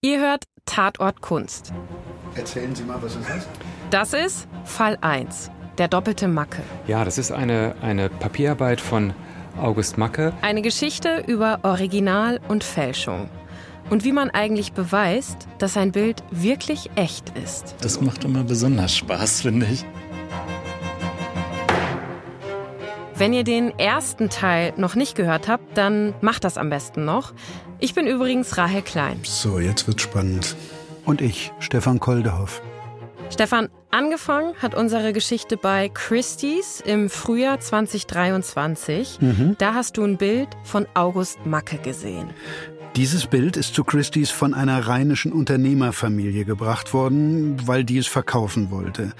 Ihr 0.00 0.20
hört 0.20 0.44
Tatort 0.64 1.22
Kunst. 1.22 1.72
Erzählen 2.36 2.72
Sie 2.72 2.84
mal, 2.84 3.02
was 3.02 3.16
ist 3.16 3.28
das? 3.28 3.48
Das 3.90 4.12
ist 4.12 4.48
Fall 4.62 4.96
1, 5.00 5.50
der 5.76 5.88
doppelte 5.88 6.28
Macke. 6.28 6.62
Ja, 6.86 7.04
das 7.04 7.18
ist 7.18 7.32
eine, 7.32 7.74
eine 7.80 8.08
Papierarbeit 8.08 8.80
von 8.80 9.12
August 9.60 9.98
Macke. 9.98 10.32
Eine 10.40 10.62
Geschichte 10.62 11.24
über 11.26 11.58
Original 11.64 12.38
und 12.46 12.62
Fälschung. 12.62 13.28
Und 13.90 14.04
wie 14.04 14.12
man 14.12 14.30
eigentlich 14.30 14.72
beweist, 14.72 15.48
dass 15.58 15.76
ein 15.76 15.90
Bild 15.90 16.22
wirklich 16.30 16.90
echt 16.94 17.36
ist. 17.36 17.74
Das 17.80 18.00
macht 18.00 18.22
immer 18.22 18.44
besonders 18.44 18.94
Spaß, 18.94 19.40
finde 19.40 19.66
ich. 19.66 19.84
Wenn 23.16 23.32
ihr 23.32 23.42
den 23.42 23.76
ersten 23.80 24.30
Teil 24.30 24.74
noch 24.76 24.94
nicht 24.94 25.16
gehört 25.16 25.48
habt, 25.48 25.76
dann 25.76 26.14
macht 26.20 26.44
das 26.44 26.56
am 26.56 26.70
besten 26.70 27.04
noch. 27.04 27.32
Ich 27.80 27.94
bin 27.94 28.08
übrigens 28.08 28.56
Rahel 28.58 28.82
Klein. 28.82 29.20
So, 29.22 29.60
jetzt 29.60 29.86
wird's 29.86 30.02
spannend. 30.02 30.56
Und 31.04 31.20
ich, 31.20 31.52
Stefan 31.60 32.00
Koldehoff. 32.00 32.60
Stefan, 33.30 33.68
angefangen 33.92 34.54
hat 34.60 34.74
unsere 34.74 35.12
Geschichte 35.12 35.56
bei 35.56 35.88
Christie's 35.88 36.82
im 36.84 37.08
Frühjahr 37.08 37.60
2023. 37.60 39.18
Mhm. 39.20 39.56
Da 39.58 39.74
hast 39.74 39.96
du 39.96 40.02
ein 40.02 40.16
Bild 40.16 40.48
von 40.64 40.88
August 40.94 41.46
Macke 41.46 41.78
gesehen. 41.78 42.30
Dieses 42.96 43.26
Bild 43.26 43.56
ist 43.56 43.74
zu 43.74 43.84
Christie's 43.84 44.30
von 44.30 44.54
einer 44.54 44.88
rheinischen 44.88 45.32
Unternehmerfamilie 45.32 46.44
gebracht 46.44 46.92
worden, 46.92 47.64
weil 47.64 47.84
die 47.84 47.98
es 47.98 48.08
verkaufen 48.08 48.72
wollte. 48.72 49.12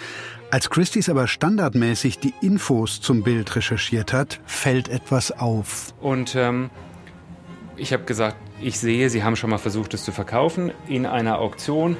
Als 0.50 0.68
Christie's 0.68 1.08
aber 1.08 1.28
standardmäßig 1.28 2.18
die 2.18 2.34
Infos 2.40 3.00
zum 3.00 3.22
Bild 3.22 3.54
recherchiert 3.54 4.12
hat, 4.12 4.40
fällt 4.46 4.88
etwas 4.88 5.30
auf. 5.30 5.94
Und 6.00 6.34
ähm, 6.34 6.70
ich 7.76 7.92
habe 7.92 8.02
gesagt, 8.04 8.47
ich 8.60 8.78
sehe, 8.78 9.10
Sie 9.10 9.22
haben 9.22 9.36
schon 9.36 9.50
mal 9.50 9.58
versucht, 9.58 9.94
es 9.94 10.04
zu 10.04 10.12
verkaufen 10.12 10.72
in 10.88 11.06
einer 11.06 11.38
Auktion 11.38 11.96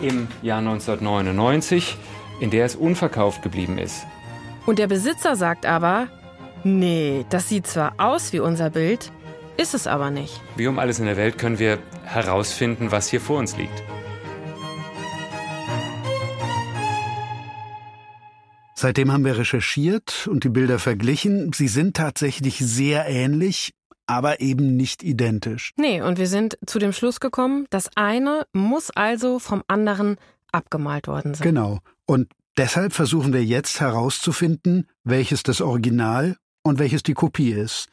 im 0.00 0.28
Jahr 0.42 0.58
1999, 0.58 1.96
in 2.40 2.50
der 2.50 2.64
es 2.64 2.76
unverkauft 2.76 3.42
geblieben 3.42 3.78
ist. 3.78 4.04
Und 4.66 4.78
der 4.78 4.86
Besitzer 4.86 5.36
sagt 5.36 5.66
aber, 5.66 6.08
nee, 6.64 7.24
das 7.30 7.48
sieht 7.48 7.66
zwar 7.66 7.94
aus 7.98 8.32
wie 8.32 8.40
unser 8.40 8.70
Bild, 8.70 9.12
ist 9.56 9.74
es 9.74 9.86
aber 9.86 10.10
nicht. 10.10 10.40
Wie 10.56 10.66
um 10.66 10.78
alles 10.78 10.98
in 10.98 11.06
der 11.06 11.16
Welt 11.16 11.38
können 11.38 11.58
wir 11.58 11.78
herausfinden, 12.04 12.90
was 12.90 13.08
hier 13.08 13.20
vor 13.20 13.38
uns 13.38 13.56
liegt. 13.56 13.82
Seitdem 18.74 19.12
haben 19.12 19.24
wir 19.24 19.38
recherchiert 19.38 20.26
und 20.28 20.42
die 20.42 20.48
Bilder 20.48 20.80
verglichen. 20.80 21.52
Sie 21.52 21.68
sind 21.68 21.96
tatsächlich 21.96 22.58
sehr 22.58 23.06
ähnlich, 23.06 23.74
aber 24.06 24.40
eben 24.40 24.76
nicht 24.76 25.02
identisch. 25.02 25.72
Nee, 25.76 26.02
und 26.02 26.18
wir 26.18 26.26
sind 26.26 26.58
zu 26.66 26.78
dem 26.78 26.92
Schluss 26.92 27.20
gekommen, 27.20 27.66
das 27.70 27.90
eine 27.96 28.46
muss 28.52 28.90
also 28.90 29.38
vom 29.38 29.62
anderen 29.68 30.16
abgemalt 30.52 31.08
worden 31.08 31.34
sein. 31.34 31.44
Genau. 31.44 31.78
Und 32.06 32.28
deshalb 32.56 32.92
versuchen 32.92 33.32
wir 33.32 33.44
jetzt 33.44 33.80
herauszufinden, 33.80 34.86
welches 35.04 35.42
das 35.42 35.60
Original 35.60 36.36
und 36.62 36.78
welches 36.78 37.02
die 37.02 37.14
Kopie 37.14 37.52
ist. 37.52 37.88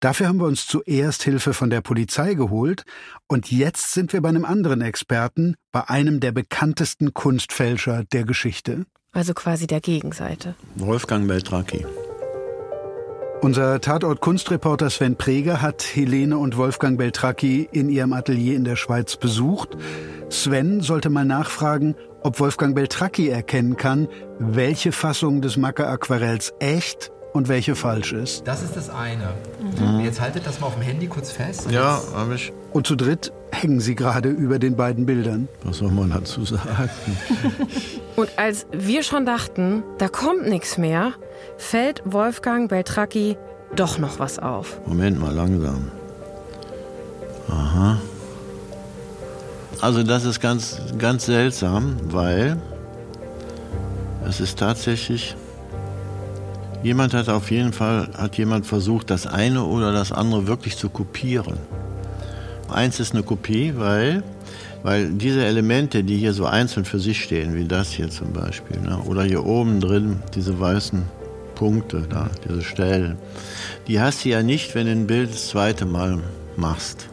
Dafür 0.00 0.28
haben 0.28 0.38
wir 0.38 0.46
uns 0.46 0.66
zuerst 0.66 1.24
Hilfe 1.24 1.52
von 1.54 1.70
der 1.70 1.80
Polizei 1.80 2.34
geholt 2.34 2.84
und 3.26 3.50
jetzt 3.50 3.92
sind 3.92 4.12
wir 4.12 4.20
bei 4.20 4.28
einem 4.28 4.44
anderen 4.44 4.80
Experten, 4.80 5.56
bei 5.72 5.88
einem 5.88 6.20
der 6.20 6.30
bekanntesten 6.30 7.14
Kunstfälscher 7.14 8.04
der 8.04 8.24
Geschichte. 8.24 8.86
Also 9.12 9.34
quasi 9.34 9.66
der 9.66 9.80
Gegenseite. 9.80 10.54
Wolfgang 10.76 11.26
Beltraki. 11.26 11.84
Unser 13.40 13.80
Tatort-Kunstreporter 13.80 14.90
Sven 14.90 15.14
Preger 15.14 15.62
hat 15.62 15.82
Helene 15.82 16.36
und 16.36 16.56
Wolfgang 16.56 16.98
Beltracchi 16.98 17.68
in 17.70 17.88
ihrem 17.88 18.12
Atelier 18.12 18.56
in 18.56 18.64
der 18.64 18.74
Schweiz 18.74 19.16
besucht. 19.16 19.76
Sven 20.28 20.80
sollte 20.80 21.08
mal 21.08 21.24
nachfragen, 21.24 21.94
ob 22.22 22.40
Wolfgang 22.40 22.74
Beltracchi 22.74 23.28
erkennen 23.28 23.76
kann, 23.76 24.08
welche 24.40 24.90
Fassung 24.90 25.40
des 25.40 25.56
Macke-Aquarells 25.56 26.52
echt 26.58 27.12
und 27.32 27.48
welche 27.48 27.76
falsch 27.76 28.12
ist. 28.12 28.46
Das 28.46 28.62
ist 28.62 28.74
das 28.74 28.90
eine. 28.90 29.34
Jetzt 30.02 30.20
haltet 30.20 30.44
das 30.44 30.58
mal 30.58 30.66
auf 30.66 30.74
dem 30.74 30.82
Handy 30.82 31.06
kurz 31.06 31.30
fest. 31.30 31.70
Ja, 31.70 32.00
habe 32.14 32.34
ich. 32.34 32.52
Und 32.72 32.88
zu 32.88 32.96
dritt 32.96 33.32
hängen 33.52 33.78
sie 33.80 33.94
gerade 33.94 34.30
über 34.30 34.58
den 34.58 34.74
beiden 34.74 35.06
Bildern. 35.06 35.48
Was 35.62 35.78
soll 35.78 35.92
man 35.92 36.10
dazu 36.10 36.44
sagen? 36.44 36.90
Und 38.16 38.30
als 38.36 38.66
wir 38.72 39.04
schon 39.04 39.24
dachten, 39.24 39.84
da 39.98 40.08
kommt 40.08 40.48
nichts 40.48 40.76
mehr, 40.76 41.12
fällt 41.58 42.02
Wolfgang 42.06 42.70
Beltracchi 42.70 43.36
doch 43.76 43.98
noch 43.98 44.18
was 44.18 44.38
auf. 44.38 44.80
Moment 44.86 45.20
mal, 45.20 45.34
langsam. 45.34 45.90
Aha. 47.48 47.98
Also 49.80 50.02
das 50.02 50.24
ist 50.24 50.40
ganz, 50.40 50.78
ganz 50.96 51.26
seltsam, 51.26 51.96
weil 52.04 52.56
es 54.26 54.40
ist 54.40 54.58
tatsächlich, 54.58 55.36
jemand 56.82 57.14
hat 57.14 57.28
auf 57.28 57.50
jeden 57.50 57.72
Fall, 57.72 58.08
hat 58.16 58.36
jemand 58.36 58.66
versucht, 58.66 59.10
das 59.10 59.26
eine 59.26 59.64
oder 59.64 59.92
das 59.92 60.12
andere 60.12 60.46
wirklich 60.46 60.76
zu 60.76 60.88
kopieren. 60.88 61.58
Eins 62.68 63.00
ist 63.00 63.14
eine 63.14 63.22
Kopie, 63.22 63.74
weil, 63.76 64.22
weil 64.82 65.10
diese 65.10 65.44
Elemente, 65.44 66.04
die 66.04 66.16
hier 66.16 66.34
so 66.34 66.44
einzeln 66.44 66.84
für 66.84 66.98
sich 66.98 67.22
stehen, 67.22 67.54
wie 67.54 67.64
das 67.64 67.90
hier 67.90 68.10
zum 68.10 68.32
Beispiel, 68.32 68.80
ne, 68.80 68.98
oder 69.06 69.22
hier 69.22 69.46
oben 69.46 69.80
drin, 69.80 70.22
diese 70.34 70.58
weißen 70.58 71.17
Punkte 71.58 72.06
da, 72.08 72.30
diese 72.46 72.62
Stellen, 72.62 73.18
die 73.88 74.00
hast 74.00 74.24
du 74.24 74.28
ja 74.28 74.44
nicht, 74.44 74.76
wenn 74.76 74.86
du 74.86 74.92
ein 74.92 75.08
Bild 75.08 75.30
das 75.30 75.48
zweite 75.48 75.86
Mal 75.86 76.20
machst. 76.56 77.08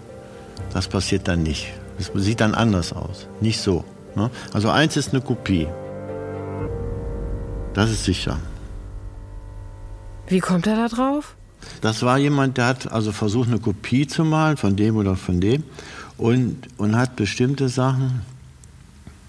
Das 0.72 0.88
passiert 0.88 1.28
dann 1.28 1.42
nicht. 1.42 1.74
Das 1.98 2.12
sieht 2.14 2.42
dann 2.42 2.54
anders 2.54 2.94
aus. 2.94 3.28
Nicht 3.42 3.60
so. 3.60 3.84
Ne? 4.16 4.30
Also 4.54 4.70
eins 4.70 4.98
ist 4.98 5.14
eine 5.14 5.22
Kopie. 5.22 5.68
Das 7.74 7.90
ist 7.90 8.04
sicher. 8.04 8.38
Wie 10.28 10.40
kommt 10.40 10.68
er 10.68 10.76
da 10.76 10.88
drauf? 10.90 11.36
Das 11.82 12.04
war 12.04 12.20
jemand, 12.20 12.58
der 12.58 12.68
hat 12.68 12.92
also 12.92 13.12
versucht, 13.12 13.50
eine 13.50 13.60
Kopie 13.60 14.06
zu 14.06 14.24
malen 14.24 14.58
von 14.58 14.76
dem 14.76 14.96
oder 14.96 15.16
von 15.16 15.42
dem 15.42 15.64
und, 16.18 16.68
und 16.78 16.96
hat 16.96 17.16
bestimmte 17.16 17.68
Sachen 17.68 18.22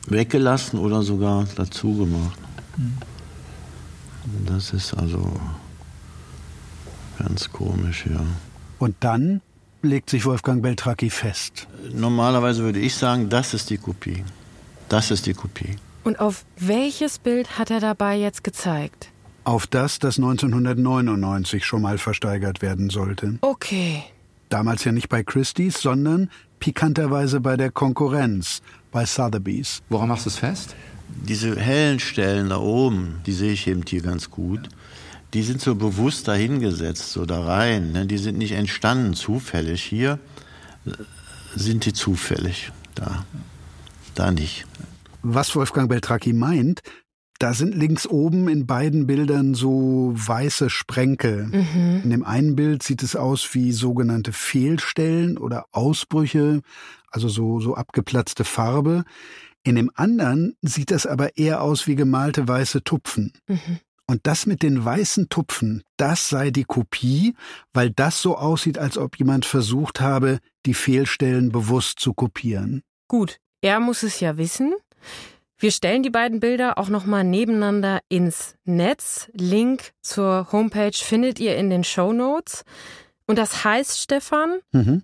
weggelassen 0.07 0.79
oder 0.79 1.03
sogar 1.03 1.47
dazu 1.57 1.97
gemacht. 1.97 2.39
Das 4.47 4.73
ist 4.73 4.95
also 4.95 5.33
ganz 7.19 7.51
komisch, 7.51 8.07
ja. 8.07 8.25
Und 8.79 8.97
dann 9.01 9.41
legt 9.83 10.11
sich 10.11 10.25
Wolfgang 10.25 10.63
Beltracchi 10.63 11.11
fest. 11.11 11.69
Normalerweise 11.93 12.63
würde 12.63 12.81
ich 12.81 12.95
sagen, 12.95 13.29
das 13.29 13.55
ist 13.55 13.71
die 13.71 13.79
Kopie. 13.79 14.25
Das 14.89 15.11
ist 15.11 15.27
die 15.27 15.35
Kopie. 15.35 15.77
Und 16.05 16.21
auf 16.21 16.45
welches 16.59 17.19
Bild 17.19 17.59
hat 17.59 17.71
er 17.71 17.81
dabei 17.81 18.17
jetzt 18.17 18.45
gezeigt? 18.45 19.11
Auf 19.45 19.67
das, 19.67 19.99
das 19.99 20.19
1999 20.19 21.65
schon 21.65 21.83
mal 21.83 21.99
versteigert 21.99 22.63
werden 22.63 22.91
sollte. 22.91 23.39
Okay. 23.41 24.05
Damals 24.49 24.85
ja 24.85 24.93
nicht 24.93 25.09
bei 25.09 25.23
Christie's, 25.23 25.81
sondern 25.81 26.31
pikanterweise 26.61 27.41
bei 27.41 27.57
der 27.57 27.71
Konkurrenz, 27.71 28.63
bei 28.93 29.05
Sotheby's. 29.05 29.83
Woran 29.89 30.09
machst 30.09 30.27
du 30.27 30.31
es 30.31 30.37
fest? 30.37 30.75
Diese 31.09 31.57
hellen 31.57 31.99
Stellen 32.01 32.51
da 32.51 32.59
oben, 32.59 33.21
die 33.27 33.33
sehe 33.33 33.53
ich 33.53 33.67
eben 33.67 33.83
hier 33.87 34.03
ganz 34.03 34.31
gut. 34.31 34.69
Die 35.35 35.43
sind 35.43 35.61
so 35.61 35.75
bewusst 35.75 36.29
dahingesetzt, 36.29 37.13
so 37.13 37.27
da 37.27 37.45
rein. 37.45 37.93
Ne? 37.93 38.07
Die 38.07 38.19
sind 38.19 38.39
nicht 38.39 38.53
entstanden 38.53 39.15
zufällig. 39.15 39.83
Hier 39.83 40.19
äh, 40.87 40.93
sind 41.55 41.85
die 41.85 41.93
zufällig. 41.93 42.73
Da. 42.95 43.27
Da 44.15 44.31
nicht. 44.31 44.67
Was 45.23 45.55
Wolfgang 45.55 45.89
Beltracchi 45.89 46.33
meint, 46.33 46.83
da 47.39 47.53
sind 47.53 47.75
links 47.75 48.07
oben 48.07 48.49
in 48.49 48.67
beiden 48.67 49.07
Bildern 49.07 49.55
so 49.55 50.13
weiße 50.15 50.71
Sprenkel. 50.71 51.51
In 52.03 52.11
dem 52.11 52.25
einen 52.25 52.57
Bild 52.57 52.83
sieht 52.83 53.03
es 53.03 53.15
aus 53.15 53.49
wie 53.53 53.73
sogenannte 53.73 54.33
Fehlstellen 54.33 55.37
oder 55.37 55.67
Ausbrüche, 55.73 56.63
also 57.11 57.29
so, 57.29 57.61
so 57.61 57.75
abgeplatzte 57.75 58.45
Farbe. 58.45 59.05
In 59.67 59.75
dem 59.75 59.91
anderen 59.97 60.55
sieht 60.63 60.93
das 60.93 61.07
aber 61.07 61.37
eher 61.37 61.61
aus 61.61 61.89
wie 61.89 61.97
gemalte 61.97 62.47
weiße 62.47 62.85
Tupfen. 62.85 63.33
Und 64.07 64.21
das 64.23 64.47
mit 64.47 64.63
den 64.63 64.85
weißen 64.85 65.29
Tupfen, 65.29 65.83
das 65.97 66.29
sei 66.29 66.53
die 66.53 66.63
Kopie, 66.63 67.35
weil 67.75 67.91
das 67.91 68.23
so 68.23 68.37
aussieht, 68.37 68.79
als 68.79 68.97
ob 68.97 69.19
jemand 69.19 69.45
versucht 69.45 70.01
habe, 70.01 70.39
die 70.67 70.75
Fehlstellen 70.75 71.51
bewusst 71.51 71.99
zu 71.99 72.15
kopieren. 72.15 72.85
Gut, 73.09 73.39
er 73.61 73.81
muss 73.81 74.05
es 74.05 74.21
ja 74.21 74.37
wissen. 74.37 74.73
Wir 75.59 75.73
stellen 75.73 76.05
die 76.05 76.11
beiden 76.11 76.39
Bilder 76.39 76.79
auch 76.79 76.89
nochmal 76.89 77.25
nebeneinander 77.25 77.99
ins 78.09 78.55
Netz. 78.65 79.29
Link 79.33 79.91
zur 80.01 80.53
Homepage 80.53 80.93
findet 80.95 81.41
ihr 81.41 81.57
in 81.57 81.71
den 81.71 81.83
Show 81.83 82.13
Notes. 82.13 82.63
Und 83.27 83.37
das 83.37 83.65
heißt, 83.65 83.99
Stefan, 83.99 84.61
Mhm. 84.71 85.03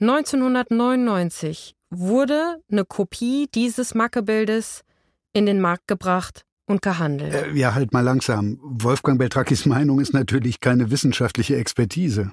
1999 0.00 1.73
wurde 1.90 2.60
eine 2.70 2.84
Kopie 2.84 3.48
dieses 3.54 3.94
Macke-Bildes 3.94 4.82
in 5.32 5.46
den 5.46 5.60
Markt 5.60 5.88
gebracht 5.88 6.44
und 6.66 6.82
gehandelt. 6.82 7.34
Äh, 7.34 7.52
ja, 7.52 7.74
halt 7.74 7.92
mal 7.92 8.00
langsam. 8.00 8.58
Wolfgang 8.62 9.18
Beltrakis 9.18 9.66
Meinung 9.66 10.00
ist 10.00 10.12
natürlich 10.12 10.60
keine 10.60 10.90
wissenschaftliche 10.90 11.56
Expertise. 11.56 12.32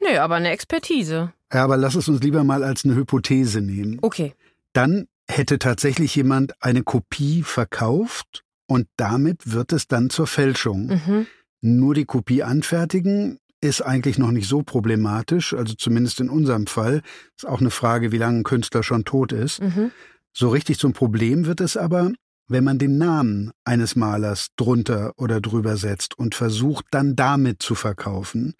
Nö, 0.00 0.18
aber 0.18 0.36
eine 0.36 0.50
Expertise. 0.50 1.32
Ja, 1.52 1.64
aber 1.64 1.76
lass 1.76 1.94
es 1.94 2.08
uns 2.08 2.20
lieber 2.20 2.44
mal 2.44 2.62
als 2.62 2.84
eine 2.84 2.94
Hypothese 2.94 3.60
nehmen. 3.60 3.98
Okay. 4.02 4.34
Dann 4.72 5.06
hätte 5.28 5.58
tatsächlich 5.58 6.14
jemand 6.14 6.54
eine 6.62 6.82
Kopie 6.82 7.42
verkauft 7.42 8.44
und 8.66 8.86
damit 8.96 9.52
wird 9.52 9.72
es 9.72 9.88
dann 9.88 10.10
zur 10.10 10.26
Fälschung. 10.26 10.86
Mhm. 10.86 11.26
Nur 11.60 11.94
die 11.94 12.04
Kopie 12.04 12.42
anfertigen 12.42 13.38
ist 13.60 13.82
eigentlich 13.82 14.18
noch 14.18 14.30
nicht 14.30 14.48
so 14.48 14.62
problematisch, 14.62 15.54
also 15.54 15.74
zumindest 15.74 16.20
in 16.20 16.30
unserem 16.30 16.66
Fall. 16.66 17.02
Ist 17.36 17.46
auch 17.46 17.60
eine 17.60 17.70
Frage, 17.70 18.12
wie 18.12 18.18
lange 18.18 18.40
ein 18.40 18.44
Künstler 18.44 18.82
schon 18.82 19.04
tot 19.04 19.32
ist. 19.32 19.62
Mhm. 19.62 19.90
So 20.32 20.48
richtig 20.48 20.78
zum 20.78 20.92
Problem 20.92 21.46
wird 21.46 21.60
es 21.60 21.76
aber, 21.76 22.12
wenn 22.48 22.64
man 22.64 22.78
den 22.78 22.98
Namen 22.98 23.52
eines 23.64 23.94
Malers 23.94 24.48
drunter 24.56 25.12
oder 25.16 25.40
drüber 25.40 25.76
setzt 25.76 26.18
und 26.18 26.34
versucht 26.34 26.84
dann 26.90 27.14
damit 27.14 27.62
zu 27.62 27.74
verkaufen, 27.74 28.54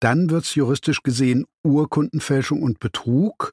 dann 0.00 0.30
wird 0.30 0.44
es 0.44 0.54
juristisch 0.54 1.02
gesehen 1.02 1.44
Urkundenfälschung 1.62 2.62
und 2.62 2.80
Betrug 2.80 3.52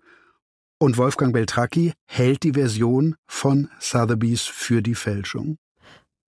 und 0.79 0.97
Wolfgang 0.97 1.33
Beltracchi 1.33 1.93
hält 2.07 2.43
die 2.43 2.53
Version 2.53 3.15
von 3.27 3.69
Sotheby's 3.79 4.43
für 4.43 4.81
die 4.81 4.95
Fälschung. 4.95 5.57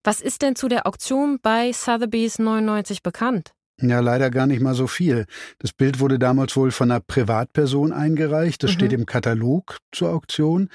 Was 0.04 0.20
ist 0.20 0.42
denn 0.42 0.56
zu 0.56 0.68
der 0.68 0.86
Auktion 0.86 1.40
bei 1.42 1.72
Sotheby's 1.72 2.40
99 2.40 3.02
bekannt? 3.02 3.54
Ja, 3.82 4.00
leider 4.00 4.30
gar 4.30 4.48
nicht 4.48 4.62
mal 4.62 4.76
so 4.76 4.88
viel. 4.88 5.26
Das 5.60 5.74
Bild 5.74 6.00
wurde 6.00 6.20
damals 6.20 6.56
wohl 6.56 6.72
von 6.72 6.92
einer 6.92 7.00
Privatperson 7.00 7.92
eingereicht. 7.92 8.64
Das 8.64 8.72
mhm. 8.72 8.76
steht 8.76 8.94
im 8.94 9.06
Katalog 9.06 9.78
zur 9.92 10.12
Auktion. 10.12 10.70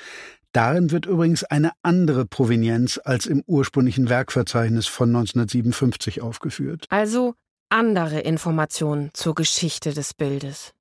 Darin 0.52 0.90
wird 0.90 1.06
übrigens 1.06 1.44
eine 1.44 1.72
andere 1.82 2.26
Provenienz 2.26 2.98
als 3.04 3.26
im 3.26 3.42
ursprünglichen 3.46 4.08
Werkverzeichnis 4.08 4.86
von 4.86 5.10
1957 5.10 6.22
aufgeführt. 6.22 6.86
Also 6.88 7.34
andere 7.68 8.20
Informationen 8.20 9.10
zur 9.12 9.34
Geschichte 9.34 9.92
des 9.92 10.14
Bildes. 10.14 10.72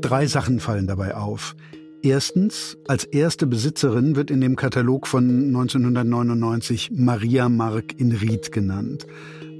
Drei 0.00 0.26
Sachen 0.26 0.60
fallen 0.60 0.86
dabei 0.86 1.14
auf. 1.14 1.56
Erstens, 2.02 2.76
als 2.86 3.04
erste 3.04 3.46
Besitzerin 3.46 4.14
wird 4.14 4.30
in 4.30 4.40
dem 4.40 4.54
Katalog 4.54 5.08
von 5.08 5.28
1999 5.28 6.90
Maria 6.92 7.48
Mark 7.48 7.98
in 7.98 8.12
Ried 8.12 8.52
genannt. 8.52 9.06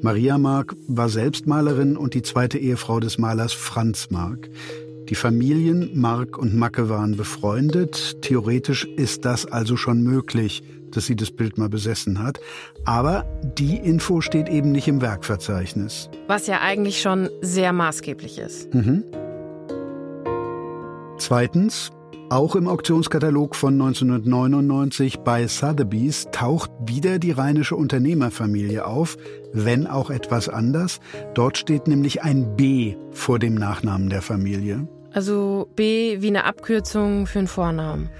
Maria 0.03 0.39
Mark 0.39 0.77
war 0.87 1.09
Selbstmalerin 1.09 1.97
und 1.97 2.15
die 2.15 2.23
zweite 2.23 2.59
Ehefrau 2.59 3.01
des 3.01 3.19
Malers 3.19 3.53
Franz 3.53 4.11
Mark. 4.11 4.49
Die 5.09 5.17
Familien 5.17 5.99
Mark 5.99 6.39
und 6.39 6.55
Macke 6.55 6.89
waren 6.89 7.17
befreundet. 7.17 8.23
Theoretisch 8.23 8.85
ist 8.85 9.25
das 9.25 9.45
also 9.47 9.77
schon 9.77 10.03
möglich, 10.03 10.63
dass 10.93 11.07
sie 11.07 11.17
das 11.17 11.33
Bild 11.33 11.59
mal 11.59 11.69
besessen 11.69 12.23
hat. 12.23 12.39
Aber 12.85 13.25
die 13.59 13.77
Info 13.77 14.21
steht 14.21 14.49
eben 14.49 14.71
nicht 14.71 14.87
im 14.87 15.01
Werkverzeichnis. 15.01 16.09
Was 16.29 16.47
ja 16.47 16.61
eigentlich 16.61 17.01
schon 17.01 17.29
sehr 17.41 17.73
maßgeblich 17.73 18.39
ist. 18.39 18.73
Mhm. 18.73 19.03
Zweitens, 21.19 21.91
auch 22.31 22.57
im 22.57 22.69
Auktionskatalog 22.69 23.57
von 23.57 23.75
1999 23.75 25.21
bei 25.21 25.47
Sotheby's 25.47 26.29
taucht 26.31 26.71
wieder 26.87 27.19
die 27.19 27.33
rheinische 27.33 27.75
Unternehmerfamilie 27.75 28.87
auf, 28.87 29.17
wenn 29.53 29.87
auch 29.87 30.11
etwas 30.11 30.49
anders. 30.49 31.01
Dort 31.35 31.57
steht 31.57 31.89
nämlich 31.89 32.23
ein 32.23 32.55
B 32.57 32.97
vor 33.13 33.39
dem 33.39 33.55
Nachnamen 33.55 34.11
der 34.11 34.23
Familie. 34.23 34.87
Also 35.13 35.69
B 35.75 36.21
wie 36.21 36.29
eine 36.29 36.45
Abkürzung 36.45 37.27
für 37.27 37.39
einen 37.39 37.49
Vornamen. 37.49 38.11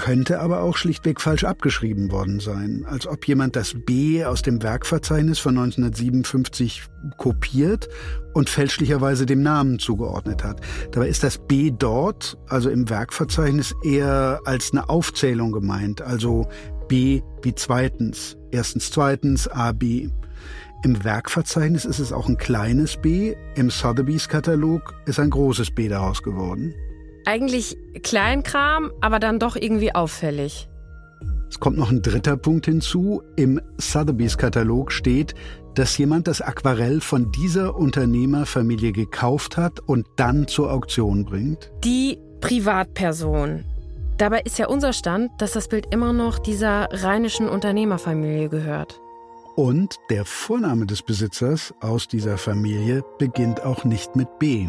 Könnte 0.00 0.40
aber 0.40 0.62
auch 0.62 0.78
schlichtweg 0.78 1.20
falsch 1.20 1.44
abgeschrieben 1.44 2.10
worden 2.10 2.40
sein, 2.40 2.86
als 2.88 3.06
ob 3.06 3.28
jemand 3.28 3.54
das 3.54 3.74
B 3.84 4.24
aus 4.24 4.40
dem 4.40 4.62
Werkverzeichnis 4.62 5.38
von 5.38 5.58
1957 5.58 6.84
kopiert 7.18 7.86
und 8.32 8.48
fälschlicherweise 8.48 9.26
dem 9.26 9.42
Namen 9.42 9.78
zugeordnet 9.78 10.42
hat. 10.42 10.62
Dabei 10.92 11.08
ist 11.08 11.22
das 11.22 11.36
B 11.36 11.70
dort, 11.70 12.38
also 12.48 12.70
im 12.70 12.88
Werkverzeichnis, 12.88 13.74
eher 13.84 14.40
als 14.46 14.72
eine 14.72 14.88
Aufzählung 14.88 15.52
gemeint, 15.52 16.00
also 16.00 16.48
B 16.88 17.20
wie 17.42 17.54
zweitens, 17.54 18.38
erstens 18.52 18.90
zweitens 18.90 19.48
A 19.48 19.72
B. 19.72 20.08
Im 20.82 21.04
Werkverzeichnis 21.04 21.84
ist 21.84 21.98
es 21.98 22.10
auch 22.10 22.26
ein 22.26 22.38
kleines 22.38 22.96
B, 22.96 23.34
im 23.54 23.68
Sotheby's 23.68 24.30
Katalog 24.30 24.94
ist 25.04 25.20
ein 25.20 25.28
großes 25.28 25.72
B 25.72 25.88
daraus 25.88 26.22
geworden. 26.22 26.74
Eigentlich 27.30 27.76
Kleinkram, 28.02 28.90
aber 29.00 29.20
dann 29.20 29.38
doch 29.38 29.54
irgendwie 29.54 29.94
auffällig. 29.94 30.68
Es 31.48 31.60
kommt 31.60 31.78
noch 31.78 31.92
ein 31.92 32.02
dritter 32.02 32.36
Punkt 32.36 32.66
hinzu. 32.66 33.22
Im 33.36 33.60
Sotheby's 33.76 34.36
Katalog 34.36 34.90
steht, 34.90 35.36
dass 35.76 35.96
jemand 35.96 36.26
das 36.26 36.40
Aquarell 36.40 37.00
von 37.00 37.30
dieser 37.30 37.76
Unternehmerfamilie 37.76 38.90
gekauft 38.90 39.56
hat 39.56 39.78
und 39.78 40.08
dann 40.16 40.48
zur 40.48 40.72
Auktion 40.72 41.24
bringt. 41.24 41.70
Die 41.84 42.18
Privatperson. 42.40 43.64
Dabei 44.18 44.40
ist 44.40 44.58
ja 44.58 44.66
unser 44.66 44.92
Stand, 44.92 45.30
dass 45.38 45.52
das 45.52 45.68
Bild 45.68 45.86
immer 45.94 46.12
noch 46.12 46.40
dieser 46.40 46.88
rheinischen 46.90 47.48
Unternehmerfamilie 47.48 48.48
gehört. 48.48 49.00
Und 49.54 49.98
der 50.10 50.24
Vorname 50.24 50.84
des 50.84 51.02
Besitzers 51.02 51.72
aus 51.80 52.08
dieser 52.08 52.38
Familie 52.38 53.04
beginnt 53.20 53.62
auch 53.62 53.84
nicht 53.84 54.16
mit 54.16 54.40
B. 54.40 54.68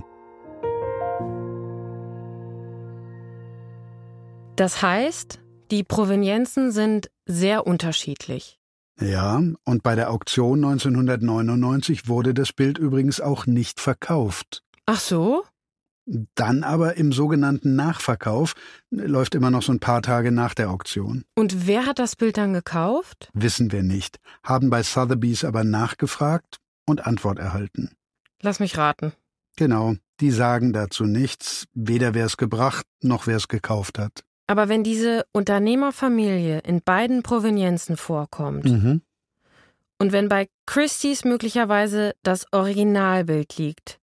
Das 4.62 4.84
heißt, 4.84 5.40
die 5.72 5.84
Provenienzen 5.84 6.72
sind 6.72 7.10
sehr 7.26 7.66
unterschiedlich. 7.66 8.60
Ja, 9.00 9.42
und 9.64 9.82
bei 9.82 9.96
der 9.96 10.12
Auktion 10.12 10.64
1999 10.64 12.08
wurde 12.08 12.36
das 12.36 12.54
Bild 12.54 12.78
übrigens 12.78 13.22
auch 13.22 13.48
nicht 13.48 13.80
verkauft. 13.80 14.62
Ach 14.86 15.00
so? 15.00 15.44
Dann 16.06 16.64
aber 16.64 16.96
im 16.98 17.12
sogenannten 17.12 17.76
Nachverkauf, 17.76 18.54
läuft 18.92 19.34
immer 19.34 19.50
noch 19.50 19.64
so 19.64 19.72
ein 19.72 19.80
paar 19.80 20.04
Tage 20.04 20.32
nach 20.32 20.54
der 20.54 20.70
Auktion. 20.70 21.24
Und 21.34 21.66
wer 21.66 21.88
hat 21.88 21.98
das 21.98 22.16
Bild 22.16 22.38
dann 22.38 22.54
gekauft? 22.54 23.32
Wissen 23.34 23.72
wir 23.72 23.82
nicht, 23.82 24.20
haben 24.44 24.70
bei 24.70 24.84
Sotheby's 24.84 25.44
aber 25.44 25.64
nachgefragt 25.64 26.60
und 26.86 27.08
Antwort 27.08 27.40
erhalten. 27.40 27.96
Lass 28.44 28.60
mich 28.60 28.78
raten. 28.78 29.14
Genau, 29.56 29.96
die 30.20 30.30
sagen 30.30 30.72
dazu 30.72 31.06
nichts, 31.06 31.66
weder 31.74 32.14
wer 32.14 32.28
es 32.28 32.38
gebracht 32.38 32.86
noch 33.02 33.26
wer 33.26 33.38
es 33.38 33.48
gekauft 33.48 33.98
hat. 33.98 34.24
Aber 34.48 34.70
wenn 34.70 34.84
diese 34.84 35.26
Unternehmerfamilie 35.32 36.60
in 36.60 36.82
beiden 36.82 37.24
Provenienzen 37.24 37.98
vorkommt 37.98 38.66
mhm. 38.66 39.02
und 40.00 40.12
wenn 40.12 40.30
bei 40.30 40.50
Christie's 40.66 41.24
möglicherweise 41.24 42.14
das 42.24 42.46
Originalbild 42.52 43.58
liegt 43.58 44.00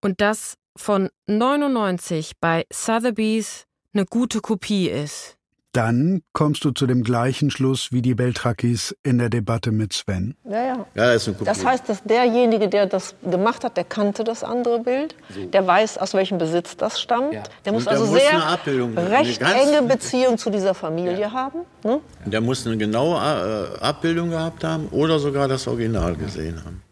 und 0.00 0.20
das 0.20 0.56
von 0.76 1.08
99 1.26 2.32
bei 2.40 2.66
Sotheby's 2.72 3.66
eine 3.92 4.04
gute 4.04 4.40
Kopie 4.40 4.88
ist, 4.88 5.35
dann 5.76 6.22
kommst 6.32 6.64
du 6.64 6.70
zu 6.70 6.86
dem 6.86 7.02
gleichen 7.02 7.50
Schluss 7.50 7.92
wie 7.92 8.00
die 8.00 8.14
Beltrakis 8.14 8.96
in 9.02 9.18
der 9.18 9.28
Debatte 9.28 9.72
mit 9.72 9.92
Sven. 9.92 10.34
Ja, 10.44 10.64
ja. 10.64 10.86
ja 10.94 11.12
das, 11.12 11.30
das, 11.44 11.64
heißt, 11.64 11.88
dass 11.88 12.02
derjenige, 12.02 12.68
der 12.68 12.86
das 12.86 13.14
gemacht 13.22 13.62
hat, 13.62 13.76
der 13.76 13.84
kannte 13.84 14.24
das 14.24 14.42
andere 14.42 14.80
Bild, 14.80 15.14
so. 15.28 15.44
der 15.44 15.66
weiß, 15.66 15.98
aus 15.98 16.14
welchem 16.14 16.38
Besitz 16.38 16.78
das 16.78 16.98
stammt. 16.98 17.34
Ja. 17.34 17.42
Der 17.66 17.72
muss 17.74 17.86
also 17.86 18.06
muss 18.06 18.18
sehr 18.18 19.10
recht 19.10 19.42
enge 19.42 19.82
Beziehung 19.82 20.38
zu 20.38 20.48
dieser 20.48 20.72
Familie 20.72 21.20
ja. 21.20 21.32
haben. 21.32 21.60
Ne? 21.84 22.00
Der 22.24 22.40
muss 22.40 22.66
eine 22.66 22.78
genaue 22.78 23.16
äh, 23.18 23.78
Abbildung 23.84 24.30
gehabt 24.30 24.64
haben 24.64 24.88
oder 24.92 25.18
sogar 25.18 25.46
das 25.46 25.68
Original 25.68 26.16
gesehen 26.16 26.64
haben. 26.64 26.82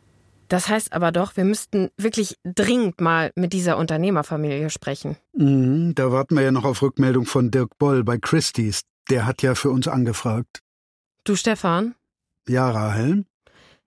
Das 0.48 0.68
heißt 0.68 0.92
aber 0.92 1.12
doch, 1.12 1.36
wir 1.36 1.44
müssten 1.44 1.90
wirklich 1.96 2.36
dringend 2.44 3.00
mal 3.00 3.30
mit 3.34 3.52
dieser 3.52 3.78
Unternehmerfamilie 3.78 4.70
sprechen. 4.70 5.16
Mhm, 5.32 5.94
da 5.94 6.12
warten 6.12 6.36
wir 6.36 6.42
ja 6.42 6.52
noch 6.52 6.64
auf 6.64 6.82
Rückmeldung 6.82 7.26
von 7.26 7.50
Dirk 7.50 7.78
Boll 7.78 8.04
bei 8.04 8.18
Christie's. 8.18 8.82
Der 9.10 9.26
hat 9.26 9.42
ja 9.42 9.54
für 9.54 9.70
uns 9.70 9.88
angefragt. 9.88 10.60
Du, 11.24 11.36
Stefan? 11.36 11.94
Ja, 12.48 12.70
Rahel? 12.70 13.24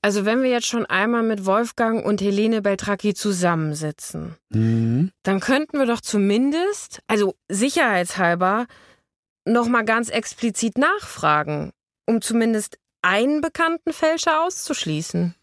Also 0.01 0.25
wenn 0.25 0.43
wir 0.43 0.49
jetzt 0.49 0.67
schon 0.67 0.85
einmal 0.85 1.23
mit 1.23 1.45
Wolfgang 1.45 2.05
und 2.05 2.21
Helene 2.21 2.61
Beltracchi 2.61 3.13
zusammensitzen, 3.13 4.35
mhm. 4.49 5.11
dann 5.23 5.39
könnten 5.39 5.79
wir 5.79 5.85
doch 5.85 6.01
zumindest, 6.01 7.01
also 7.07 7.35
sicherheitshalber, 7.49 8.67
noch 9.45 9.67
mal 9.67 9.85
ganz 9.85 10.09
explizit 10.09 10.77
nachfragen, 10.77 11.71
um 12.05 12.21
zumindest 12.21 12.77
einen 13.01 13.41
bekannten 13.41 13.93
Fälscher 13.93 14.43
auszuschließen. 14.43 15.35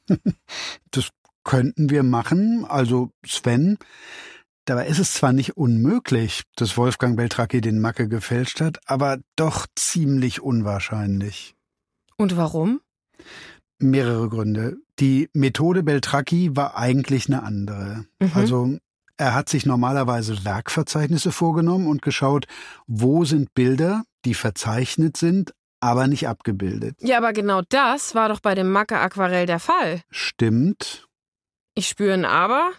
Das 0.90 1.10
könnten 1.44 1.90
wir 1.90 2.02
machen. 2.02 2.64
Also 2.64 3.10
Sven, 3.26 3.78
dabei 4.64 4.86
ist 4.86 4.98
es 4.98 5.12
zwar 5.12 5.32
nicht 5.32 5.56
unmöglich, 5.56 6.42
dass 6.56 6.76
Wolfgang 6.76 7.16
Beltracchi 7.16 7.60
den 7.60 7.80
Macke 7.80 8.08
gefälscht 8.08 8.60
hat, 8.60 8.78
aber 8.86 9.18
doch 9.36 9.66
ziemlich 9.76 10.40
unwahrscheinlich. 10.40 11.54
Und 12.16 12.36
warum? 12.36 12.80
Mehrere 13.78 14.28
Gründe. 14.28 14.76
Die 14.98 15.28
Methode 15.32 15.82
Beltracchi 15.82 16.56
war 16.56 16.76
eigentlich 16.76 17.28
eine 17.28 17.42
andere. 17.42 18.06
Mhm. 18.20 18.30
Also 18.34 18.78
er 19.16 19.34
hat 19.34 19.48
sich 19.48 19.66
normalerweise 19.66 20.44
Werkverzeichnisse 20.44 21.32
vorgenommen 21.32 21.86
und 21.86 22.02
geschaut, 22.02 22.46
wo 22.86 23.24
sind 23.24 23.54
Bilder, 23.54 24.04
die 24.24 24.34
verzeichnet 24.34 25.16
sind, 25.16 25.54
aber 25.84 26.06
nicht 26.06 26.26
abgebildet. 26.26 26.96
Ja, 27.02 27.18
aber 27.18 27.34
genau 27.34 27.60
das 27.68 28.14
war 28.14 28.30
doch 28.30 28.40
bei 28.40 28.54
dem 28.54 28.72
Macke-Aquarell 28.72 29.44
der 29.44 29.60
Fall. 29.60 30.00
Stimmt. 30.10 31.06
Ich 31.74 31.88
spüre 31.88 32.14
ein 32.14 32.24
Aber. 32.24 32.70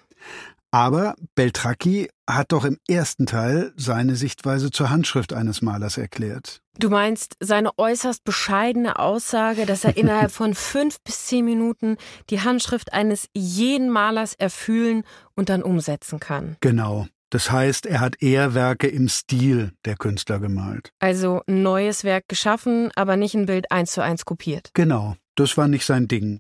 Aber 0.72 1.16
Beltracchi 1.36 2.10
hat 2.28 2.52
doch 2.52 2.66
im 2.66 2.80
ersten 2.88 3.28
Teil 3.28 3.74
seine 3.78 4.16
Sichtweise 4.16 4.72
zur 4.72 4.90
Handschrift 4.90 5.34
eines 5.34 5.62
Malers 5.62 5.98
erklärt. 5.98 6.62
Du 6.80 6.90
meinst 6.90 7.38
seine 7.40 7.78
äußerst 7.78 8.24
bescheidene 8.24 8.98
Aussage, 8.98 9.68
dass 9.68 9.84
er 9.84 9.96
innerhalb 9.98 10.32
von 10.32 10.56
fünf 10.56 11.00
bis 11.02 11.28
zehn 11.28 11.46
Minuten 11.46 11.98
die 12.32 12.42
Handschrift 12.42 12.92
eines 12.92 13.30
jeden 13.36 13.90
Malers 13.90 14.34
erfühlen 14.34 15.04
und 15.36 15.50
dann 15.50 15.62
umsetzen 15.62 16.20
kann. 16.20 16.58
Genau. 16.60 17.08
Das 17.36 17.52
heißt, 17.52 17.86
er 17.86 18.00
hat 18.00 18.24
eher 18.24 18.54
Werke 18.54 18.88
im 18.88 19.10
Stil 19.10 19.74
der 19.84 19.98
Künstler 19.98 20.40
gemalt. 20.40 20.94
Also 21.00 21.42
ein 21.48 21.64
neues 21.64 22.06
Werk 22.06 22.30
geschaffen, 22.30 22.92
aber 22.96 23.18
nicht 23.18 23.36
ein 23.36 23.46
Bild 23.46 23.74
eins 23.74 23.92
zu 23.92 24.02
eins 24.02 24.24
kopiert. 24.24 24.70
Genau. 24.74 25.18
Das 25.36 25.58
war 25.58 25.68
nicht 25.68 25.86
sein 25.86 26.08
Ding. 26.08 26.40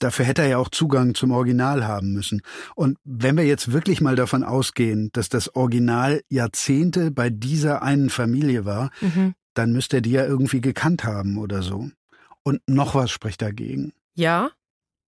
Dafür 0.00 0.26
hätte 0.26 0.42
er 0.42 0.48
ja 0.48 0.58
auch 0.58 0.68
Zugang 0.68 1.14
zum 1.14 1.30
Original 1.30 1.86
haben 1.86 2.12
müssen. 2.12 2.42
Und 2.74 2.98
wenn 3.04 3.38
wir 3.38 3.46
jetzt 3.46 3.72
wirklich 3.72 4.02
mal 4.02 4.16
davon 4.16 4.44
ausgehen, 4.44 5.08
dass 5.14 5.30
das 5.30 5.54
Original 5.56 6.20
Jahrzehnte 6.28 7.10
bei 7.10 7.30
dieser 7.30 7.82
einen 7.82 8.10
Familie 8.10 8.66
war, 8.66 8.90
mhm. 9.00 9.32
dann 9.54 9.72
müsste 9.72 9.96
er 9.96 10.02
die 10.02 10.10
ja 10.10 10.26
irgendwie 10.26 10.60
gekannt 10.60 11.04
haben 11.04 11.38
oder 11.38 11.62
so. 11.62 11.88
Und 12.42 12.60
noch 12.66 12.94
was 12.94 13.10
spricht 13.10 13.40
dagegen. 13.40 13.94
Ja? 14.14 14.50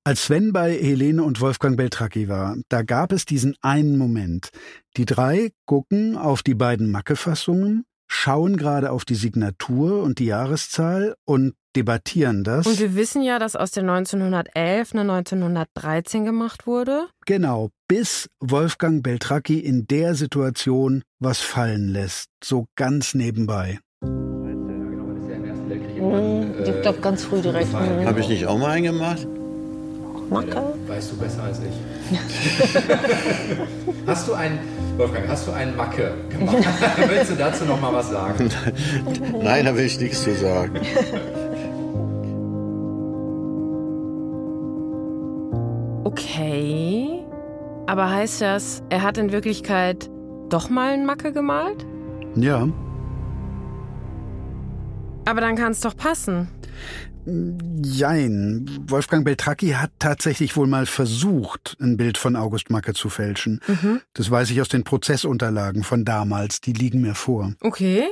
Als 0.06 0.26
Sven 0.26 0.52
bei 0.52 0.70
Helene 0.70 1.20
und 1.20 1.40
Wolfgang 1.40 1.76
Beltracchi 1.76 2.28
war, 2.28 2.56
da 2.68 2.82
gab 2.82 3.10
es 3.10 3.24
diesen 3.24 3.56
einen 3.60 3.98
Moment. 3.98 4.50
Die 4.96 5.04
drei 5.04 5.50
gucken 5.64 6.16
auf 6.16 6.44
die 6.44 6.54
beiden 6.54 6.92
Macke-Fassungen, 6.92 7.84
schauen 8.06 8.56
gerade 8.56 8.92
auf 8.92 9.04
die 9.04 9.16
Signatur 9.16 10.04
und 10.04 10.20
die 10.20 10.26
Jahreszahl 10.26 11.16
und 11.24 11.54
debattieren 11.74 12.44
das. 12.44 12.68
Und 12.68 12.78
wir 12.78 12.94
wissen 12.94 13.20
ja, 13.20 13.40
dass 13.40 13.56
aus 13.56 13.72
der 13.72 13.82
1911 13.82 14.92
eine 14.92 15.12
1913 15.12 16.24
gemacht 16.24 16.68
wurde. 16.68 17.08
Genau, 17.26 17.70
bis 17.88 18.28
Wolfgang 18.38 19.02
Beltracchi 19.02 19.58
in 19.58 19.88
der 19.88 20.14
Situation 20.14 21.02
was 21.18 21.40
fallen 21.40 21.88
lässt, 21.88 22.28
so 22.44 22.66
ganz 22.76 23.14
nebenbei. 23.14 23.80
Mhm, 24.02 24.14
ich 26.64 26.82
glaube 26.82 27.00
ganz 27.00 27.24
früh 27.24 27.40
direkt. 27.40 27.74
Habe 27.74 28.20
ich 28.20 28.28
nicht 28.28 28.46
auch 28.46 28.56
mal 28.56 28.70
einen 28.70 28.84
gemacht? 28.84 29.26
Macke? 30.30 30.74
Weißt 30.86 31.12
du 31.12 31.16
besser 31.16 31.42
als 31.44 31.60
ich. 31.60 32.18
hast 34.06 34.28
du 34.28 34.34
einen, 34.34 34.58
Wolfgang, 34.96 35.28
hast 35.28 35.46
du 35.46 35.52
einen 35.52 35.76
Macke 35.76 36.14
gemacht? 36.30 36.56
Willst 37.08 37.30
du 37.30 37.36
dazu 37.36 37.64
noch 37.64 37.80
mal 37.80 37.92
was 37.92 38.10
sagen? 38.10 38.50
Nein, 39.42 39.64
da 39.64 39.76
will 39.76 39.84
ich 39.84 40.00
nichts 40.00 40.22
zu 40.24 40.34
sagen. 40.34 40.80
Okay. 46.04 47.24
Aber 47.86 48.10
heißt 48.10 48.40
das, 48.40 48.82
er 48.88 49.02
hat 49.02 49.16
in 49.18 49.30
Wirklichkeit 49.30 50.10
doch 50.48 50.70
mal 50.70 50.92
einen 50.92 51.06
Macke 51.06 51.32
gemalt? 51.32 51.86
Ja. 52.34 52.68
Aber 55.24 55.40
dann 55.40 55.56
kann 55.56 55.72
es 55.72 55.80
doch 55.80 55.96
passen. 55.96 56.48
Jein. 57.26 58.70
Wolfgang 58.86 59.24
Beltracchi 59.24 59.70
hat 59.70 59.90
tatsächlich 59.98 60.56
wohl 60.56 60.68
mal 60.68 60.86
versucht, 60.86 61.76
ein 61.80 61.96
Bild 61.96 62.18
von 62.18 62.36
August 62.36 62.70
Macke 62.70 62.94
zu 62.94 63.08
fälschen. 63.08 63.60
Mhm. 63.66 64.00
Das 64.14 64.30
weiß 64.30 64.50
ich 64.50 64.60
aus 64.60 64.68
den 64.68 64.84
Prozessunterlagen 64.84 65.82
von 65.82 66.04
damals, 66.04 66.60
die 66.60 66.72
liegen 66.72 67.00
mir 67.00 67.14
vor. 67.14 67.52
Okay. 67.60 68.04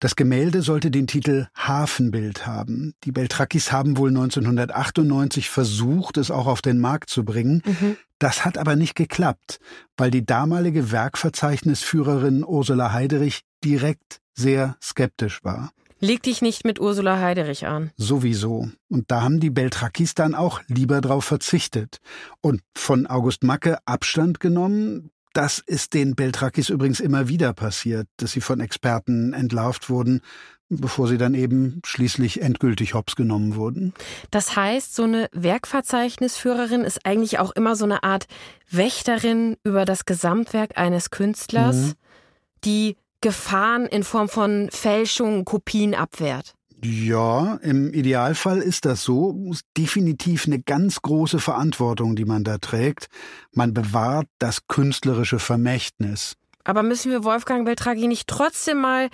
Das 0.00 0.16
Gemälde 0.16 0.60
sollte 0.60 0.90
den 0.90 1.06
Titel 1.06 1.46
Hafenbild 1.56 2.46
haben. 2.46 2.94
Die 3.04 3.12
Beltracchis 3.12 3.72
haben 3.72 3.96
wohl 3.96 4.10
1998 4.10 5.48
versucht, 5.48 6.18
es 6.18 6.30
auch 6.30 6.46
auf 6.46 6.60
den 6.60 6.78
Markt 6.78 7.08
zu 7.08 7.24
bringen. 7.24 7.62
Mhm. 7.64 7.96
Das 8.18 8.44
hat 8.44 8.58
aber 8.58 8.76
nicht 8.76 8.94
geklappt, 8.94 9.60
weil 9.96 10.10
die 10.10 10.24
damalige 10.24 10.92
Werkverzeichnisführerin 10.92 12.44
Ursula 12.44 12.92
Heiderich 12.92 13.42
direkt 13.64 14.20
sehr 14.34 14.76
skeptisch 14.82 15.42
war. 15.42 15.72
Leg 16.02 16.20
dich 16.24 16.42
nicht 16.42 16.64
mit 16.64 16.80
Ursula 16.80 17.20
Heiderich 17.20 17.68
an. 17.68 17.92
Sowieso. 17.96 18.68
Und 18.88 19.12
da 19.12 19.22
haben 19.22 19.38
die 19.38 19.50
Beltrakis 19.50 20.14
dann 20.16 20.34
auch 20.34 20.60
lieber 20.66 21.00
drauf 21.00 21.24
verzichtet. 21.24 22.00
Und 22.40 22.60
von 22.76 23.06
August 23.06 23.44
Macke 23.44 23.78
Abstand 23.86 24.40
genommen, 24.40 25.12
das 25.32 25.60
ist 25.60 25.94
den 25.94 26.16
Beltrakis 26.16 26.70
übrigens 26.70 26.98
immer 26.98 27.28
wieder 27.28 27.52
passiert, 27.52 28.08
dass 28.16 28.32
sie 28.32 28.40
von 28.40 28.58
Experten 28.58 29.32
entlarvt 29.32 29.90
wurden, 29.90 30.22
bevor 30.68 31.06
sie 31.06 31.18
dann 31.18 31.34
eben 31.34 31.80
schließlich 31.86 32.42
endgültig 32.42 32.94
hops 32.94 33.14
genommen 33.14 33.54
wurden. 33.54 33.94
Das 34.32 34.56
heißt, 34.56 34.96
so 34.96 35.04
eine 35.04 35.28
Werkverzeichnisführerin 35.30 36.82
ist 36.82 37.06
eigentlich 37.06 37.38
auch 37.38 37.52
immer 37.52 37.76
so 37.76 37.84
eine 37.84 38.02
Art 38.02 38.26
Wächterin 38.68 39.56
über 39.62 39.84
das 39.84 40.04
Gesamtwerk 40.04 40.76
eines 40.76 41.10
Künstlers, 41.10 41.76
mhm. 41.76 41.92
die 42.64 42.96
Gefahren 43.22 43.86
in 43.86 44.04
Form 44.04 44.28
von 44.28 44.68
Fälschungen, 44.70 45.46
Kopien 45.46 45.94
abwehrt? 45.94 46.54
Ja, 46.84 47.60
im 47.62 47.94
Idealfall 47.94 48.58
ist 48.58 48.84
das 48.84 49.04
so. 49.04 49.50
Ist 49.50 49.64
definitiv 49.78 50.46
eine 50.46 50.60
ganz 50.60 51.00
große 51.00 51.38
Verantwortung, 51.38 52.16
die 52.16 52.24
man 52.24 52.42
da 52.42 52.58
trägt. 52.58 53.06
Man 53.52 53.72
bewahrt 53.72 54.26
das 54.38 54.66
künstlerische 54.66 55.38
Vermächtnis. 55.38 56.34
Aber 56.64 56.82
müssen 56.82 57.12
wir 57.12 57.22
Wolfgang 57.22 57.64
Beltragi 57.64 58.08
nicht 58.08 58.28
trotzdem 58.28 58.80
mal 58.80 59.10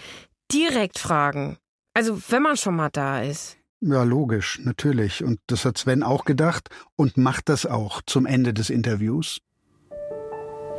direkt 0.50 0.98
fragen? 0.98 1.58
Also, 1.92 2.18
wenn 2.28 2.42
man 2.42 2.56
schon 2.56 2.76
mal 2.76 2.90
da 2.90 3.20
ist. 3.20 3.58
Ja, 3.80 4.02
logisch, 4.02 4.60
natürlich. 4.62 5.22
Und 5.22 5.38
das 5.46 5.64
hat 5.64 5.78
Sven 5.78 6.02
auch 6.02 6.24
gedacht 6.24 6.68
und 6.96 7.16
macht 7.16 7.48
das 7.48 7.66
auch 7.66 8.02
zum 8.06 8.26
Ende 8.26 8.54
des 8.54 8.70
Interviews. 8.70 9.40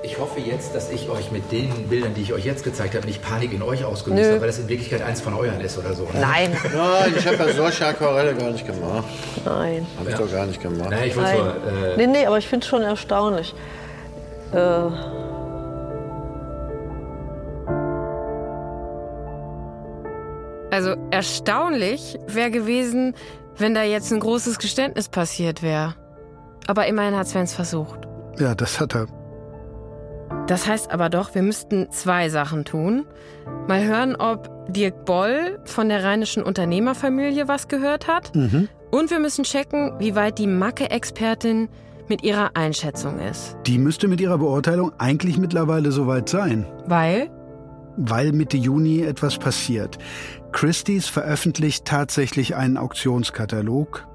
Ich 0.01 0.17
hoffe 0.17 0.39
jetzt, 0.39 0.73
dass 0.73 0.89
ich 0.91 1.09
euch 1.09 1.29
mit 1.31 1.51
den 1.51 1.89
Bildern, 1.89 2.13
die 2.13 2.21
ich 2.21 2.31
euch 2.31 2.45
jetzt 2.45 2.63
gezeigt 2.63 2.95
habe, 2.95 3.05
nicht 3.05 3.21
Panik 3.21 3.51
in 3.51 3.61
euch 3.61 3.83
ausgelöst 3.83 4.29
habe, 4.29 4.41
weil 4.41 4.47
das 4.47 4.59
in 4.59 4.69
Wirklichkeit 4.69 5.01
eins 5.01 5.19
von 5.19 5.33
euren 5.33 5.59
ist 5.59 5.77
oder 5.77 5.93
so. 5.93 6.03
Ne? 6.03 6.21
Nein. 6.21 6.51
Nein, 6.73 7.13
ich 7.17 7.27
habe 7.27 7.35
ja 7.35 7.53
solche 7.53 7.85
Aquarelle 7.85 8.33
gar 8.33 8.49
nicht 8.51 8.65
gemacht. 8.65 9.03
Nein. 9.43 9.85
Habe 9.97 10.09
ich 10.09 10.17
ja. 10.17 10.17
doch 10.17 10.31
gar 10.31 10.45
nicht 10.45 10.61
gemacht. 10.61 10.89
Nein, 10.89 11.07
ich 11.07 11.15
Nein. 11.15 11.37
So, 11.37 11.69
äh 11.69 11.97
nee, 11.97 12.07
nee, 12.07 12.25
aber 12.25 12.37
ich 12.37 12.47
finde 12.47 12.63
es 12.63 12.69
schon 12.69 12.81
erstaunlich. 12.81 13.53
Äh 14.53 14.57
also 20.71 20.95
erstaunlich 21.11 22.17
wäre 22.25 22.51
gewesen, 22.51 23.15
wenn 23.57 23.75
da 23.75 23.83
jetzt 23.83 24.13
ein 24.13 24.21
großes 24.21 24.59
Geständnis 24.59 25.09
passiert 25.09 25.61
wäre. 25.61 25.95
Aber 26.67 26.87
immerhin 26.87 27.17
hat 27.17 27.27
Sven 27.27 27.43
es 27.43 27.53
versucht. 27.53 27.99
Ja, 28.37 28.55
das 28.55 28.79
hat 28.79 28.95
er. 28.95 29.07
Das 30.47 30.67
heißt 30.67 30.91
aber 30.91 31.09
doch, 31.09 31.35
wir 31.35 31.41
müssten 31.41 31.91
zwei 31.91 32.29
Sachen 32.29 32.65
tun. 32.65 33.05
Mal 33.67 33.85
hören, 33.85 34.15
ob 34.15 34.49
Dirk 34.71 35.05
Boll 35.05 35.59
von 35.65 35.89
der 35.89 36.03
rheinischen 36.03 36.43
Unternehmerfamilie 36.43 37.47
was 37.47 37.67
gehört 37.67 38.07
hat. 38.07 38.35
Mhm. 38.35 38.67
Und 38.91 39.11
wir 39.11 39.19
müssen 39.19 39.43
checken, 39.43 39.93
wie 39.99 40.15
weit 40.15 40.39
die 40.39 40.47
Macke-Expertin 40.47 41.69
mit 42.07 42.23
ihrer 42.23 42.55
Einschätzung 42.55 43.19
ist. 43.19 43.55
Die 43.67 43.77
müsste 43.77 44.07
mit 44.07 44.19
ihrer 44.19 44.39
Beurteilung 44.39 44.91
eigentlich 44.97 45.37
mittlerweile 45.37 45.91
soweit 45.91 46.27
sein. 46.27 46.65
Weil? 46.87 47.29
Weil 47.97 48.31
Mitte 48.31 48.57
Juni 48.57 49.01
etwas 49.01 49.37
passiert. 49.37 49.99
Christie's 50.51 51.07
veröffentlicht 51.07 51.85
tatsächlich 51.85 52.55
einen 52.55 52.77
Auktionskatalog 52.77 54.07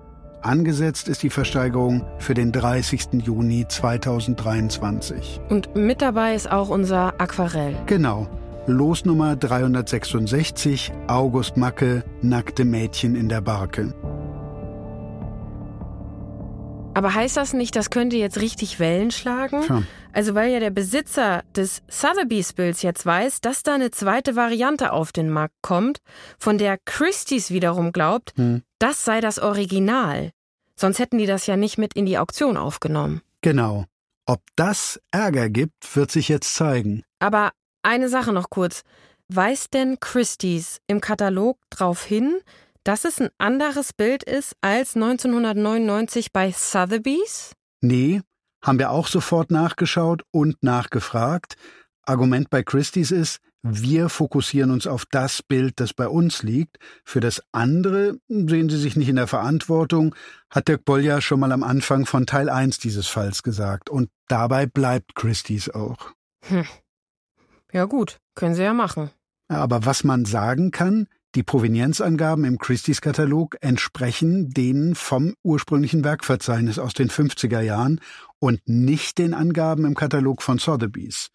Angesetzt 0.44 1.08
ist 1.08 1.22
die 1.22 1.30
Versteigerung 1.30 2.04
für 2.18 2.34
den 2.34 2.52
30. 2.52 3.24
Juni 3.24 3.66
2023. 3.66 5.40
Und 5.48 5.74
mit 5.74 6.02
dabei 6.02 6.34
ist 6.34 6.50
auch 6.50 6.68
unser 6.68 7.18
Aquarell. 7.18 7.74
Genau. 7.86 8.28
Losnummer 8.66 9.36
366, 9.36 10.92
August 11.06 11.56
Macke, 11.56 12.04
nackte 12.20 12.66
Mädchen 12.66 13.14
in 13.14 13.30
der 13.30 13.40
Barke. 13.40 13.94
Aber 16.92 17.14
heißt 17.14 17.38
das 17.38 17.54
nicht, 17.54 17.74
das 17.74 17.88
könnte 17.88 18.16
jetzt 18.16 18.38
richtig 18.38 18.78
Wellen 18.78 19.10
schlagen? 19.12 19.62
Ja. 19.66 19.82
Also 20.12 20.34
weil 20.34 20.52
ja 20.52 20.60
der 20.60 20.70
Besitzer 20.70 21.42
des 21.56 21.82
Sotheby's-Bilds 21.88 22.82
jetzt 22.82 23.04
weiß, 23.04 23.40
dass 23.40 23.62
da 23.62 23.74
eine 23.74 23.90
zweite 23.90 24.36
Variante 24.36 24.92
auf 24.92 25.10
den 25.10 25.30
Markt 25.30 25.56
kommt, 25.62 25.98
von 26.38 26.58
der 26.58 26.76
Christie's 26.84 27.50
wiederum 27.50 27.92
glaubt, 27.92 28.32
hm. 28.36 28.62
Das 28.84 29.02
sei 29.02 29.22
das 29.22 29.38
Original. 29.38 30.30
Sonst 30.76 30.98
hätten 30.98 31.16
die 31.16 31.24
das 31.24 31.46
ja 31.46 31.56
nicht 31.56 31.78
mit 31.78 31.94
in 31.94 32.04
die 32.04 32.18
Auktion 32.18 32.58
aufgenommen. 32.58 33.22
Genau. 33.40 33.86
Ob 34.26 34.42
das 34.56 35.00
Ärger 35.10 35.48
gibt, 35.48 35.96
wird 35.96 36.10
sich 36.10 36.28
jetzt 36.28 36.54
zeigen. 36.54 37.02
Aber 37.18 37.52
eine 37.82 38.10
Sache 38.10 38.34
noch 38.34 38.50
kurz. 38.50 38.82
Weiß 39.28 39.70
denn 39.70 40.00
Christie's 40.00 40.80
im 40.86 41.00
Katalog 41.00 41.56
darauf 41.70 42.04
hin, 42.04 42.40
dass 42.82 43.06
es 43.06 43.22
ein 43.22 43.30
anderes 43.38 43.94
Bild 43.94 44.22
ist 44.22 44.54
als 44.60 44.96
1999 44.96 46.30
bei 46.30 46.52
Sotheby's? 46.52 47.52
Nee, 47.80 48.20
haben 48.62 48.78
wir 48.78 48.90
auch 48.90 49.06
sofort 49.06 49.50
nachgeschaut 49.50 50.24
und 50.30 50.62
nachgefragt. 50.62 51.56
Argument 52.02 52.50
bei 52.50 52.62
Christie's 52.62 53.12
ist, 53.12 53.38
wir 53.66 54.10
fokussieren 54.10 54.70
uns 54.70 54.86
auf 54.86 55.06
das 55.10 55.42
Bild, 55.42 55.80
das 55.80 55.94
bei 55.94 56.06
uns 56.06 56.42
liegt. 56.42 56.78
Für 57.02 57.20
das 57.20 57.42
andere 57.50 58.18
sehen 58.28 58.68
Sie 58.68 58.76
sich 58.76 58.94
nicht 58.94 59.08
in 59.08 59.16
der 59.16 59.26
Verantwortung, 59.26 60.14
hat 60.50 60.68
Dirk 60.68 60.84
Boll 60.84 61.00
ja 61.02 61.22
schon 61.22 61.40
mal 61.40 61.50
am 61.50 61.62
Anfang 61.62 62.04
von 62.04 62.26
Teil 62.26 62.50
1 62.50 62.78
dieses 62.78 63.08
Falls 63.08 63.42
gesagt. 63.42 63.88
Und 63.88 64.10
dabei 64.28 64.66
bleibt 64.66 65.14
Christie's 65.14 65.70
auch. 65.70 66.12
Hm. 66.42 66.66
Ja 67.72 67.86
gut, 67.86 68.20
können 68.34 68.54
Sie 68.54 68.62
ja 68.62 68.74
machen. 68.74 69.10
Aber 69.48 69.86
was 69.86 70.04
man 70.04 70.26
sagen 70.26 70.70
kann, 70.70 71.06
die 71.34 71.42
Provenienzangaben 71.42 72.44
im 72.44 72.58
Christie's 72.58 73.00
Katalog 73.00 73.56
entsprechen 73.62 74.50
denen 74.50 74.94
vom 74.94 75.34
ursprünglichen 75.42 76.04
Werkverzeichnis 76.04 76.78
aus 76.78 76.92
den 76.92 77.08
50er 77.08 77.60
Jahren 77.60 78.02
und 78.38 78.60
nicht 78.66 79.16
den 79.16 79.32
Angaben 79.32 79.86
im 79.86 79.94
Katalog 79.94 80.42
von 80.42 80.58
Sotheby's. 80.58 81.30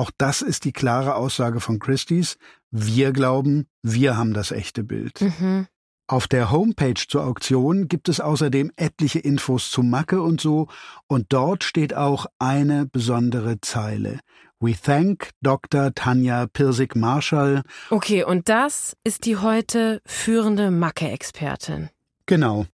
Auch 0.00 0.10
das 0.16 0.40
ist 0.40 0.64
die 0.64 0.72
klare 0.72 1.14
Aussage 1.14 1.60
von 1.60 1.78
Christie's. 1.78 2.38
Wir 2.70 3.12
glauben, 3.12 3.66
wir 3.82 4.16
haben 4.16 4.32
das 4.32 4.50
echte 4.50 4.82
Bild. 4.82 5.20
Mhm. 5.20 5.66
Auf 6.06 6.26
der 6.26 6.50
Homepage 6.50 6.94
zur 7.06 7.22
Auktion 7.26 7.86
gibt 7.86 8.08
es 8.08 8.18
außerdem 8.18 8.72
etliche 8.76 9.18
Infos 9.18 9.70
zu 9.70 9.82
Macke 9.82 10.22
und 10.22 10.40
so, 10.40 10.68
und 11.06 11.26
dort 11.34 11.64
steht 11.64 11.92
auch 11.92 12.24
eine 12.38 12.86
besondere 12.86 13.60
Zeile. 13.60 14.20
We 14.58 14.72
thank 14.72 15.32
Dr. 15.42 15.94
Tanja 15.94 16.46
Pirsig-Marschall. 16.46 17.60
Okay, 17.90 18.24
und 18.24 18.48
das 18.48 18.96
ist 19.04 19.26
die 19.26 19.36
heute 19.36 20.00
führende 20.06 20.70
Macke-Expertin. 20.70 21.90
Genau. 22.24 22.64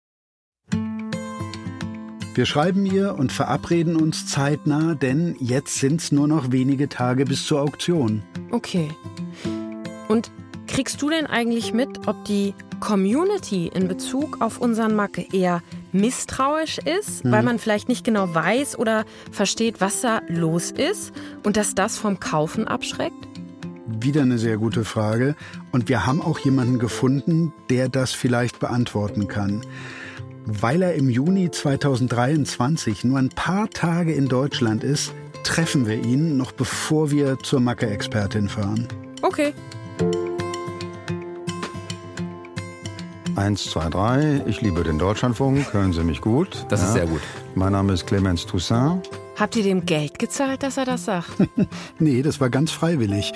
Wir 2.36 2.44
schreiben 2.44 2.84
ihr 2.84 3.14
und 3.14 3.32
verabreden 3.32 3.96
uns 3.96 4.26
zeitnah, 4.26 4.94
denn 4.94 5.36
jetzt 5.40 5.76
sind's 5.76 6.12
nur 6.12 6.28
noch 6.28 6.52
wenige 6.52 6.86
Tage 6.90 7.24
bis 7.24 7.46
zur 7.46 7.62
Auktion. 7.62 8.22
Okay. 8.50 8.90
Und 10.08 10.30
kriegst 10.66 11.00
du 11.00 11.08
denn 11.08 11.24
eigentlich 11.24 11.72
mit, 11.72 12.06
ob 12.06 12.26
die 12.26 12.52
Community 12.78 13.68
in 13.68 13.88
Bezug 13.88 14.42
auf 14.42 14.60
unseren 14.60 14.94
Macke 14.94 15.26
eher 15.32 15.62
misstrauisch 15.92 16.76
ist, 16.76 17.24
hm. 17.24 17.32
weil 17.32 17.42
man 17.42 17.58
vielleicht 17.58 17.88
nicht 17.88 18.04
genau 18.04 18.34
weiß 18.34 18.78
oder 18.78 19.06
versteht, 19.32 19.80
was 19.80 20.02
da 20.02 20.20
los 20.28 20.70
ist 20.70 21.14
und 21.42 21.56
dass 21.56 21.74
das 21.74 21.96
vom 21.96 22.20
Kaufen 22.20 22.68
abschreckt? 22.68 23.26
Wieder 23.86 24.20
eine 24.20 24.36
sehr 24.36 24.58
gute 24.58 24.84
Frage. 24.84 25.36
Und 25.72 25.88
wir 25.88 26.04
haben 26.04 26.20
auch 26.20 26.38
jemanden 26.40 26.78
gefunden, 26.78 27.54
der 27.70 27.88
das 27.88 28.12
vielleicht 28.12 28.60
beantworten 28.60 29.26
kann. 29.26 29.62
Weil 30.48 30.82
er 30.82 30.94
im 30.94 31.10
Juni 31.10 31.50
2023 31.50 33.02
nur 33.02 33.18
ein 33.18 33.30
paar 33.30 33.68
Tage 33.68 34.14
in 34.14 34.28
Deutschland 34.28 34.84
ist, 34.84 35.12
treffen 35.42 35.88
wir 35.88 36.04
ihn 36.04 36.36
noch 36.36 36.52
bevor 36.52 37.10
wir 37.10 37.36
zur 37.40 37.58
Macke-Expertin 37.58 38.48
fahren. 38.48 38.86
Okay. 39.22 39.52
1, 43.34 43.70
2, 43.70 43.88
3. 43.90 44.42
Ich 44.46 44.60
liebe 44.60 44.84
den 44.84 45.00
Deutschlandfunk. 45.00 45.74
Hören 45.74 45.92
Sie 45.92 46.04
mich 46.04 46.20
gut? 46.20 46.64
Das 46.68 46.80
ja. 46.80 46.86
ist 46.86 46.92
sehr 46.92 47.06
gut. 47.06 47.22
Mein 47.56 47.72
Name 47.72 47.92
ist 47.92 48.06
Clemens 48.06 48.46
Toussaint. 48.46 49.10
Habt 49.34 49.56
ihr 49.56 49.64
dem 49.64 49.84
Geld 49.84 50.18
gezahlt, 50.20 50.62
dass 50.62 50.76
er 50.76 50.84
das 50.84 51.06
sagt? 51.06 51.28
nee, 51.98 52.22
das 52.22 52.40
war 52.40 52.50
ganz 52.50 52.70
freiwillig. 52.70 53.32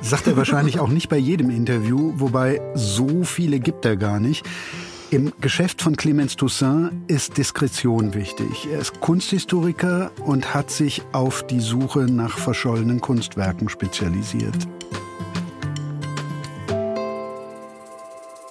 Sagt 0.00 0.26
er 0.26 0.36
wahrscheinlich 0.38 0.80
auch 0.80 0.88
nicht 0.88 1.10
bei 1.10 1.18
jedem 1.18 1.50
Interview, 1.50 2.14
wobei 2.16 2.60
so 2.74 3.22
viele 3.22 3.60
gibt 3.60 3.84
er 3.84 3.96
gar 3.96 4.18
nicht. 4.18 4.46
Im 5.14 5.32
Geschäft 5.40 5.80
von 5.80 5.96
Clemens 5.96 6.34
Toussaint 6.34 6.90
ist 7.06 7.36
Diskretion 7.36 8.14
wichtig. 8.14 8.66
Er 8.72 8.80
ist 8.80 9.00
Kunsthistoriker 9.00 10.10
und 10.24 10.54
hat 10.54 10.72
sich 10.72 11.02
auf 11.12 11.46
die 11.46 11.60
Suche 11.60 12.00
nach 12.00 12.36
verschollenen 12.36 13.00
Kunstwerken 13.00 13.68
spezialisiert. 13.68 14.66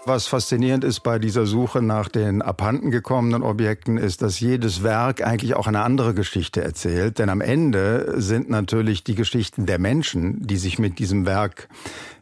Was 0.06 0.28
faszinierend 0.28 0.84
ist 0.84 1.00
bei 1.00 1.18
dieser 1.18 1.46
Suche 1.46 1.82
nach 1.82 2.10
den 2.10 2.42
abhanden 2.42 2.92
gekommenen 2.92 3.42
Objekten, 3.42 3.98
ist, 3.98 4.22
dass 4.22 4.38
jedes 4.42 4.84
Werk 4.84 5.26
eigentlich 5.26 5.56
auch 5.56 5.66
eine 5.66 5.82
andere 5.82 6.14
Geschichte 6.14 6.62
erzählt. 6.62 7.20
Denn 7.20 7.30
am 7.30 7.40
Ende 7.40 8.16
sind 8.18 8.50
natürlich 8.50 9.06
die 9.06 9.16
Geschichten 9.16 9.66
der 9.66 9.80
Menschen, 9.80 10.46
die 10.46 10.58
sich 10.58 10.78
mit 10.78 11.00
diesem 11.00 11.26
Werk 11.26 11.70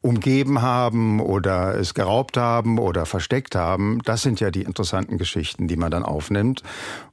umgeben 0.01 0.61
haben 0.61 1.19
oder 1.19 1.75
es 1.75 1.95
geraubt 1.95 2.38
haben 2.38 2.77
oder 2.77 3.07
versteckt 3.07 3.55
haben. 3.55 4.00
Das 4.05 4.21
sind 4.21 4.39
ja 4.39 4.51
die 4.51 4.61
interessanten 4.61 5.17
Geschichten, 5.17 5.67
die 5.67 5.75
man 5.75 5.89
dann 5.89 6.03
aufnimmt 6.03 6.62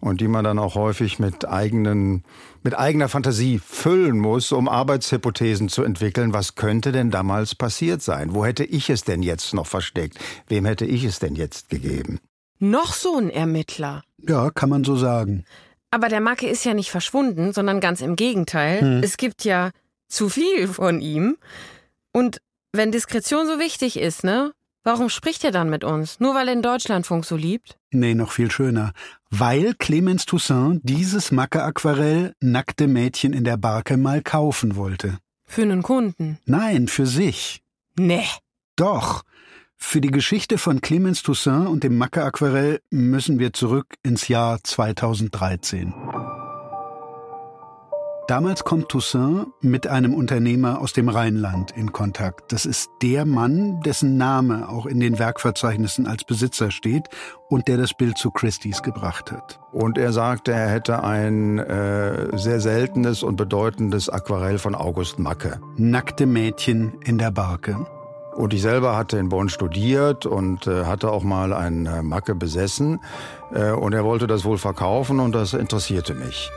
und 0.01 0.21
die 0.21 0.29
man 0.29 0.45
dann 0.45 0.59
auch 0.59 0.75
häufig 0.75 1.19
mit 1.19 1.49
eigenen, 1.49 2.25
mit 2.63 2.77
eigener 2.77 3.09
Fantasie 3.09 3.61
füllen 3.65 4.19
muss, 4.19 4.53
um 4.53 4.69
Arbeitshypothesen 4.69 5.69
zu 5.69 5.83
entwickeln. 5.83 6.33
Was 6.33 6.55
könnte 6.55 6.93
denn 6.93 7.11
damals 7.11 7.55
passiert 7.55 8.03
sein? 8.03 8.35
Wo 8.35 8.45
hätte 8.45 8.65
ich 8.65 8.91
es 8.91 9.05
denn 9.05 9.23
jetzt 9.23 9.55
noch 9.55 9.67
versteckt? 9.67 10.19
Wem 10.49 10.65
hätte 10.65 10.85
ich 10.85 11.05
es 11.05 11.19
denn 11.19 11.35
jetzt 11.35 11.69
gegeben? 11.69 12.19
Noch 12.59 12.93
so 12.93 13.17
ein 13.17 13.31
Ermittler. 13.31 14.03
Ja, 14.19 14.51
kann 14.51 14.69
man 14.69 14.85
so 14.85 14.97
sagen. 14.97 15.45
Aber 15.91 16.09
der 16.09 16.21
Macke 16.21 16.47
ist 16.49 16.65
ja 16.65 16.75
nicht 16.75 16.91
verschwunden, 16.91 17.53
sondern 17.53 17.81
ganz 17.81 18.01
im 18.01 18.17
Gegenteil. 18.17 18.81
Hm. 18.81 19.03
Es 19.03 19.17
gibt 19.17 19.45
ja 19.45 19.71
zu 20.09 20.29
viel 20.29 20.69
von 20.69 21.01
ihm. 21.01 21.37
Und 22.13 22.39
wenn 22.73 22.93
Diskretion 22.93 23.47
so 23.47 23.59
wichtig 23.59 23.99
ist, 23.99 24.25
ne? 24.25 24.53
Warum 24.85 25.11
spricht 25.11 25.45
er 25.45 25.51
dann 25.51 25.71
mit 25.71 25.85
uns? 25.85 26.21
Nur 26.21 26.35
weil 26.35 26.49
er 26.49 26.55
den 26.55 26.63
Deutschlandfunk 26.63 27.25
so 27.25 27.37
liebt? 27.37 27.77
Nee, 27.91 28.15
noch 28.15 28.33
viel 28.33 28.51
schöner. 28.51 28.93
Weil 29.31 29.75
Clemens 29.75 30.25
Toussaint 30.25 30.81
dieses 30.83 31.33
Macke-Aquarell 31.33 32.33
Nackte 32.41 32.89
Mädchen 32.89 33.33
in 33.33 33.45
der 33.45 33.57
Barke 33.57 33.97
mal 33.97 34.23
kaufen 34.23 34.77
wollte. 34.77 35.19
Für 35.47 35.63
einen 35.63 35.83
Kunden? 35.83 36.39
Nein, 36.47 36.89
für 36.89 37.07
sich. 37.07 37.63
Nee. 37.97 38.25
Doch. 38.77 39.23
Für 39.77 40.01
die 40.01 40.11
Geschichte 40.11 40.59
von 40.59 40.81
Clemens 40.81 41.23
Toussaint 41.23 41.69
und 41.69 41.85
dem 41.85 41.97
Macke-Aquarell 41.99 42.81
müssen 42.91 43.39
wir 43.39 43.53
zurück 43.53 43.95
ins 44.03 44.29
Jahr 44.29 44.63
2013. 44.63 45.95
Damals 48.29 48.63
kommt 48.63 48.91
Toussaint 48.91 49.47
mit 49.63 49.87
einem 49.87 50.13
Unternehmer 50.13 50.83
aus 50.83 50.93
dem 50.93 51.09
Rheinland 51.09 51.71
in 51.71 51.93
Kontakt. 51.93 52.53
Das 52.53 52.67
ist 52.67 52.91
der 53.01 53.25
Mann, 53.25 53.81
dessen 53.81 54.19
Name 54.19 54.69
auch 54.69 54.85
in 54.85 55.01
den 55.01 55.19
Werkverzeichnissen 55.19 56.07
als 56.07 56.25
Besitzer 56.25 56.71
steht 56.71 57.05
und 57.49 57.69
der 57.69 57.79
das 57.79 57.95
Bild 57.95 58.19
zu 58.19 58.31
Christie's 58.31 58.83
gebracht 58.83 59.33
hat. 59.33 59.59
Und 59.73 59.97
er 59.97 60.13
sagte, 60.13 60.53
er 60.53 60.69
hätte 60.69 61.03
ein 61.03 61.59
äh, 61.59 62.37
sehr 62.37 62.61
seltenes 62.61 63.23
und 63.23 63.37
bedeutendes 63.37 64.11
Aquarell 64.11 64.59
von 64.59 64.75
August 64.75 65.19
Macke. 65.19 65.59
Nackte 65.79 66.27
Mädchen 66.27 67.01
in 67.07 67.17
der 67.17 67.31
Barke. 67.31 67.87
Und 68.37 68.53
ich 68.53 68.61
selber 68.61 68.95
hatte 68.95 69.17
in 69.17 69.31
Bonn 69.31 69.49
studiert 69.49 70.27
und 70.27 70.67
äh, 70.67 70.85
hatte 70.85 71.11
auch 71.13 71.23
mal 71.23 71.55
ein 71.55 71.87
äh, 71.87 72.03
Macke 72.03 72.35
besessen. 72.35 73.01
Äh, 73.55 73.71
und 73.71 73.95
er 73.95 74.05
wollte 74.05 74.27
das 74.27 74.45
wohl 74.45 74.59
verkaufen 74.59 75.19
und 75.19 75.35
das 75.35 75.55
interessierte 75.55 76.13
mich. 76.13 76.51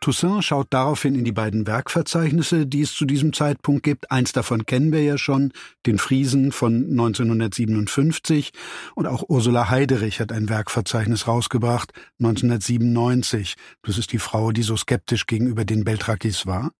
Toussaint 0.00 0.44
schaut 0.44 0.68
daraufhin 0.70 1.14
in 1.14 1.24
die 1.24 1.32
beiden 1.32 1.66
Werkverzeichnisse, 1.66 2.66
die 2.66 2.82
es 2.82 2.94
zu 2.94 3.06
diesem 3.06 3.32
Zeitpunkt 3.32 3.82
gibt. 3.82 4.10
Eins 4.10 4.32
davon 4.32 4.66
kennen 4.66 4.92
wir 4.92 5.02
ja 5.02 5.18
schon, 5.18 5.52
den 5.86 5.98
Friesen 5.98 6.52
von 6.52 6.90
1957. 6.90 8.52
Und 8.94 9.06
auch 9.06 9.24
Ursula 9.28 9.70
Heiderich 9.70 10.20
hat 10.20 10.32
ein 10.32 10.48
Werkverzeichnis 10.48 11.26
rausgebracht, 11.26 11.92
1997. 12.20 13.54
Das 13.82 13.98
ist 13.98 14.12
die 14.12 14.18
Frau, 14.18 14.52
die 14.52 14.62
so 14.62 14.76
skeptisch 14.76 15.26
gegenüber 15.26 15.64
den 15.64 15.84
Beltrakis 15.84 16.46
war. 16.46 16.72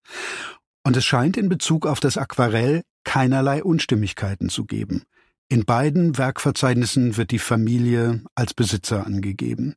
Und 0.84 0.96
es 0.96 1.04
scheint 1.04 1.36
in 1.36 1.48
Bezug 1.48 1.86
auf 1.86 2.00
das 2.00 2.16
Aquarell 2.16 2.82
keinerlei 3.04 3.64
Unstimmigkeiten 3.64 4.50
zu 4.50 4.66
geben. 4.66 5.02
In 5.48 5.64
beiden 5.64 6.18
Werkverzeichnissen 6.18 7.16
wird 7.16 7.30
die 7.30 7.38
Familie 7.38 8.22
als 8.34 8.52
Besitzer 8.52 9.06
angegeben. 9.06 9.74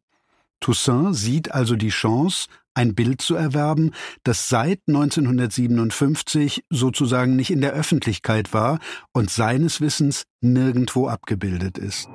Toussaint 0.59 1.15
sieht 1.15 1.51
also 1.51 1.75
die 1.75 1.89
Chance, 1.89 2.47
ein 2.73 2.95
Bild 2.95 3.21
zu 3.21 3.35
erwerben, 3.35 3.91
das 4.23 4.47
seit 4.49 4.81
1957 4.87 6.65
sozusagen 6.69 7.35
nicht 7.35 7.51
in 7.51 7.61
der 7.61 7.73
Öffentlichkeit 7.73 8.53
war 8.53 8.79
und 9.11 9.29
seines 9.29 9.81
Wissens 9.81 10.23
nirgendwo 10.41 11.07
abgebildet 11.07 11.77
ist. 11.77 12.07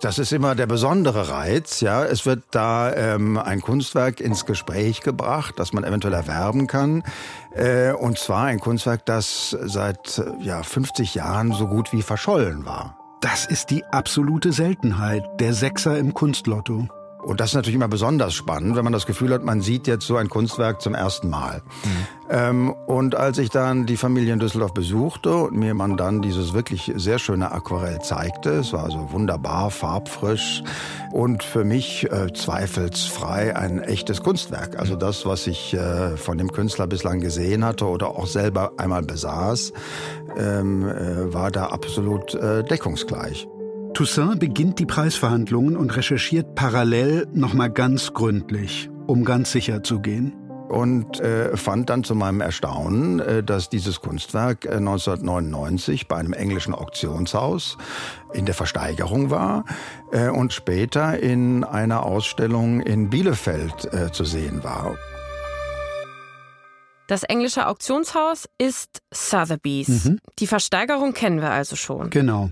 Das 0.00 0.18
ist 0.18 0.32
immer 0.32 0.54
der 0.54 0.66
besondere 0.66 1.30
Reiz, 1.30 1.80
ja. 1.80 2.04
Es 2.04 2.26
wird 2.26 2.42
da 2.50 2.92
ähm, 2.92 3.38
ein 3.38 3.62
Kunstwerk 3.62 4.20
ins 4.20 4.44
Gespräch 4.44 5.00
gebracht, 5.00 5.54
das 5.56 5.72
man 5.72 5.84
eventuell 5.84 6.12
erwerben 6.12 6.66
kann. 6.66 7.02
Äh, 7.54 7.92
und 7.92 8.18
zwar 8.18 8.44
ein 8.44 8.60
Kunstwerk, 8.60 9.06
das 9.06 9.56
seit 9.62 10.22
ja, 10.40 10.62
50 10.62 11.14
Jahren 11.14 11.52
so 11.52 11.68
gut 11.68 11.92
wie 11.92 12.02
verschollen 12.02 12.66
war. 12.66 12.98
Das 13.22 13.46
ist 13.46 13.70
die 13.70 13.82
absolute 13.84 14.52
Seltenheit, 14.52 15.24
der 15.40 15.54
Sechser 15.54 15.96
im 15.96 16.12
Kunstlotto. 16.12 16.88
Und 17.24 17.40
das 17.40 17.50
ist 17.50 17.54
natürlich 17.54 17.76
immer 17.76 17.88
besonders 17.88 18.34
spannend, 18.34 18.76
wenn 18.76 18.84
man 18.84 18.92
das 18.92 19.06
Gefühl 19.06 19.32
hat, 19.32 19.42
man 19.42 19.62
sieht 19.62 19.86
jetzt 19.86 20.06
so 20.06 20.16
ein 20.16 20.28
Kunstwerk 20.28 20.82
zum 20.82 20.94
ersten 20.94 21.30
Mal. 21.30 21.62
Mhm. 21.84 21.90
Ähm, 22.30 22.74
und 22.86 23.14
als 23.14 23.38
ich 23.38 23.50
dann 23.50 23.86
die 23.86 23.96
Familie 23.96 24.32
in 24.32 24.38
Düsseldorf 24.38 24.74
besuchte 24.74 25.34
und 25.34 25.56
mir 25.56 25.74
man 25.74 25.96
dann 25.96 26.22
dieses 26.22 26.52
wirklich 26.52 26.92
sehr 26.96 27.18
schöne 27.18 27.52
Aquarell 27.52 28.00
zeigte, 28.00 28.50
es 28.50 28.72
war 28.72 28.84
also 28.84 29.12
wunderbar, 29.12 29.70
farbfrisch 29.70 30.62
und 31.12 31.42
für 31.42 31.64
mich 31.64 32.10
äh, 32.10 32.32
zweifelsfrei 32.32 33.56
ein 33.56 33.80
echtes 33.80 34.22
Kunstwerk. 34.22 34.78
Also 34.78 34.96
das, 34.96 35.26
was 35.26 35.46
ich 35.46 35.74
äh, 35.74 36.16
von 36.16 36.38
dem 36.38 36.52
Künstler 36.52 36.86
bislang 36.86 37.20
gesehen 37.20 37.64
hatte 37.64 37.86
oder 37.86 38.08
auch 38.08 38.26
selber 38.26 38.72
einmal 38.76 39.02
besaß, 39.02 39.72
ähm, 40.36 40.86
äh, 40.88 41.32
war 41.32 41.50
da 41.50 41.66
absolut 41.66 42.34
äh, 42.34 42.62
deckungsgleich. 42.64 43.48
Toussaint 43.94 44.40
beginnt 44.40 44.80
die 44.80 44.86
Preisverhandlungen 44.86 45.76
und 45.76 45.96
recherchiert 45.96 46.56
parallel 46.56 47.28
nochmal 47.32 47.70
ganz 47.70 48.12
gründlich, 48.12 48.90
um 49.06 49.24
ganz 49.24 49.52
sicher 49.52 49.84
zu 49.84 50.00
gehen. 50.00 50.34
Und 50.68 51.20
äh, 51.20 51.56
fand 51.56 51.90
dann 51.90 52.02
zu 52.02 52.16
meinem 52.16 52.40
Erstaunen, 52.40 53.20
äh, 53.20 53.44
dass 53.44 53.68
dieses 53.68 54.00
Kunstwerk 54.00 54.64
äh, 54.64 54.70
1999 54.70 56.08
bei 56.08 56.16
einem 56.16 56.32
englischen 56.32 56.74
Auktionshaus 56.74 57.78
in 58.32 58.46
der 58.46 58.56
Versteigerung 58.56 59.30
war 59.30 59.64
äh, 60.10 60.28
und 60.28 60.52
später 60.52 61.20
in 61.20 61.62
einer 61.62 62.04
Ausstellung 62.04 62.80
in 62.80 63.10
Bielefeld 63.10 63.92
äh, 63.92 64.10
zu 64.10 64.24
sehen 64.24 64.64
war. 64.64 64.96
Das 67.06 67.22
englische 67.22 67.68
Auktionshaus 67.68 68.48
ist 68.58 69.02
Sotheby's. 69.12 70.04
Mhm. 70.04 70.18
Die 70.40 70.48
Versteigerung 70.48 71.12
kennen 71.12 71.40
wir 71.40 71.50
also 71.50 71.76
schon. 71.76 72.10
Genau. 72.10 72.50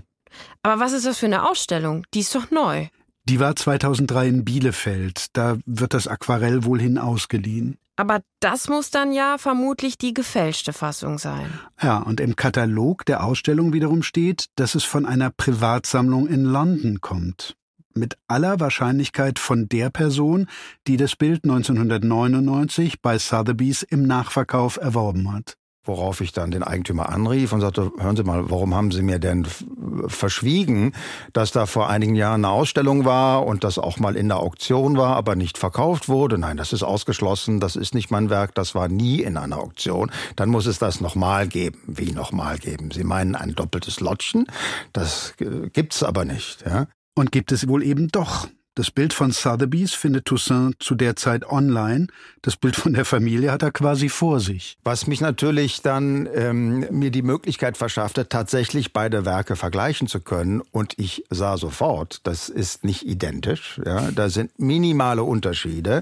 Aber 0.61 0.79
was 0.79 0.93
ist 0.93 1.05
das 1.05 1.17
für 1.17 1.25
eine 1.25 1.49
Ausstellung? 1.49 2.05
Die 2.13 2.21
ist 2.21 2.33
doch 2.35 2.51
neu. 2.51 2.87
Die 3.25 3.39
war 3.39 3.55
2003 3.55 4.27
in 4.27 4.45
Bielefeld. 4.45 5.27
Da 5.33 5.57
wird 5.65 5.93
das 5.93 6.07
Aquarell 6.07 6.65
wohl 6.65 6.81
hin 6.81 6.97
ausgeliehen. 6.97 7.77
Aber 7.95 8.21
das 8.39 8.69
muss 8.69 8.89
dann 8.89 9.11
ja 9.13 9.37
vermutlich 9.37 9.97
die 9.97 10.13
gefälschte 10.13 10.73
Fassung 10.73 11.19
sein. 11.19 11.47
Ja, 11.81 11.99
und 11.99 12.19
im 12.19 12.35
Katalog 12.35 13.05
der 13.05 13.23
Ausstellung 13.23 13.71
wiederum 13.71 14.01
steht, 14.01 14.47
dass 14.55 14.75
es 14.75 14.83
von 14.83 15.05
einer 15.05 15.29
Privatsammlung 15.29 16.27
in 16.27 16.43
London 16.43 17.01
kommt. 17.01 17.55
Mit 17.93 18.17
aller 18.27 18.59
Wahrscheinlichkeit 18.59 19.37
von 19.37 19.69
der 19.69 19.91
Person, 19.91 20.47
die 20.87 20.97
das 20.97 21.15
Bild 21.15 21.43
1999 21.43 23.01
bei 23.01 23.19
Sotheby's 23.19 23.83
im 23.83 24.07
Nachverkauf 24.07 24.77
erworben 24.77 25.31
hat. 25.31 25.57
Worauf 25.85 26.21
ich 26.21 26.31
dann 26.31 26.51
den 26.51 26.63
Eigentümer 26.63 27.09
anrief 27.09 27.51
und 27.51 27.59
sagte, 27.59 27.91
hören 27.97 28.15
Sie 28.15 28.23
mal, 28.23 28.49
warum 28.49 28.73
haben 28.73 28.91
Sie 28.91 29.01
mir 29.01 29.19
denn 29.19 29.45
verschwiegen, 30.07 30.93
dass 31.33 31.51
da 31.51 31.65
vor 31.65 31.89
einigen 31.89 32.15
Jahren 32.15 32.45
eine 32.45 32.53
Ausstellung 32.53 33.03
war 33.03 33.45
und 33.45 33.65
das 33.65 33.77
auch 33.77 33.97
mal 33.99 34.15
in 34.15 34.29
der 34.29 34.37
Auktion 34.37 34.95
war, 34.95 35.17
aber 35.17 35.35
nicht 35.35 35.57
verkauft 35.57 36.07
wurde? 36.07 36.37
Nein, 36.37 36.55
das 36.55 36.71
ist 36.71 36.83
ausgeschlossen, 36.83 37.59
das 37.59 37.75
ist 37.75 37.93
nicht 37.93 38.11
mein 38.11 38.29
Werk, 38.29 38.55
das 38.55 38.75
war 38.75 38.87
nie 38.87 39.21
in 39.21 39.35
einer 39.35 39.57
Auktion. 39.57 40.09
Dann 40.37 40.47
muss 40.49 40.67
es 40.67 40.79
das 40.79 41.01
nochmal 41.01 41.49
geben. 41.49 41.81
Wie 41.87 42.13
nochmal 42.13 42.59
geben? 42.59 42.91
Sie 42.91 43.03
meinen 43.03 43.35
ein 43.35 43.53
doppeltes 43.53 43.99
Lotschen? 43.99 44.47
Das 44.93 45.33
äh, 45.39 45.69
gibt's 45.69 46.01
aber 46.01 46.23
nicht, 46.23 46.63
ja? 46.65 46.87
Und 47.15 47.31
gibt 47.31 47.51
es 47.51 47.67
wohl 47.67 47.83
eben 47.83 48.07
doch. 48.07 48.47
Das 48.75 48.89
Bild 48.89 49.13
von 49.13 49.31
Sotheby's 49.31 49.93
findet 49.93 50.25
Toussaint 50.25 50.81
zu 50.81 50.95
der 50.95 51.15
Zeit 51.15 51.45
online. 51.47 52.07
Das 52.41 52.57
Bild 52.57 52.75
von 52.75 52.93
der 52.93 53.05
Familie 53.05 53.51
hat 53.51 53.61
er 53.61 53.69
quasi 53.69 54.09
vor 54.09 54.39
sich. 54.39 54.77
Was 54.83 55.05
mich 55.05 55.21
natürlich 55.21 55.83
dann 55.83 56.27
ähm, 56.33 56.87
mir 56.89 57.11
die 57.11 57.21
Möglichkeit 57.21 57.77
verschaffte, 57.77 58.29
tatsächlich 58.29 58.91
beide 58.91 59.25
Werke 59.25 59.55
vergleichen 59.55 60.07
zu 60.07 60.21
können. 60.21 60.61
Und 60.71 60.97
ich 60.97 61.23
sah 61.29 61.57
sofort, 61.57 62.21
das 62.23 62.49
ist 62.49 62.83
nicht 62.83 63.05
identisch. 63.05 63.79
Ja, 63.85 64.09
da 64.09 64.29
sind 64.29 64.57
minimale 64.57 65.21
Unterschiede. 65.21 66.01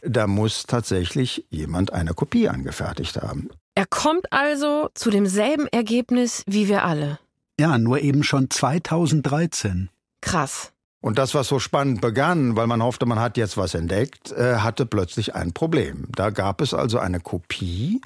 Da 0.00 0.26
muss 0.26 0.62
tatsächlich 0.62 1.44
jemand 1.50 1.92
eine 1.92 2.14
Kopie 2.14 2.48
angefertigt 2.48 3.20
haben. 3.20 3.50
Er 3.74 3.84
kommt 3.84 4.32
also 4.32 4.88
zu 4.94 5.10
demselben 5.10 5.66
Ergebnis 5.66 6.42
wie 6.46 6.66
wir 6.66 6.84
alle. 6.84 7.18
Ja, 7.60 7.76
nur 7.76 8.00
eben 8.00 8.22
schon 8.22 8.48
2013. 8.48 9.90
Krass. 10.22 10.72
Und 11.00 11.18
das, 11.18 11.34
was 11.34 11.46
so 11.48 11.58
spannend 11.58 12.00
begann, 12.00 12.56
weil 12.56 12.66
man 12.66 12.82
hoffte, 12.82 13.06
man 13.06 13.20
hat 13.20 13.36
jetzt 13.36 13.56
was 13.56 13.74
entdeckt, 13.74 14.32
äh, 14.32 14.56
hatte 14.56 14.86
plötzlich 14.86 15.34
ein 15.34 15.52
Problem. 15.52 16.08
Da 16.14 16.30
gab 16.30 16.60
es 16.60 16.74
also 16.74 16.98
eine 16.98 17.20
Kopie, 17.20 18.00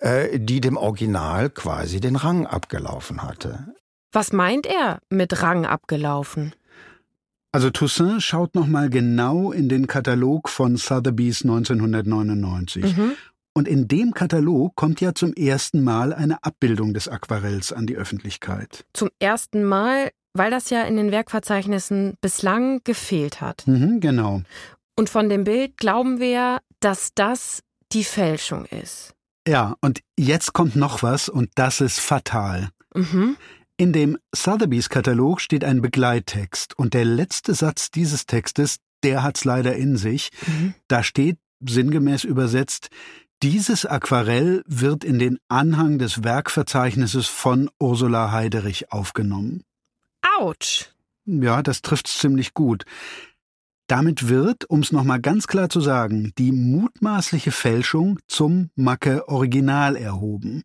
äh, 0.00 0.40
die 0.40 0.60
dem 0.60 0.76
Original 0.76 1.50
quasi 1.50 2.00
den 2.00 2.16
Rang 2.16 2.46
abgelaufen 2.46 3.22
hatte. 3.22 3.74
Was 4.12 4.32
meint 4.32 4.66
er 4.66 4.98
mit 5.08 5.42
Rang 5.42 5.66
abgelaufen? 5.66 6.54
Also 7.52 7.68
Toussaint 7.70 8.22
schaut 8.22 8.54
nochmal 8.54 8.88
genau 8.88 9.52
in 9.52 9.68
den 9.68 9.86
Katalog 9.86 10.48
von 10.48 10.76
Sotheby's 10.76 11.42
1999. 11.42 12.96
Mhm. 12.96 13.12
Und 13.54 13.68
in 13.68 13.86
dem 13.86 14.14
Katalog 14.14 14.74
kommt 14.74 15.02
ja 15.02 15.14
zum 15.14 15.34
ersten 15.34 15.84
Mal 15.84 16.14
eine 16.14 16.42
Abbildung 16.42 16.94
des 16.94 17.08
Aquarells 17.08 17.72
an 17.72 17.86
die 17.86 17.96
Öffentlichkeit. 17.96 18.86
Zum 18.94 19.10
ersten 19.18 19.64
Mal 19.64 20.10
weil 20.34 20.50
das 20.50 20.70
ja 20.70 20.82
in 20.82 20.96
den 20.96 21.10
Werkverzeichnissen 21.10 22.16
bislang 22.20 22.80
gefehlt 22.84 23.40
hat. 23.40 23.66
Mhm, 23.66 24.00
genau. 24.00 24.42
Und 24.96 25.10
von 25.10 25.28
dem 25.28 25.44
Bild 25.44 25.76
glauben 25.76 26.20
wir, 26.20 26.60
dass 26.80 27.12
das 27.14 27.62
die 27.92 28.04
Fälschung 28.04 28.66
ist. 28.66 29.14
Ja, 29.46 29.76
und 29.80 30.00
jetzt 30.18 30.52
kommt 30.52 30.76
noch 30.76 31.02
was 31.02 31.28
und 31.28 31.50
das 31.56 31.80
ist 31.80 31.98
fatal. 31.98 32.68
Mhm. 32.94 33.36
In 33.76 33.92
dem 33.92 34.18
Sotheby's 34.34 34.88
Katalog 34.88 35.40
steht 35.40 35.64
ein 35.64 35.82
Begleittext 35.82 36.78
und 36.78 36.94
der 36.94 37.04
letzte 37.04 37.54
Satz 37.54 37.90
dieses 37.90 38.26
Textes, 38.26 38.76
der 39.02 39.22
hat's 39.22 39.44
leider 39.44 39.74
in 39.74 39.96
sich. 39.96 40.30
Mhm. 40.46 40.74
Da 40.88 41.02
steht 41.02 41.38
sinngemäß 41.60 42.24
übersetzt, 42.24 42.90
dieses 43.42 43.84
Aquarell 43.84 44.62
wird 44.66 45.02
in 45.02 45.18
den 45.18 45.38
Anhang 45.48 45.98
des 45.98 46.22
Werkverzeichnisses 46.22 47.26
von 47.26 47.70
Ursula 47.80 48.30
Heiderich 48.30 48.92
aufgenommen. 48.92 49.64
Autsch. 50.38 50.86
Ja, 51.24 51.62
das 51.62 51.82
trifft's 51.82 52.18
ziemlich 52.18 52.54
gut. 52.54 52.84
Damit 53.86 54.28
wird, 54.28 54.68
um 54.70 54.80
es 54.80 54.92
nochmal 54.92 55.20
ganz 55.20 55.46
klar 55.46 55.68
zu 55.68 55.80
sagen, 55.80 56.32
die 56.38 56.52
mutmaßliche 56.52 57.52
Fälschung 57.52 58.18
zum 58.26 58.70
Macke 58.74 59.28
Original 59.28 59.96
erhoben. 59.96 60.62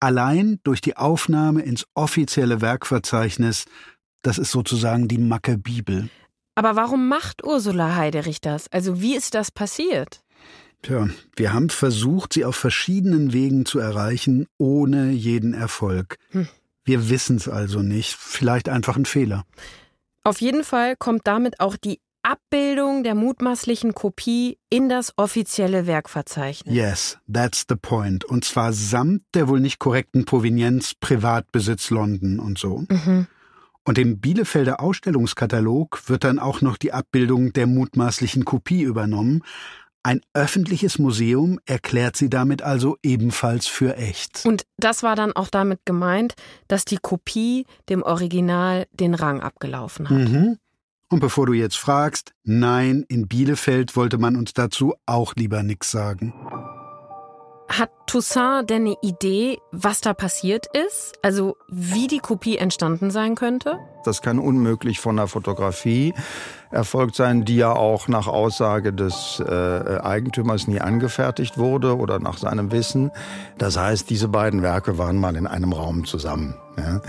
Allein 0.00 0.58
durch 0.64 0.80
die 0.80 0.96
Aufnahme 0.96 1.62
ins 1.62 1.86
offizielle 1.94 2.60
Werkverzeichnis, 2.60 3.66
das 4.22 4.38
ist 4.38 4.50
sozusagen 4.50 5.08
die 5.08 5.18
Macke 5.18 5.56
Bibel. 5.56 6.08
Aber 6.56 6.76
warum 6.76 7.08
macht 7.08 7.44
Ursula 7.44 7.96
Heiderich 7.96 8.40
das? 8.40 8.68
Also 8.70 9.00
wie 9.00 9.16
ist 9.16 9.34
das 9.34 9.50
passiert? 9.50 10.22
Tja, 10.82 11.08
wir 11.36 11.52
haben 11.52 11.70
versucht, 11.70 12.34
sie 12.34 12.44
auf 12.44 12.56
verschiedenen 12.56 13.32
Wegen 13.32 13.64
zu 13.64 13.78
erreichen, 13.78 14.46
ohne 14.58 15.12
jeden 15.12 15.54
Erfolg. 15.54 16.18
Hm. 16.30 16.48
Wir 16.84 17.08
wissen 17.08 17.36
es 17.36 17.48
also 17.48 17.80
nicht. 17.80 18.12
Vielleicht 18.12 18.68
einfach 18.68 18.96
ein 18.96 19.06
Fehler. 19.06 19.44
Auf 20.22 20.40
jeden 20.40 20.64
Fall 20.64 20.96
kommt 20.96 21.26
damit 21.26 21.60
auch 21.60 21.76
die 21.76 22.00
Abbildung 22.22 23.04
der 23.04 23.14
mutmaßlichen 23.14 23.94
Kopie 23.94 24.58
in 24.70 24.88
das 24.88 25.12
offizielle 25.16 25.86
Werkverzeichnis. 25.86 26.74
Yes, 26.74 27.18
that's 27.30 27.66
the 27.68 27.76
point. 27.76 28.24
Und 28.24 28.46
zwar 28.46 28.72
samt 28.72 29.22
der 29.34 29.46
wohl 29.48 29.60
nicht 29.60 29.78
korrekten 29.78 30.24
Provenienz 30.24 30.94
Privatbesitz 30.94 31.90
London 31.90 32.38
und 32.38 32.58
so. 32.58 32.84
Mhm. 32.88 33.26
Und 33.84 33.98
im 33.98 34.18
Bielefelder 34.18 34.80
Ausstellungskatalog 34.80 36.08
wird 36.08 36.24
dann 36.24 36.38
auch 36.38 36.62
noch 36.62 36.78
die 36.78 36.94
Abbildung 36.94 37.52
der 37.52 37.66
mutmaßlichen 37.66 38.46
Kopie 38.46 38.80
übernommen, 38.80 39.42
ein 40.04 40.20
öffentliches 40.34 40.98
Museum 40.98 41.58
erklärt 41.64 42.16
sie 42.16 42.28
damit 42.28 42.62
also 42.62 42.96
ebenfalls 43.02 43.66
für 43.66 43.96
echt. 43.96 44.44
Und 44.44 44.64
das 44.76 45.02
war 45.02 45.16
dann 45.16 45.32
auch 45.32 45.48
damit 45.48 45.80
gemeint, 45.86 46.34
dass 46.68 46.84
die 46.84 46.98
Kopie 46.98 47.66
dem 47.88 48.02
Original 48.02 48.86
den 48.92 49.14
Rang 49.14 49.40
abgelaufen 49.40 50.10
hat. 50.10 50.28
Mhm. 50.28 50.58
Und 51.08 51.20
bevor 51.20 51.46
du 51.46 51.52
jetzt 51.54 51.76
fragst, 51.76 52.32
nein, 52.44 53.04
in 53.08 53.28
Bielefeld 53.28 53.96
wollte 53.96 54.18
man 54.18 54.36
uns 54.36 54.52
dazu 54.52 54.94
auch 55.06 55.34
lieber 55.36 55.62
nichts 55.62 55.90
sagen. 55.90 56.34
Hat 57.68 57.90
Toussaint 58.06 58.68
denn 58.68 58.82
eine 58.82 58.96
Idee, 59.00 59.58
was 59.72 60.00
da 60.00 60.12
passiert 60.12 60.66
ist? 60.86 61.14
Also 61.22 61.56
wie 61.68 62.06
die 62.06 62.18
Kopie 62.18 62.58
entstanden 62.58 63.10
sein 63.10 63.34
könnte? 63.34 63.78
Das 64.04 64.20
kann 64.20 64.38
unmöglich 64.38 65.00
von 65.00 65.16
der 65.16 65.28
Fotografie 65.28 66.12
erfolgt 66.70 67.14
sein, 67.14 67.44
die 67.44 67.56
ja 67.56 67.72
auch 67.72 68.06
nach 68.08 68.26
Aussage 68.26 68.92
des 68.92 69.40
äh, 69.40 69.98
Eigentümers 70.02 70.66
nie 70.66 70.80
angefertigt 70.80 71.56
wurde 71.56 71.96
oder 71.96 72.18
nach 72.18 72.36
seinem 72.36 72.70
Wissen. 72.70 73.10
Das 73.56 73.78
heißt, 73.78 74.10
diese 74.10 74.28
beiden 74.28 74.62
Werke 74.62 74.98
waren 74.98 75.16
mal 75.16 75.34
in 75.36 75.46
einem 75.46 75.72
Raum 75.72 76.04
zusammen. 76.04 76.54
Ja? 76.76 77.00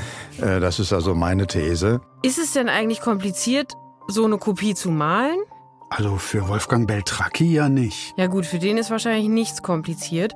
Äh, 0.41 0.59
das 0.61 0.79
ist 0.79 0.93
also 0.93 1.15
meine 1.15 1.47
These. 1.47 1.99
Ist 2.21 2.39
es 2.39 2.53
denn 2.53 2.69
eigentlich 2.69 3.01
kompliziert, 3.01 3.73
so 4.07 4.23
eine 4.23 4.37
Kopie 4.37 4.75
zu 4.75 4.89
malen? 4.89 5.39
Also 5.97 6.17
für 6.17 6.49
Wolfgang 6.49 6.87
Beltracchi 6.87 7.53
ja 7.53 7.69
nicht. 7.69 8.13
Ja 8.17 8.27
gut, 8.27 8.45
für 8.45 8.59
den 8.59 8.77
ist 8.77 8.91
wahrscheinlich 8.91 9.29
nichts 9.29 9.63
kompliziert. 9.63 10.33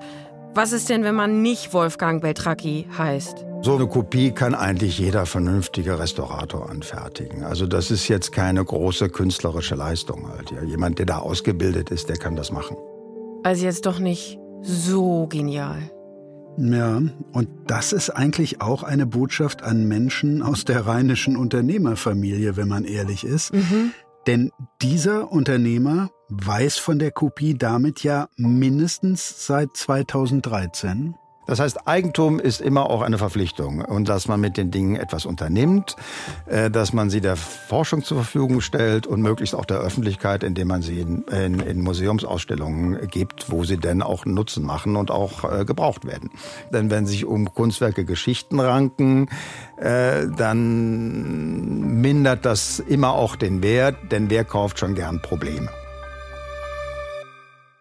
Was 0.53 0.71
ist 0.71 0.87
denn, 0.87 1.03
wenn 1.03 1.15
man 1.15 1.41
nicht 1.41 1.73
Wolfgang 1.73 2.21
Beltracchi 2.21 2.87
heißt? 2.97 3.45
So 3.61 3.75
eine 3.75 3.85
Kopie 3.85 4.31
kann 4.31 4.55
eigentlich 4.55 4.97
jeder 4.97 5.25
vernünftige 5.25 5.99
Restaurator 5.99 6.69
anfertigen. 6.69 7.43
Also 7.43 7.67
das 7.67 7.91
ist 7.91 8.07
jetzt 8.07 8.31
keine 8.31 8.63
große 8.63 9.09
künstlerische 9.09 9.75
Leistung 9.75 10.29
halt. 10.29 10.49
Ja, 10.51 10.63
jemand, 10.63 10.97
der 10.97 11.07
da 11.07 11.17
ausgebildet 11.17 11.89
ist, 11.89 12.07
der 12.07 12.15
kann 12.15 12.37
das 12.37 12.53
machen. 12.53 12.77
Also 13.43 13.65
jetzt 13.65 13.85
doch 13.85 13.99
nicht 13.99 14.39
so 14.61 15.27
genial. 15.27 15.91
Ja, 16.57 17.01
und 17.33 17.49
das 17.67 17.91
ist 17.91 18.11
eigentlich 18.11 18.61
auch 18.61 18.83
eine 18.83 19.05
Botschaft 19.05 19.61
an 19.61 19.89
Menschen 19.89 20.41
aus 20.41 20.63
der 20.63 20.87
rheinischen 20.87 21.35
Unternehmerfamilie, 21.35 22.55
wenn 22.55 22.69
man 22.69 22.85
ehrlich 22.85 23.25
ist. 23.25 23.53
Mhm. 23.53 23.91
Denn 24.29 24.51
dieser 24.79 25.31
Unternehmer 25.31 26.11
weiß 26.27 26.77
von 26.77 26.99
der 26.99 27.09
Kopie 27.09 27.55
damit 27.57 28.03
ja 28.03 28.29
mindestens 28.37 29.47
seit 29.47 29.75
2013. 29.75 31.15
Das 31.49 31.59
heißt, 31.59 31.87
Eigentum 31.87 32.39
ist 32.39 32.61
immer 32.61 32.91
auch 32.91 33.01
eine 33.01 33.17
Verpflichtung 33.17 33.81
und 33.81 34.07
dass 34.07 34.27
man 34.27 34.39
mit 34.39 34.55
den 34.55 34.69
Dingen 34.69 34.95
etwas 34.95 35.25
unternimmt, 35.25 35.95
äh, 36.45 36.69
dass 36.69 36.93
man 36.93 37.09
sie 37.09 37.21
der 37.21 37.35
Forschung 37.35 38.03
zur 38.03 38.17
Verfügung 38.17 38.61
stellt 38.61 39.07
und 39.07 39.23
möglichst 39.23 39.55
auch 39.55 39.65
der 39.65 39.79
Öffentlichkeit, 39.79 40.43
indem 40.43 40.67
man 40.67 40.83
sie 40.83 40.99
in, 40.99 41.23
in, 41.23 41.59
in 41.59 41.81
Museumsausstellungen 41.81 43.07
gibt, 43.07 43.49
wo 43.49 43.63
sie 43.63 43.77
denn 43.77 44.03
auch 44.03 44.27
Nutzen 44.27 44.63
machen 44.63 44.95
und 44.95 45.09
auch 45.09 45.43
äh, 45.43 45.65
gebraucht 45.65 46.05
werden. 46.05 46.29
Denn 46.71 46.91
wenn 46.91 47.07
sich 47.07 47.25
um 47.25 47.51
Kunstwerke 47.51 48.05
Geschichten 48.05 48.59
ranken, 48.59 49.27
äh, 49.77 50.27
dann 50.37 51.99
mindert 51.99 52.45
das 52.45 52.77
immer 52.77 53.13
auch 53.13 53.35
den 53.35 53.63
Wert, 53.63 53.95
denn 54.11 54.29
wer 54.29 54.43
kauft 54.43 54.77
schon 54.77 54.93
gern 54.93 55.19
Probleme. 55.19 55.69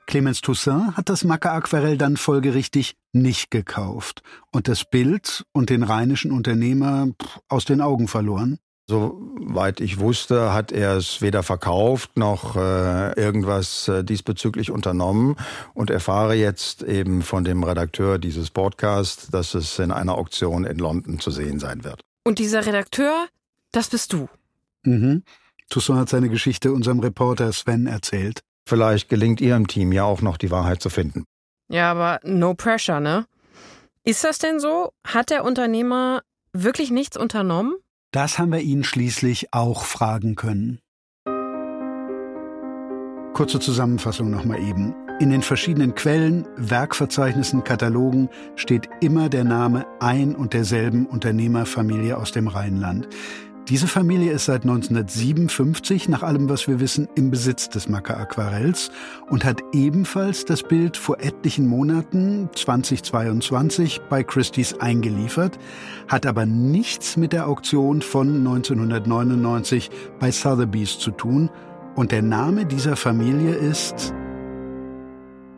Clemens 0.08 0.40
Toussaint 0.40 0.96
hat 0.96 1.10
das 1.10 1.22
Macker-Aquarell 1.22 1.98
dann 1.98 2.16
folgerichtig 2.16 2.96
nicht 3.12 3.50
gekauft 3.50 4.22
und 4.50 4.66
das 4.66 4.86
Bild 4.86 5.44
und 5.52 5.68
den 5.68 5.82
rheinischen 5.82 6.32
Unternehmer 6.32 7.08
aus 7.48 7.66
den 7.66 7.82
Augen 7.82 8.08
verloren. 8.08 8.58
Soweit 8.86 9.80
ich 9.80 10.00
wusste, 10.00 10.54
hat 10.54 10.72
er 10.72 10.96
es 10.96 11.20
weder 11.20 11.42
verkauft 11.42 12.16
noch 12.16 12.56
äh, 12.56 13.20
irgendwas 13.20 13.86
äh, 13.88 14.02
diesbezüglich 14.02 14.70
unternommen 14.70 15.36
und 15.74 15.90
erfahre 15.90 16.34
jetzt 16.34 16.82
eben 16.82 17.20
von 17.20 17.44
dem 17.44 17.62
Redakteur 17.62 18.18
dieses 18.18 18.48
Podcasts, 18.48 19.28
dass 19.28 19.52
es 19.52 19.78
in 19.78 19.90
einer 19.92 20.14
Auktion 20.14 20.64
in 20.64 20.78
London 20.78 21.20
zu 21.20 21.30
sehen 21.30 21.60
sein 21.60 21.84
wird. 21.84 22.00
Und 22.24 22.38
dieser 22.38 22.64
Redakteur, 22.64 23.26
das 23.72 23.88
bist 23.88 24.14
du. 24.14 24.26
Mhm. 24.84 25.22
Toussaint 25.68 26.00
hat 26.00 26.08
seine 26.08 26.30
Geschichte 26.30 26.72
unserem 26.72 27.00
Reporter 27.00 27.52
Sven 27.52 27.86
erzählt. 27.86 28.40
Vielleicht 28.68 29.08
gelingt 29.08 29.40
Ihrem 29.40 29.66
Team 29.66 29.92
ja 29.92 30.04
auch 30.04 30.20
noch 30.20 30.36
die 30.36 30.50
Wahrheit 30.50 30.82
zu 30.82 30.90
finden. 30.90 31.24
Ja, 31.70 31.90
aber 31.90 32.20
no 32.22 32.52
pressure, 32.52 33.00
ne? 33.00 33.24
Ist 34.04 34.24
das 34.24 34.38
denn 34.38 34.60
so? 34.60 34.90
Hat 35.06 35.30
der 35.30 35.42
Unternehmer 35.44 36.20
wirklich 36.52 36.90
nichts 36.90 37.16
unternommen? 37.16 37.76
Das 38.10 38.38
haben 38.38 38.52
wir 38.52 38.60
ihn 38.60 38.84
schließlich 38.84 39.54
auch 39.54 39.84
fragen 39.84 40.36
können. 40.36 40.80
Kurze 43.32 43.58
Zusammenfassung 43.58 44.30
nochmal 44.30 44.60
eben. 44.60 44.94
In 45.18 45.30
den 45.30 45.42
verschiedenen 45.42 45.94
Quellen, 45.94 46.46
Werkverzeichnissen, 46.56 47.64
Katalogen 47.64 48.28
steht 48.54 48.88
immer 49.00 49.30
der 49.30 49.44
Name 49.44 49.86
ein 49.98 50.36
und 50.36 50.52
derselben 50.52 51.06
Unternehmerfamilie 51.06 52.18
aus 52.18 52.32
dem 52.32 52.48
Rheinland. 52.48 53.08
Diese 53.68 53.86
Familie 53.86 54.32
ist 54.32 54.46
seit 54.46 54.62
1957, 54.62 56.08
nach 56.08 56.22
allem, 56.22 56.48
was 56.48 56.66
wir 56.66 56.80
wissen, 56.80 57.06
im 57.16 57.30
Besitz 57.30 57.68
des 57.68 57.86
Macker 57.86 58.16
Aquarells 58.16 58.90
und 59.28 59.44
hat 59.44 59.60
ebenfalls 59.74 60.46
das 60.46 60.62
Bild 60.62 60.96
vor 60.96 61.20
etlichen 61.20 61.66
Monaten, 61.66 62.48
2022, 62.54 64.00
bei 64.08 64.22
Christie's 64.22 64.72
eingeliefert, 64.80 65.58
hat 66.08 66.24
aber 66.24 66.46
nichts 66.46 67.18
mit 67.18 67.34
der 67.34 67.46
Auktion 67.46 68.00
von 68.00 68.38
1999 68.38 69.90
bei 70.18 70.30
Sotheby's 70.30 70.98
zu 70.98 71.10
tun 71.10 71.50
und 71.94 72.10
der 72.10 72.22
Name 72.22 72.64
dieser 72.64 72.96
Familie 72.96 73.54
ist 73.54 74.14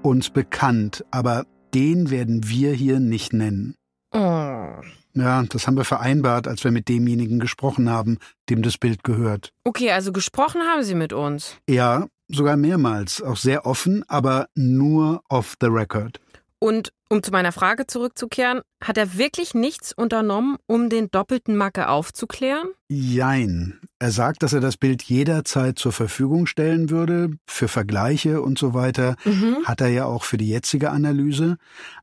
uns 0.03 0.31
bekannt, 0.31 1.05
aber 1.13 1.45
den 1.75 2.11
werden 2.11 2.49
wir 2.49 2.73
hier 2.73 2.99
nicht 2.99 3.33
nennen. 3.33 3.77
Oh. 4.13 4.67
Ja, 5.15 5.43
das 5.43 5.67
haben 5.67 5.77
wir 5.77 5.85
vereinbart, 5.85 6.47
als 6.47 6.63
wir 6.65 6.71
mit 6.71 6.89
demjenigen 6.89 7.41
gesprochen 7.41 7.91
haben, 7.91 8.19
dem 8.49 8.63
das 8.63 8.79
Bild 8.79 9.03
gehört. 9.03 9.53
Okay, 9.65 9.91
also 9.91 10.13
gesprochen 10.13 10.63
haben 10.63 10.83
Sie 10.83 10.95
mit 10.95 11.13
uns. 11.13 11.57
Ja, 11.69 12.07
sogar 12.29 12.57
mehrmals, 12.57 13.23
auch 13.23 13.37
sehr 13.37 13.67
offen, 13.67 14.05
aber 14.09 14.47
nur 14.55 15.23
off 15.29 15.57
the 15.61 15.67
record. 15.67 16.21
Und 16.63 16.93
um 17.09 17.23
zu 17.23 17.31
meiner 17.33 17.53
Frage 17.53 17.87
zurückzukehren, 17.87 18.61
hat 18.85 18.99
er 18.99 19.17
wirklich 19.17 19.55
nichts 19.55 19.95
unternommen, 19.95 20.59
um 20.67 20.91
den 20.91 21.11
doppelten 21.11 21.57
Macke 21.57 21.89
aufzuklären? 21.89 22.69
Jein. 22.89 23.81
Er 23.99 24.11
sagt, 24.11 24.43
dass 24.43 24.53
er 24.53 24.61
das 24.61 24.77
Bild 24.77 25.03
jederzeit 25.03 25.79
zur 25.79 25.93
Verfügung 25.93 26.47
stellen 26.47 26.91
würde, 26.91 27.31
für 27.47 27.67
Vergleiche 27.67 28.43
und 28.43 28.59
so 28.59 28.75
weiter. 28.75 29.17
Mhm. 29.25 29.65
Hat 29.65 29.81
er 29.81 29.89
ja 29.89 30.05
auch 30.05 30.23
für 30.23 30.37
die 30.37 30.49
jetzige 30.49 30.91
Analyse. 30.91 31.57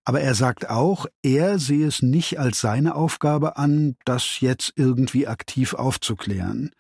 Aber 0.04 0.22
er 0.22 0.34
sagt 0.34 0.70
auch, 0.70 1.06
er 1.22 1.60
sehe 1.60 1.86
es 1.86 2.02
nicht 2.02 2.40
als 2.40 2.60
seine 2.60 2.96
Aufgabe 2.96 3.58
an, 3.58 3.96
das 4.06 4.42
jetzt 4.42 4.74
irgendwie 4.76 5.28
aktiv 5.28 5.76
aufzuklären. 5.76 6.72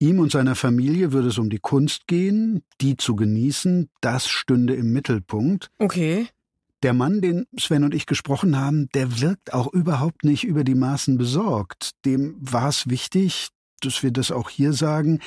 Ihm 0.00 0.18
und 0.18 0.32
seiner 0.32 0.56
Familie 0.56 1.12
würde 1.12 1.28
es 1.28 1.38
um 1.38 1.48
die 1.48 1.60
Kunst 1.60 2.08
gehen, 2.08 2.64
die 2.80 2.96
zu 2.96 3.14
genießen, 3.14 3.88
das 4.00 4.26
stünde 4.28 4.74
im 4.74 4.92
Mittelpunkt. 4.92 5.70
Okay. 5.78 6.26
Der 6.82 6.94
Mann, 6.94 7.20
den 7.20 7.46
Sven 7.58 7.84
und 7.84 7.94
ich 7.94 8.06
gesprochen 8.06 8.58
haben, 8.58 8.88
der 8.94 9.20
wirkt 9.20 9.54
auch 9.54 9.72
überhaupt 9.72 10.24
nicht 10.24 10.44
über 10.44 10.64
die 10.64 10.74
Maßen 10.74 11.16
besorgt. 11.16 11.92
Dem 12.04 12.36
war 12.40 12.68
es 12.68 12.88
wichtig, 12.88 13.48
dass 13.80 14.02
wir 14.02 14.10
das 14.10 14.32
auch 14.32 14.50
hier 14.50 14.72
sagen, 14.72 15.20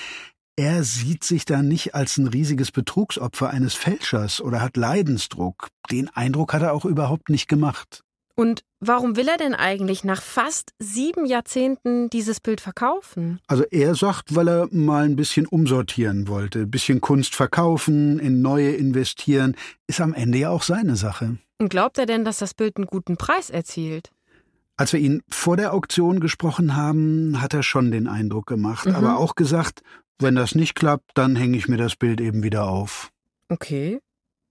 er 0.57 0.83
sieht 0.83 1.23
sich 1.23 1.43
da 1.45 1.61
nicht 1.61 1.95
als 1.95 2.17
ein 2.17 2.27
riesiges 2.27 2.71
Betrugsopfer 2.71 3.49
eines 3.49 3.73
Fälschers 3.73 4.41
oder 4.41 4.61
hat 4.61 4.77
Leidensdruck. 4.77 5.67
Den 5.91 6.09
Eindruck 6.09 6.53
hat 6.53 6.61
er 6.61 6.73
auch 6.73 6.85
überhaupt 6.85 7.29
nicht 7.29 7.47
gemacht. 7.47 8.01
Und 8.37 8.63
warum 8.81 9.15
will 9.15 9.29
er 9.29 9.37
denn 9.37 9.53
eigentlich 9.53 10.03
nach 10.03 10.21
fast 10.21 10.71
sieben 10.77 11.25
Jahrzehnten 11.25 12.09
dieses 12.09 12.41
Bild 12.41 12.59
verkaufen? 12.59 13.39
Also 13.47 13.63
er 13.71 13.95
sagt, 13.95 14.35
weil 14.35 14.49
er 14.49 14.67
mal 14.71 15.05
ein 15.05 15.15
bisschen 15.15 15.45
umsortieren 15.45 16.27
wollte, 16.27 16.59
ein 16.59 16.71
bisschen 16.71 16.99
Kunst 16.99 17.33
verkaufen, 17.33 18.19
in 18.19 18.41
neue 18.41 18.71
investieren, 18.71 19.55
ist 19.87 20.01
am 20.01 20.13
Ende 20.13 20.37
ja 20.39 20.49
auch 20.49 20.63
seine 20.63 20.97
Sache. 20.97 21.37
Und 21.57 21.69
glaubt 21.69 21.97
er 21.97 22.05
denn, 22.05 22.25
dass 22.25 22.39
das 22.39 22.53
Bild 22.53 22.77
einen 22.77 22.87
guten 22.87 23.17
Preis 23.17 23.49
erzielt? 23.49 24.11
Als 24.77 24.91
wir 24.91 24.99
ihn 24.99 25.23
vor 25.29 25.55
der 25.55 25.73
Auktion 25.73 26.19
gesprochen 26.19 26.75
haben, 26.75 27.41
hat 27.41 27.53
er 27.53 27.63
schon 27.63 27.91
den 27.91 28.07
Eindruck 28.07 28.45
gemacht, 28.45 28.87
mhm. 28.87 28.95
aber 28.95 29.17
auch 29.17 29.35
gesagt, 29.35 29.81
wenn 30.19 30.35
das 30.35 30.55
nicht 30.55 30.75
klappt, 30.75 31.11
dann 31.13 31.35
hänge 31.35 31.57
ich 31.57 31.67
mir 31.67 31.77
das 31.77 31.95
Bild 31.95 32.19
eben 32.19 32.43
wieder 32.43 32.67
auf. 32.67 33.11
Okay. 33.49 33.99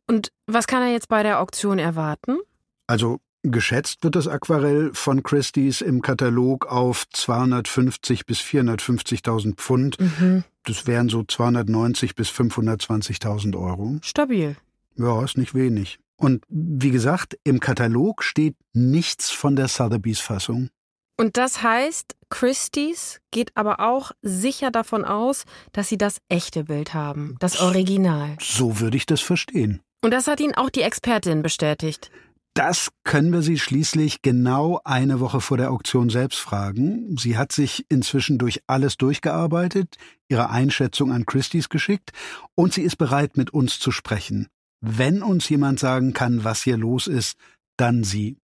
Und 0.07 0.31
was 0.47 0.67
kann 0.67 0.83
er 0.83 0.93
jetzt 0.93 1.09
bei 1.09 1.23
der 1.23 1.41
Auktion 1.41 1.79
erwarten? 1.79 2.39
Also 2.87 3.21
geschätzt 3.43 4.03
wird 4.03 4.17
das 4.17 4.29
Aquarell 4.29 4.91
von 4.95 5.23
Christie's 5.23 5.81
im 5.81 6.03
Katalog 6.03 6.67
auf 6.67 7.07
250 7.11 8.27
bis 8.27 8.41
450.000 8.41 9.57
Pfund. 9.57 10.01
Mhm. 10.01 10.45
Das 10.65 10.87
wären 10.87 11.09
so 11.09 11.23
290 11.23 12.15
bis 12.15 12.31
520.000 12.31 13.59
Euro. 13.59 13.99
Stabil. 14.03 14.57
Ja, 14.97 15.23
ist 15.23 15.37
nicht 15.37 15.55
wenig. 15.55 15.99
Und 16.17 16.45
wie 16.49 16.91
gesagt, 16.91 17.39
im 17.45 17.61
Katalog 17.61 18.23
steht 18.23 18.57
nichts 18.73 19.31
von 19.31 19.57
der 19.57 19.69
Sotheby's 19.69 20.21
Fassung. 20.21 20.71
Und 21.17 21.37
das 21.37 21.63
heißt, 21.63 22.17
Christie's 22.29 23.21
geht 23.31 23.57
aber 23.57 23.81
auch 23.81 24.13
sicher 24.23 24.71
davon 24.71 25.05
aus, 25.05 25.45
dass 25.73 25.89
sie 25.89 25.99
das 25.99 26.19
echte 26.29 26.65
Bild 26.65 26.93
haben, 26.93 27.37
das 27.39 27.61
Original. 27.61 28.37
So 28.41 28.81
würde 28.81 28.97
ich 28.97 29.07
das 29.07 29.21
verstehen. 29.21 29.81
Und 30.03 30.11
das 30.11 30.27
hat 30.27 30.41
Ihnen 30.41 30.55
auch 30.55 30.71
die 30.71 30.83
Expertin 30.83 31.43
bestätigt. 31.43 32.11
Das 32.55 32.91
können 33.03 33.33
wir 33.33 33.43
Sie 33.43 33.59
schließlich 33.59 34.23
genau 34.23 34.81
eine 34.85 35.19
Woche 35.19 35.41
vor 35.41 35.57
der 35.57 35.73
Auktion 35.73 36.09
selbst 36.09 36.39
fragen. 36.39 37.17
Sie 37.17 37.37
hat 37.37 37.53
sich 37.53 37.87
inzwischen 37.89 38.39
durch 38.39 38.61
alles 38.67 38.97
durchgearbeitet, 38.97 39.97
ihre 40.29 40.51
Einschätzung 40.51 41.11
an 41.11 41.27
Christie's 41.27 41.69
geschickt 41.69 42.13
und 42.55 42.73
sie 42.73 42.83
ist 42.83 42.97
bereit, 42.97 43.37
mit 43.37 43.51
uns 43.51 43.81
zu 43.81 43.91
sprechen. 43.91 44.49
Wenn 44.87 45.23
uns 45.23 45.49
jemand 45.49 45.81
sagen 45.81 46.13
kann, 46.13 46.45
was 46.45 46.61
hier 46.61 46.77
los 46.77 47.07
ist, 47.07 47.39
dann 47.79 48.05
sie. 48.05 48.37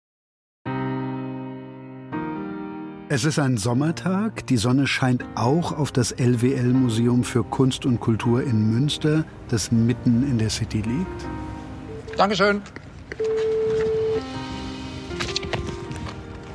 Es 3.10 3.26
ist 3.26 3.40
ein 3.40 3.58
Sommertag, 3.58 4.48
die 4.48 4.56
Sonne 4.56 4.88
scheint 4.88 5.26
auch 5.36 5.78
auf 5.78 5.92
das 5.92 6.12
LWL-Museum 6.18 7.26
für 7.26 7.44
Kunst 7.44 7.86
und 7.86 8.00
Kultur 8.00 8.42
in 8.42 8.72
Münster, 8.72 9.26
das 9.50 9.74
mitten 9.74 10.24
in 10.24 10.38
der 10.38 10.50
City 10.50 10.78
liegt. 10.78 11.28
Dankeschön. 12.16 12.62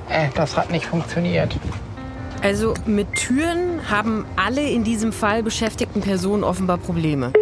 Äh, 0.09 0.31
das 0.35 0.57
hat 0.57 0.71
nicht 0.71 0.87
funktioniert. 0.87 1.55
Also 2.43 2.73
mit 2.87 3.13
Türen 3.17 3.91
haben 3.91 4.25
alle 4.37 4.63
in 4.63 4.83
diesem 4.83 5.13
Fall 5.13 5.43
beschäftigten 5.43 6.01
Personen 6.01 6.43
offenbar 6.43 6.79
Probleme. 6.79 7.35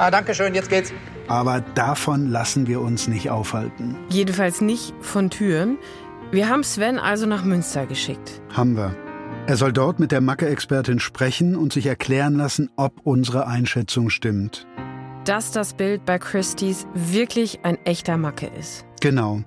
Ah, 0.00 0.10
danke 0.10 0.34
schön, 0.34 0.54
jetzt 0.54 0.70
geht's. 0.70 0.94
Aber 1.28 1.60
davon 1.74 2.30
lassen 2.30 2.66
wir 2.66 2.80
uns 2.80 3.06
nicht 3.06 3.28
aufhalten. 3.28 3.96
Jedenfalls 4.08 4.62
nicht 4.62 4.94
von 5.02 5.28
Türen. 5.28 5.76
Wir 6.30 6.48
haben 6.48 6.64
Sven 6.64 6.98
also 6.98 7.26
nach 7.26 7.44
Münster 7.44 7.84
geschickt. 7.84 8.40
Haben 8.50 8.78
wir. 8.78 8.96
Er 9.46 9.58
soll 9.58 9.74
dort 9.74 10.00
mit 10.00 10.10
der 10.10 10.22
Macke-Expertin 10.22 11.00
sprechen 11.00 11.54
und 11.54 11.74
sich 11.74 11.84
erklären 11.84 12.36
lassen, 12.36 12.70
ob 12.76 12.94
unsere 13.04 13.46
Einschätzung 13.46 14.08
stimmt. 14.08 14.66
Dass 15.26 15.52
das 15.52 15.74
Bild 15.74 16.06
bei 16.06 16.18
Christie's 16.18 16.86
wirklich 16.94 17.60
ein 17.64 17.76
echter 17.84 18.16
Macke 18.16 18.50
ist. 18.58 18.86
Genau. 19.02 19.42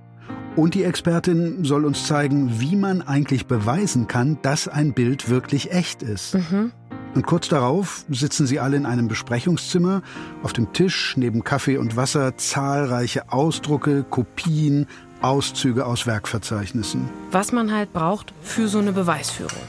Und 0.56 0.76
die 0.76 0.84
Expertin 0.84 1.66
soll 1.66 1.84
uns 1.84 2.06
zeigen, 2.06 2.60
wie 2.60 2.76
man 2.76 3.02
eigentlich 3.02 3.48
beweisen 3.48 4.08
kann, 4.08 4.38
dass 4.44 4.68
ein 4.68 4.94
Bild 4.94 5.30
wirklich 5.30 5.72
echt 5.72 6.04
ist. 6.04 6.36
Mhm. 6.36 6.72
Und 7.16 7.26
kurz 7.28 7.48
darauf 7.48 8.06
sitzen 8.10 8.48
sie 8.48 8.60
alle 8.60 8.76
in 8.76 8.86
einem 8.86 9.08
Besprechungszimmer. 9.08 10.02
Auf 10.42 10.54
dem 10.54 10.74
Tisch 10.74 11.16
neben 11.16 11.44
Kaffee 11.44 11.78
und 11.78 11.96
Wasser 11.96 12.38
zahlreiche 12.38 13.32
Ausdrucke, 13.32 14.04
Kopien, 14.04 14.88
Auszüge 15.22 15.86
aus 15.86 16.08
Werkverzeichnissen. 16.08 17.10
Was 17.32 17.52
man 17.52 17.72
halt 17.72 17.94
braucht 17.94 18.34
für 18.42 18.68
so 18.68 18.80
eine 18.80 18.92
Beweisführung. 18.92 19.62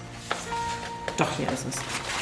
Doch, 1.17 1.31
hier 1.37 1.47
ist 1.53 1.67
es. 1.69 2.14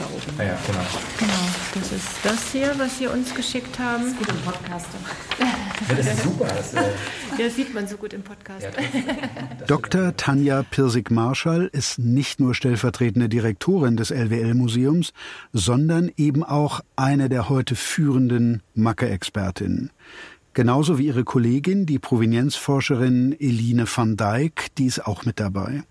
Da 0.00 0.06
oben. 0.06 0.38
Ja, 0.38 0.44
ja, 0.44 0.58
genau. 0.66 0.80
Genau, 1.18 1.32
das 1.74 1.92
ist 1.92 2.08
das 2.22 2.52
hier, 2.52 2.72
was 2.78 2.96
Sie 2.98 3.06
uns 3.06 3.34
geschickt 3.34 3.78
haben. 3.78 4.04
Das 4.04 4.12
ist 4.12 4.18
gut 4.18 4.28
im 4.30 4.40
Podcast. 4.40 4.86
Ja, 5.38 5.94
das 5.94 6.06
ist 6.06 6.22
super. 6.22 6.46
Das, 6.46 6.72
äh 6.72 6.82
ja, 7.38 7.50
sieht 7.50 7.74
man 7.74 7.86
so 7.86 7.98
gut 7.98 8.14
im 8.14 8.22
Podcast. 8.22 8.62
Ja, 8.64 8.70
Dr. 9.66 10.16
Tanja 10.16 10.62
Pirsig-Marschall 10.62 11.68
ist 11.72 11.98
nicht 11.98 12.40
nur 12.40 12.54
stellvertretende 12.54 13.28
Direktorin 13.28 13.98
des 13.98 14.10
LWL-Museums, 14.10 15.12
sondern 15.52 16.10
eben 16.16 16.44
auch 16.44 16.80
eine 16.96 17.28
der 17.28 17.50
heute 17.50 17.76
führenden 17.76 18.62
Macke-Expertinnen. 18.74 19.90
Genauso 20.54 20.96
wie 20.96 21.08
ihre 21.08 21.24
Kollegin, 21.24 21.84
die 21.84 21.98
Provenienzforscherin 21.98 23.36
Eline 23.38 23.84
van 23.86 24.16
Dijk, 24.16 24.74
die 24.78 24.86
ist 24.86 25.06
auch 25.06 25.26
mit 25.26 25.38
dabei. 25.38 25.82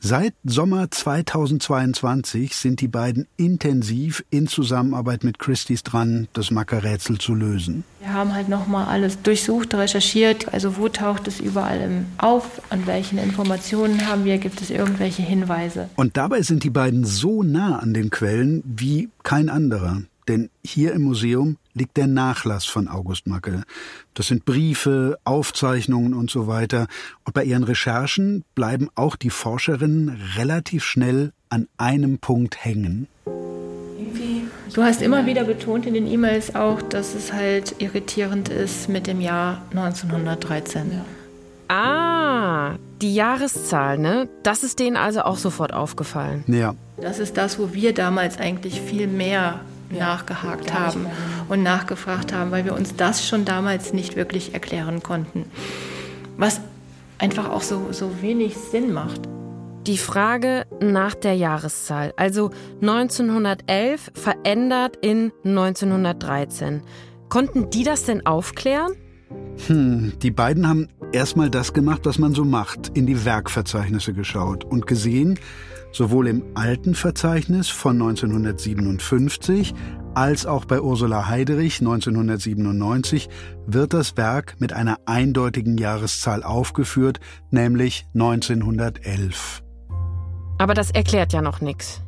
Seit 0.00 0.32
Sommer 0.44 0.90
2022 0.92 2.54
sind 2.54 2.80
die 2.80 2.86
beiden 2.86 3.26
intensiv 3.36 4.24
in 4.30 4.46
Zusammenarbeit 4.46 5.24
mit 5.24 5.40
Christie's 5.40 5.82
dran, 5.82 6.28
das 6.34 6.52
Macke-Rätsel 6.52 7.18
zu 7.18 7.34
lösen. 7.34 7.82
Wir 7.98 8.12
haben 8.12 8.32
halt 8.32 8.48
nochmal 8.48 8.86
alles 8.86 9.20
durchsucht, 9.22 9.74
recherchiert. 9.74 10.54
Also 10.54 10.76
wo 10.76 10.88
taucht 10.88 11.26
es 11.26 11.40
überall 11.40 12.04
auf? 12.16 12.62
An 12.70 12.86
welchen 12.86 13.18
Informationen 13.18 14.06
haben 14.06 14.24
wir? 14.24 14.38
Gibt 14.38 14.62
es 14.62 14.70
irgendwelche 14.70 15.22
Hinweise? 15.22 15.88
Und 15.96 16.16
dabei 16.16 16.42
sind 16.42 16.62
die 16.62 16.70
beiden 16.70 17.04
so 17.04 17.42
nah 17.42 17.80
an 17.80 17.92
den 17.92 18.10
Quellen 18.10 18.62
wie 18.64 19.08
kein 19.24 19.48
anderer. 19.48 20.02
Denn 20.28 20.50
hier 20.62 20.92
im 20.92 21.02
Museum 21.02 21.56
liegt 21.72 21.96
der 21.96 22.06
Nachlass 22.06 22.66
von 22.66 22.86
August 22.86 23.26
Macke. 23.26 23.62
Das 24.14 24.28
sind 24.28 24.44
Briefe, 24.44 25.18
Aufzeichnungen 25.24 26.12
und 26.12 26.30
so 26.30 26.46
weiter. 26.46 26.86
Und 27.24 27.32
bei 27.32 27.44
ihren 27.44 27.64
Recherchen 27.64 28.44
bleiben 28.54 28.90
auch 28.94 29.16
die 29.16 29.30
Forscherinnen 29.30 30.20
relativ 30.36 30.84
schnell 30.84 31.32
an 31.48 31.66
einem 31.78 32.18
Punkt 32.18 32.62
hängen. 32.62 33.08
Du 34.74 34.82
hast 34.82 35.00
immer 35.00 35.24
wieder 35.24 35.44
betont 35.44 35.86
in 35.86 35.94
den 35.94 36.06
E-Mails 36.06 36.54
auch, 36.54 36.82
dass 36.82 37.14
es 37.14 37.32
halt 37.32 37.76
irritierend 37.78 38.50
ist 38.50 38.88
mit 38.88 39.06
dem 39.06 39.20
Jahr 39.20 39.62
1913. 39.70 40.92
Ja. 40.92 41.04
Ah, 41.74 42.76
die 43.00 43.14
Jahreszahl, 43.14 43.98
ne? 43.98 44.28
Das 44.42 44.62
ist 44.62 44.78
denen 44.78 44.96
also 44.96 45.22
auch 45.22 45.38
sofort 45.38 45.72
aufgefallen. 45.72 46.44
Ja. 46.46 46.74
Das 47.00 47.18
ist 47.18 47.36
das, 47.36 47.58
wo 47.58 47.72
wir 47.72 47.94
damals 47.94 48.38
eigentlich 48.38 48.80
viel 48.80 49.06
mehr 49.06 49.60
nachgehakt 49.90 50.72
haben 50.72 51.06
und 51.48 51.62
nachgefragt 51.62 52.32
haben, 52.32 52.50
weil 52.50 52.64
wir 52.64 52.74
uns 52.74 52.96
das 52.96 53.26
schon 53.26 53.44
damals 53.44 53.92
nicht 53.92 54.16
wirklich 54.16 54.54
erklären 54.54 55.02
konnten. 55.02 55.44
Was 56.36 56.60
einfach 57.18 57.50
auch 57.50 57.62
so, 57.62 57.88
so 57.92 58.22
wenig 58.22 58.56
Sinn 58.56 58.92
macht. 58.92 59.22
Die 59.86 59.98
Frage 59.98 60.66
nach 60.80 61.14
der 61.14 61.34
Jahreszahl, 61.34 62.12
also 62.16 62.50
1911 62.82 64.10
verändert 64.14 64.96
in 65.00 65.32
1913. 65.44 66.82
Konnten 67.28 67.70
die 67.70 67.84
das 67.84 68.04
denn 68.04 68.26
aufklären? 68.26 68.92
Hm, 69.66 70.12
die 70.22 70.30
beiden 70.30 70.68
haben 70.68 70.88
erstmal 71.12 71.50
das 71.50 71.72
gemacht, 71.72 72.02
was 72.04 72.18
man 72.18 72.34
so 72.34 72.44
macht, 72.44 72.96
in 72.96 73.06
die 73.06 73.24
Werkverzeichnisse 73.24 74.12
geschaut 74.12 74.64
und 74.64 74.86
gesehen, 74.86 75.38
Sowohl 75.92 76.28
im 76.28 76.44
alten 76.54 76.94
Verzeichnis 76.94 77.68
von 77.68 78.00
1957 78.00 79.74
als 80.14 80.46
auch 80.46 80.64
bei 80.64 80.80
Ursula 80.80 81.28
Heiderich 81.28 81.80
1997 81.80 83.28
wird 83.66 83.94
das 83.94 84.16
Werk 84.16 84.56
mit 84.58 84.72
einer 84.72 84.98
eindeutigen 85.06 85.78
Jahreszahl 85.78 86.42
aufgeführt, 86.42 87.20
nämlich 87.50 88.06
1911. 88.14 89.62
Aber 90.58 90.74
das 90.74 90.90
erklärt 90.90 91.32
ja 91.32 91.40
noch 91.40 91.60
nichts. 91.60 92.02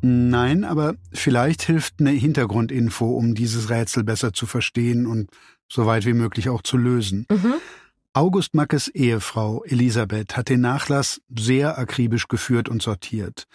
Nein, 0.00 0.64
aber 0.64 0.96
vielleicht 1.12 1.62
hilft 1.62 2.00
eine 2.00 2.10
Hintergrundinfo, 2.10 3.06
um 3.06 3.36
dieses 3.36 3.70
Rätsel 3.70 4.02
besser 4.02 4.32
zu 4.32 4.46
verstehen 4.46 5.06
und 5.06 5.30
so 5.68 5.86
weit 5.86 6.04
wie 6.06 6.12
möglich 6.12 6.48
auch 6.48 6.62
zu 6.62 6.76
lösen. 6.76 7.24
Mhm. 7.30 7.54
August 8.14 8.54
Mackes 8.54 8.88
Ehefrau 8.88 9.64
Elisabeth 9.64 10.36
hat 10.36 10.50
den 10.50 10.60
Nachlass 10.60 11.22
sehr 11.34 11.78
akribisch 11.78 12.28
geführt 12.28 12.68
und 12.68 12.82
sortiert. 12.82 13.46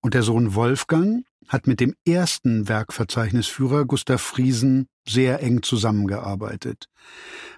Und 0.00 0.14
der 0.14 0.22
Sohn 0.22 0.54
Wolfgang 0.54 1.26
hat 1.46 1.66
mit 1.66 1.78
dem 1.78 1.94
ersten 2.06 2.68
Werkverzeichnisführer 2.68 3.84
Gustav 3.84 4.22
Friesen 4.22 4.88
sehr 5.06 5.42
eng 5.42 5.62
zusammengearbeitet. 5.62 6.86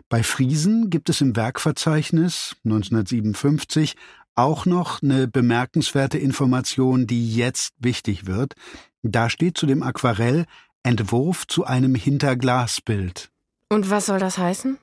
Bei 0.08 0.24
Friesen 0.24 0.90
gibt 0.90 1.08
es 1.08 1.20
im 1.20 1.36
Werkverzeichnis 1.36 2.56
1957 2.64 3.94
auch 4.34 4.66
noch 4.66 5.02
eine 5.02 5.28
bemerkenswerte 5.28 6.18
Information, 6.18 7.06
die 7.06 7.32
jetzt 7.32 7.74
wichtig 7.78 8.26
wird. 8.26 8.54
Da 9.02 9.30
steht 9.30 9.56
zu 9.56 9.66
dem 9.66 9.84
Aquarell 9.84 10.46
Entwurf 10.82 11.46
zu 11.46 11.64
einem 11.64 11.94
Hinterglasbild. 11.94 13.30
Und 13.68 13.88
was 13.88 14.06
soll 14.06 14.18
das 14.18 14.36
heißen? 14.36 14.78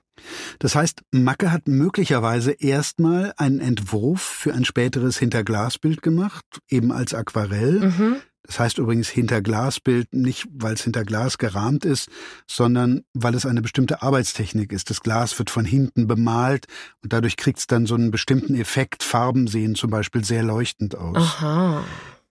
Das 0.59 0.75
heißt, 0.75 1.01
Macke 1.11 1.51
hat 1.51 1.67
möglicherweise 1.67 2.51
erstmal 2.51 3.33
einen 3.37 3.59
Entwurf 3.59 4.21
für 4.21 4.53
ein 4.53 4.65
späteres 4.65 5.17
Hinterglasbild 5.17 6.01
gemacht, 6.01 6.45
eben 6.69 6.91
als 6.91 7.13
Aquarell. 7.13 7.79
Mhm. 7.79 8.15
Das 8.43 8.59
heißt 8.59 8.77
übrigens 8.77 9.09
Hinterglasbild 9.09 10.13
nicht, 10.13 10.47
weil 10.51 10.73
es 10.73 10.83
hinter 10.83 11.03
Glas 11.03 11.37
gerahmt 11.37 11.83
ist, 11.83 12.09
sondern 12.49 13.03
weil 13.13 13.35
es 13.35 13.45
eine 13.45 13.61
bestimmte 13.61 14.01
Arbeitstechnik 14.01 14.71
ist. 14.71 14.89
Das 14.89 15.01
Glas 15.01 15.37
wird 15.37 15.49
von 15.49 15.65
hinten 15.65 16.07
bemalt 16.07 16.65
und 17.03 17.11
dadurch 17.11 17.35
kriegt 17.35 17.59
es 17.59 17.67
dann 17.67 17.85
so 17.85 17.95
einen 17.95 18.09
bestimmten 18.09 18.55
Effekt. 18.55 19.03
Farben 19.03 19.47
sehen 19.47 19.75
zum 19.75 19.89
Beispiel 19.89 20.23
sehr 20.23 20.43
leuchtend 20.43 20.95
aus. 20.95 21.17
Aha. 21.17 21.83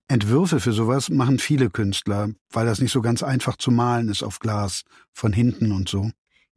Entwürfe 0.09 0.61
für 0.61 0.73
sowas 0.73 1.11
machen 1.11 1.39
viele 1.39 1.69
Künstler, 1.69 2.31
weil 2.51 2.65
das 2.65 2.81
nicht 2.81 2.93
so 2.93 3.03
ganz 3.03 3.23
einfach 3.23 3.57
zu 3.57 3.71
malen 3.71 4.09
ist 4.09 4.23
auf 4.23 4.39
Glas, 4.39 4.85
von 5.13 5.33
hinten 5.33 5.73
und 5.73 5.89
so. 5.89 6.11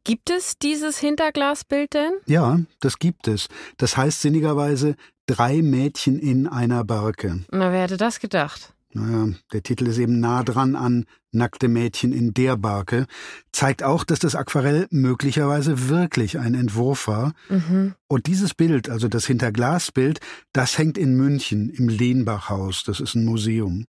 Gibt 0.04 0.30
es 0.30 0.58
dieses 0.58 0.98
Hinterglasbild 0.98 1.92
denn? 1.92 2.12
Ja, 2.26 2.58
das 2.80 2.98
gibt 2.98 3.28
es. 3.28 3.48
Das 3.76 3.96
heißt 3.96 4.22
sinnigerweise 4.22 4.96
drei 5.26 5.60
Mädchen 5.60 6.18
in 6.18 6.46
einer 6.46 6.84
Barke. 6.84 7.40
Na, 7.50 7.70
wer 7.70 7.82
hätte 7.82 7.98
das 7.98 8.18
gedacht? 8.18 8.72
Naja, 8.92 9.32
der 9.52 9.62
Titel 9.62 9.86
ist 9.86 9.98
eben 9.98 10.18
nah 10.18 10.42
dran 10.42 10.74
an 10.74 11.04
Nackte 11.32 11.68
Mädchen 11.68 12.12
in 12.12 12.34
der 12.34 12.56
Barke, 12.56 13.06
zeigt 13.52 13.84
auch, 13.84 14.02
dass 14.02 14.18
das 14.18 14.34
Aquarell 14.34 14.88
möglicherweise 14.90 15.88
wirklich 15.88 16.40
ein 16.40 16.54
Entwurf 16.54 17.06
war. 17.06 17.34
Mhm. 17.48 17.94
Und 18.08 18.26
dieses 18.26 18.52
Bild, 18.54 18.88
also 18.88 19.06
das 19.06 19.26
Hinterglasbild, 19.26 20.18
das 20.52 20.76
hängt 20.76 20.98
in 20.98 21.14
München 21.14 21.70
im 21.70 21.88
Lehnbachhaus. 21.88 22.82
Das 22.82 22.98
ist 22.98 23.14
ein 23.14 23.24
Museum. 23.26 23.84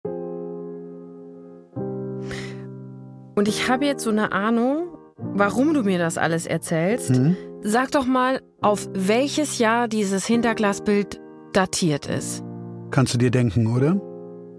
Und 3.35 3.47
ich 3.47 3.69
habe 3.69 3.85
jetzt 3.85 4.03
so 4.03 4.09
eine 4.09 4.31
Ahnung, 4.31 4.86
warum 5.17 5.73
du 5.73 5.83
mir 5.83 5.97
das 5.97 6.17
alles 6.17 6.45
erzählst. 6.45 7.11
Mhm. 7.11 7.35
Sag 7.61 7.91
doch 7.91 8.05
mal, 8.05 8.41
auf 8.61 8.87
welches 8.93 9.59
Jahr 9.59 9.87
dieses 9.87 10.25
Hinterglasbild 10.25 11.19
datiert 11.53 12.05
ist. 12.07 12.43
Kannst 12.91 13.13
du 13.13 13.17
dir 13.17 13.31
denken, 13.31 13.67
oder? 13.67 13.99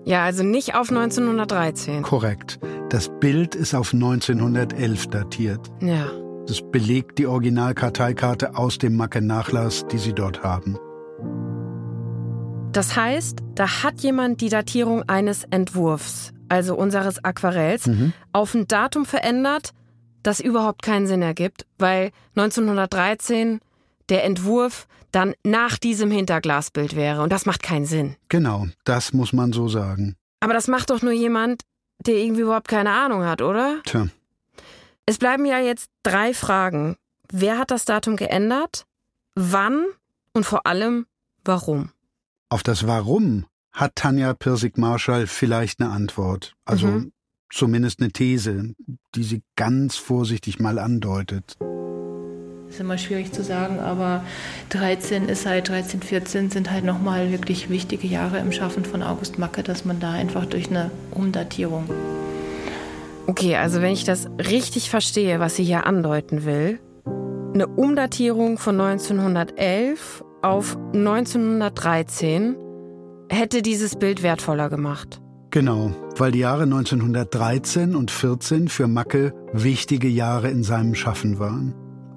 Ja, 0.04 0.24
also 0.24 0.42
nicht 0.42 0.74
auf 0.74 0.90
1913. 0.90 2.02
Korrekt. 2.02 2.58
Das 2.88 3.10
Bild 3.20 3.54
ist 3.54 3.74
auf 3.74 3.92
1911 3.92 5.08
datiert. 5.08 5.60
Ja. 5.80 6.06
Das 6.46 6.62
belegt 6.62 7.18
die 7.18 7.26
Originalkarteikarte 7.26 8.56
aus 8.56 8.78
dem 8.78 8.96
Macke-Nachlass, 8.96 9.86
die 9.88 9.98
sie 9.98 10.14
dort 10.14 10.42
haben. 10.42 10.78
Das 12.72 12.96
heißt, 12.96 13.40
da 13.54 13.82
hat 13.82 14.00
jemand 14.00 14.40
die 14.40 14.48
Datierung 14.48 15.02
eines 15.08 15.44
Entwurfs, 15.44 16.32
also 16.48 16.74
unseres 16.74 17.22
Aquarells, 17.24 17.86
mhm. 17.86 18.12
auf 18.32 18.54
ein 18.54 18.66
Datum 18.66 19.04
verändert, 19.04 19.72
das 20.22 20.40
überhaupt 20.40 20.82
keinen 20.82 21.06
Sinn 21.06 21.22
ergibt, 21.22 21.66
weil 21.78 22.10
1913 22.36 23.60
der 24.08 24.24
Entwurf 24.24 24.86
dann 25.12 25.34
nach 25.42 25.78
diesem 25.78 26.10
Hinterglasbild 26.10 26.96
wäre 26.96 27.22
und 27.22 27.32
das 27.32 27.46
macht 27.46 27.62
keinen 27.62 27.86
Sinn. 27.86 28.16
Genau, 28.28 28.66
das 28.84 29.12
muss 29.12 29.32
man 29.32 29.52
so 29.52 29.68
sagen. 29.68 30.16
Aber 30.40 30.52
das 30.52 30.68
macht 30.68 30.90
doch 30.90 31.02
nur 31.02 31.12
jemand, 31.12 31.62
der 32.06 32.16
irgendwie 32.16 32.42
überhaupt 32.42 32.68
keine 32.68 32.92
Ahnung 32.92 33.24
hat, 33.24 33.42
oder? 33.42 33.80
Tja. 33.84 34.08
Es 35.06 35.18
bleiben 35.18 35.46
ja 35.46 35.58
jetzt 35.58 35.90
drei 36.02 36.34
Fragen. 36.34 36.96
Wer 37.30 37.58
hat 37.58 37.70
das 37.70 37.84
Datum 37.84 38.16
geändert? 38.16 38.84
Wann? 39.34 39.86
Und 40.34 40.44
vor 40.44 40.66
allem, 40.66 41.06
warum? 41.44 41.90
Auf 42.50 42.62
das 42.62 42.86
Warum 42.86 43.46
hat 43.72 43.96
Tanja 43.96 44.34
Pirsig-Marschall 44.34 45.26
vielleicht 45.26 45.80
eine 45.80 45.90
Antwort. 45.90 46.54
Also 46.64 46.86
mhm. 46.88 47.12
Zumindest 47.50 48.00
eine 48.00 48.10
These, 48.10 48.74
die 49.14 49.22
sie 49.22 49.42
ganz 49.56 49.96
vorsichtig 49.96 50.58
mal 50.58 50.78
andeutet. 50.78 51.56
Ist 52.68 52.80
immer 52.80 52.98
schwierig 52.98 53.32
zu 53.32 53.42
sagen, 53.42 53.78
aber 53.78 54.22
13 54.70 55.28
ist 55.28 55.46
halt 55.46 55.68
13, 55.68 56.02
14 56.02 56.50
sind 56.50 56.70
halt 56.70 56.84
nochmal 56.84 57.30
wirklich 57.32 57.70
wichtige 57.70 58.06
Jahre 58.06 58.38
im 58.38 58.52
Schaffen 58.52 58.84
von 58.84 59.02
August 59.02 59.38
Macke, 59.38 59.62
dass 59.62 59.86
man 59.86 60.00
da 60.00 60.12
einfach 60.12 60.44
durch 60.44 60.68
eine 60.68 60.90
Umdatierung. 61.10 61.88
Okay, 63.26 63.56
also 63.56 63.80
wenn 63.80 63.92
ich 63.92 64.04
das 64.04 64.28
richtig 64.38 64.90
verstehe, 64.90 65.40
was 65.40 65.56
sie 65.56 65.64
hier 65.64 65.86
andeuten 65.86 66.44
will, 66.44 66.78
eine 67.54 67.66
Umdatierung 67.66 68.58
von 68.58 68.80
1911 68.80 70.22
auf 70.42 70.76
1913 70.94 72.56
hätte 73.30 73.62
dieses 73.62 73.96
Bild 73.96 74.22
wertvoller 74.22 74.68
gemacht. 74.68 75.20
Genau, 75.50 75.92
weil 76.16 76.32
die 76.32 76.40
Jahre 76.40 76.64
1913 76.64 77.96
und 77.96 78.10
14 78.10 78.68
für 78.68 78.86
Macke 78.86 79.32
wichtige 79.52 80.08
Jahre 80.08 80.50
in 80.50 80.62
seinem 80.62 80.94
Schaffen 80.94 81.38
waren. 81.38 81.74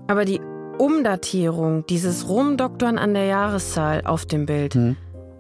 Aber 0.08 0.26
die 0.26 0.42
Umdatierung, 0.78 1.86
dieses 1.86 2.28
Rumdoktern 2.28 2.98
an 2.98 3.14
der 3.14 3.26
Jahreszahl 3.26 4.02
auf 4.06 4.26
dem 4.26 4.46
Bild, 4.46 4.74
hm. 4.74 4.98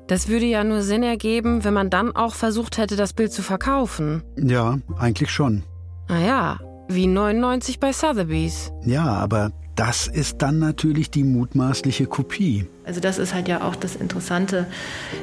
das 0.07 0.29
würde 0.29 0.45
ja 0.45 0.63
nur 0.63 0.81
Sinn 0.81 1.03
ergeben, 1.03 1.65
wenn 1.65 1.73
man 1.73 1.89
dann 1.89 2.15
auch 2.15 2.33
versucht 2.33 2.77
hätte, 2.77 2.95
das 2.95 3.11
Bild 3.11 3.33
zu 3.33 3.41
verkaufen. 3.41 4.23
Ja, 4.37 4.77
eigentlich 4.97 5.31
schon. 5.31 5.63
Naja, 6.07 6.59
wie 6.87 7.07
99 7.07 7.79
bei 7.79 7.91
Sotheby's. 7.91 8.71
Ja, 8.85 9.05
aber 9.05 9.51
das 9.75 10.07
ist 10.07 10.41
dann 10.41 10.59
natürlich 10.59 11.09
die 11.11 11.23
mutmaßliche 11.23 12.05
Kopie. 12.05 12.67
Also 12.85 13.01
das 13.01 13.17
ist 13.17 13.33
halt 13.33 13.47
ja 13.47 13.63
auch 13.67 13.75
das 13.75 13.95
Interessante, 13.95 14.67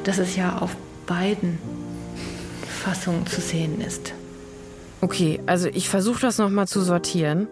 dass 0.05 0.19
es 0.19 0.37
ja 0.37 0.59
auf 0.59 0.77
beiden 1.07 1.59
Fassungen 2.79 3.27
zu 3.27 3.41
sehen 3.41 3.81
ist. 3.81 4.15
Okay, 5.01 5.41
also 5.47 5.69
ich 5.69 5.89
versuche 5.89 6.21
das 6.21 6.39
nochmal 6.39 6.67
zu 6.67 6.81
sortieren. 6.81 7.47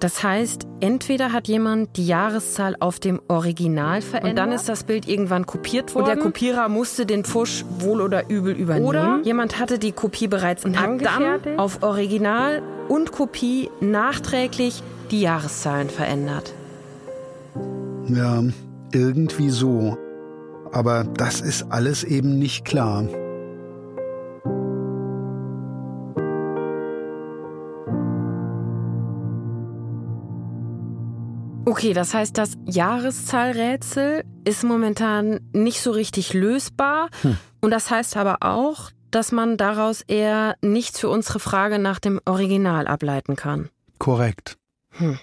Das 0.00 0.22
heißt, 0.22 0.66
entweder 0.78 1.32
hat 1.32 1.48
jemand 1.48 1.96
die 1.96 2.06
Jahreszahl 2.06 2.76
auf 2.78 3.00
dem 3.00 3.20
Original 3.26 4.00
verändert 4.00 4.30
und 4.30 4.36
dann 4.36 4.52
ist 4.52 4.68
das 4.68 4.84
Bild 4.84 5.08
irgendwann 5.08 5.44
kopiert 5.44 5.94
worden 5.94 6.04
und 6.04 6.14
der 6.14 6.22
Kopierer 6.22 6.68
musste 6.68 7.04
den 7.04 7.24
Pfusch 7.24 7.64
wohl 7.80 8.00
oder 8.00 8.30
übel 8.30 8.54
übernehmen. 8.54 8.86
Oder 8.86 9.20
jemand 9.24 9.58
hatte 9.58 9.80
die 9.80 9.90
Kopie 9.90 10.28
bereits 10.28 10.64
und 10.64 10.80
hat 10.80 11.04
dann 11.04 11.58
auf 11.58 11.82
Original 11.82 12.62
und 12.88 13.10
Kopie 13.10 13.70
nachträglich 13.80 14.84
die 15.10 15.20
Jahreszahlen 15.20 15.90
verändert. 15.90 16.54
Ja, 18.06 18.44
irgendwie 18.92 19.50
so. 19.50 19.98
Aber 20.70 21.04
das 21.04 21.40
ist 21.40 21.72
alles 21.72 22.04
eben 22.04 22.38
nicht 22.38 22.64
klar. 22.64 23.04
Okay, 31.68 31.92
das 31.92 32.14
heißt, 32.14 32.38
das 32.38 32.56
Jahreszahlrätsel 32.64 34.24
ist 34.46 34.64
momentan 34.64 35.40
nicht 35.52 35.82
so 35.82 35.90
richtig 35.90 36.32
lösbar. 36.32 37.10
Hm. 37.20 37.36
Und 37.60 37.72
das 37.72 37.90
heißt 37.90 38.16
aber 38.16 38.38
auch, 38.40 38.90
dass 39.10 39.32
man 39.32 39.58
daraus 39.58 40.00
eher 40.00 40.56
nichts 40.62 40.98
für 40.98 41.10
unsere 41.10 41.40
Frage 41.40 41.78
nach 41.78 41.98
dem 41.98 42.22
Original 42.24 42.86
ableiten 42.86 43.36
kann. 43.36 43.68
Korrekt. 43.98 44.56
Hm. 44.92 45.18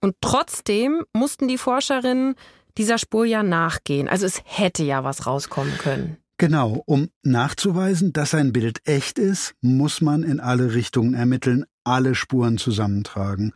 Und 0.00 0.16
trotzdem 0.22 1.04
mussten 1.12 1.46
die 1.46 1.58
Forscherinnen 1.58 2.36
dieser 2.78 2.96
Spur 2.96 3.26
ja 3.26 3.42
nachgehen. 3.42 4.08
Also 4.08 4.24
es 4.24 4.40
hätte 4.46 4.84
ja 4.84 5.04
was 5.04 5.26
rauskommen 5.26 5.76
können. 5.76 6.16
Genau, 6.38 6.82
um 6.86 7.10
nachzuweisen, 7.22 8.14
dass 8.14 8.34
ein 8.34 8.54
Bild 8.54 8.80
echt 8.88 9.18
ist, 9.18 9.54
muss 9.60 10.00
man 10.00 10.22
in 10.22 10.40
alle 10.40 10.72
Richtungen 10.72 11.12
ermitteln, 11.12 11.66
alle 11.84 12.14
Spuren 12.14 12.56
zusammentragen. 12.56 13.52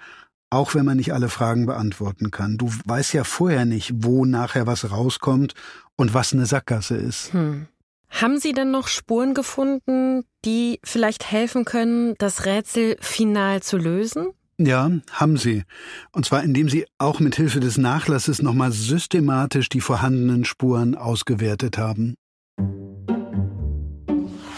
Auch 0.51 0.75
wenn 0.75 0.85
man 0.85 0.97
nicht 0.97 1.13
alle 1.13 1.29
Fragen 1.29 1.67
beantworten 1.67 2.31
kann. 2.31 2.57
Du 2.57 2.71
weißt 2.85 3.13
ja 3.15 3.25
vorher 3.25 3.65
nicht, 3.65 3.93
wo 3.97 4.25
nachher 4.25 4.67
was 4.67 4.91
rauskommt 4.91 5.55
und 5.97 6.15
was 6.15 6.33
eine 6.33 6.47
Sackgasse 6.47 6.97
ist. 6.97 7.33
Hm. 7.33 7.67
Haben 8.09 8.39
Sie 8.39 8.53
denn 8.53 8.71
noch 8.71 8.87
Spuren 8.87 9.35
gefunden, 9.35 10.23
die 10.45 10.79
vielleicht 10.85 11.31
helfen 11.31 11.65
können, 11.65 12.15
das 12.19 12.45
Rätsel 12.45 12.97
final 13.01 13.63
zu 13.63 13.77
lösen? 13.77 14.29
Ja, 14.59 14.91
haben 15.13 15.37
sie. 15.37 15.65
Und 16.13 16.25
zwar 16.25 16.43
indem 16.43 16.71
sie 16.71 16.87
auch 16.97 17.21
mit 17.21 17.37
Hilfe 17.37 17.61
des 17.61 17.77
Nachlasses 17.77 18.41
nochmal 18.41 18.73
systematisch 18.73 19.69
die 19.69 19.83
vorhandenen 19.83 20.47
Spuren 20.47 20.95
ausgewertet 20.95 21.77
haben. 21.77 22.15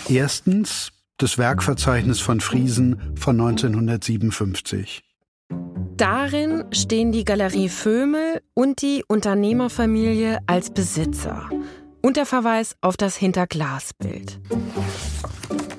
Erstens 0.08 0.92
das 1.16 1.36
Werkverzeichnis 1.36 2.20
von 2.20 2.40
Friesen 2.40 3.16
von 3.16 3.40
1957. 3.40 5.02
Darin 5.98 6.64
stehen 6.70 7.10
die 7.10 7.24
Galerie 7.24 7.68
Vömel 7.68 8.40
und 8.54 8.82
die 8.82 9.02
Unternehmerfamilie 9.08 10.38
als 10.46 10.70
Besitzer. 10.70 11.50
Und 12.00 12.16
der 12.16 12.24
Verweis 12.24 12.76
auf 12.80 12.96
das 12.96 13.16
Hinterglasbild. 13.16 14.38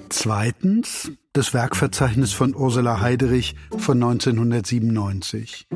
Zweitens 0.10 1.14
das 1.32 1.54
Werkverzeichnis 1.54 2.34
von 2.34 2.54
Ursula 2.54 3.00
Heiderich 3.00 3.56
von 3.78 4.04
1997. 4.04 5.70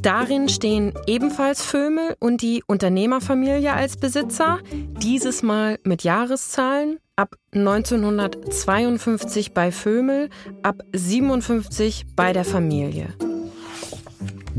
Darin 0.00 0.48
stehen 0.48 0.94
ebenfalls 1.06 1.62
Vömel 1.62 2.16
und 2.20 2.40
die 2.40 2.64
Unternehmerfamilie 2.66 3.74
als 3.74 3.98
Besitzer, 3.98 4.60
dieses 5.02 5.42
Mal 5.42 5.78
mit 5.84 6.04
Jahreszahlen 6.04 7.00
ab 7.16 7.34
1952 7.52 9.52
bei 9.52 9.72
Vömel, 9.72 10.30
ab 10.62 10.80
57 10.94 12.06
bei 12.16 12.32
der 12.32 12.46
Familie. 12.46 13.14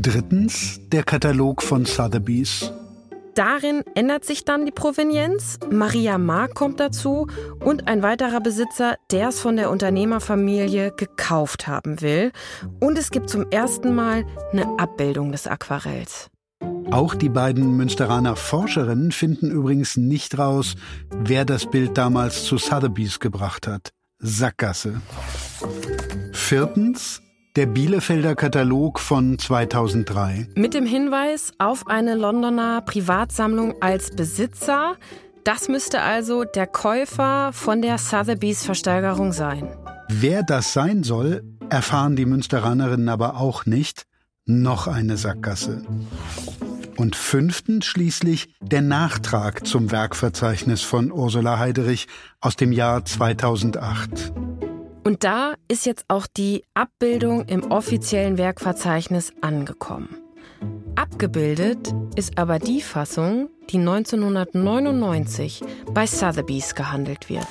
Drittens 0.01 0.79
der 0.93 1.03
Katalog 1.03 1.61
von 1.61 1.83
Sotheby's. 1.83 2.71
Darin 3.35 3.83
ändert 3.95 4.23
sich 4.23 4.45
dann 4.45 4.65
die 4.65 4.71
Provenienz. 4.71 5.59
Maria 5.69 6.17
Mark 6.17 6.55
kommt 6.55 6.79
dazu 6.79 7.27
und 7.59 7.89
ein 7.89 8.01
weiterer 8.01 8.39
Besitzer, 8.39 8.95
der 9.11 9.27
es 9.27 9.41
von 9.41 9.57
der 9.57 9.69
Unternehmerfamilie 9.69 10.93
gekauft 10.95 11.67
haben 11.67 11.99
will. 11.99 12.31
Und 12.79 12.97
es 12.97 13.11
gibt 13.11 13.29
zum 13.29 13.51
ersten 13.51 13.93
Mal 13.93 14.25
eine 14.53 14.79
Abbildung 14.79 15.33
des 15.33 15.47
Aquarells. 15.47 16.29
Auch 16.91 17.13
die 17.13 17.29
beiden 17.29 17.75
Münsteraner 17.75 18.37
Forscherinnen 18.37 19.11
finden 19.11 19.51
übrigens 19.51 19.97
nicht 19.97 20.37
raus, 20.37 20.75
wer 21.13 21.43
das 21.43 21.69
Bild 21.69 21.97
damals 21.97 22.45
zu 22.45 22.57
Sotheby's 22.57 23.19
gebracht 23.19 23.67
hat. 23.67 23.91
Sackgasse. 24.19 25.01
Viertens, 26.31 27.21
der 27.55 27.65
Bielefelder 27.65 28.35
Katalog 28.35 28.99
von 28.99 29.39
2003. 29.39 30.49
Mit 30.55 30.73
dem 30.73 30.85
Hinweis 30.85 31.51
auf 31.57 31.87
eine 31.87 32.15
Londoner 32.15 32.81
Privatsammlung 32.81 33.75
als 33.81 34.11
Besitzer. 34.11 34.95
Das 35.43 35.67
müsste 35.67 36.01
also 36.01 36.43
der 36.43 36.67
Käufer 36.67 37.51
von 37.53 37.81
der 37.81 37.97
Sotheby's 37.97 38.63
Versteigerung 38.63 39.31
sein. 39.31 39.67
Wer 40.09 40.43
das 40.43 40.73
sein 40.73 41.03
soll, 41.03 41.43
erfahren 41.69 42.15
die 42.15 42.25
Münsteranerinnen 42.25 43.09
aber 43.09 43.37
auch 43.37 43.65
nicht. 43.65 44.05
Noch 44.45 44.87
eine 44.87 45.17
Sackgasse. 45.17 45.83
Und 46.97 47.15
fünftens 47.15 47.85
schließlich 47.85 48.53
der 48.61 48.81
Nachtrag 48.81 49.65
zum 49.65 49.91
Werkverzeichnis 49.91 50.81
von 50.81 51.11
Ursula 51.11 51.57
Heiderich 51.57 52.07
aus 52.41 52.55
dem 52.55 52.71
Jahr 52.71 53.05
2008. 53.05 54.33
Und 55.03 55.23
da 55.23 55.55
ist 55.67 55.85
jetzt 55.85 56.05
auch 56.07 56.27
die 56.27 56.63
Abbildung 56.73 57.45
im 57.45 57.71
offiziellen 57.71 58.37
Werkverzeichnis 58.37 59.33
angekommen. 59.41 60.17
Abgebildet 60.95 61.93
ist 62.15 62.37
aber 62.37 62.59
die 62.59 62.81
Fassung, 62.81 63.49
die 63.69 63.77
1999 63.77 65.61
bei 65.93 66.05
Sotheby's 66.05 66.75
gehandelt 66.75 67.29
wird. 67.29 67.47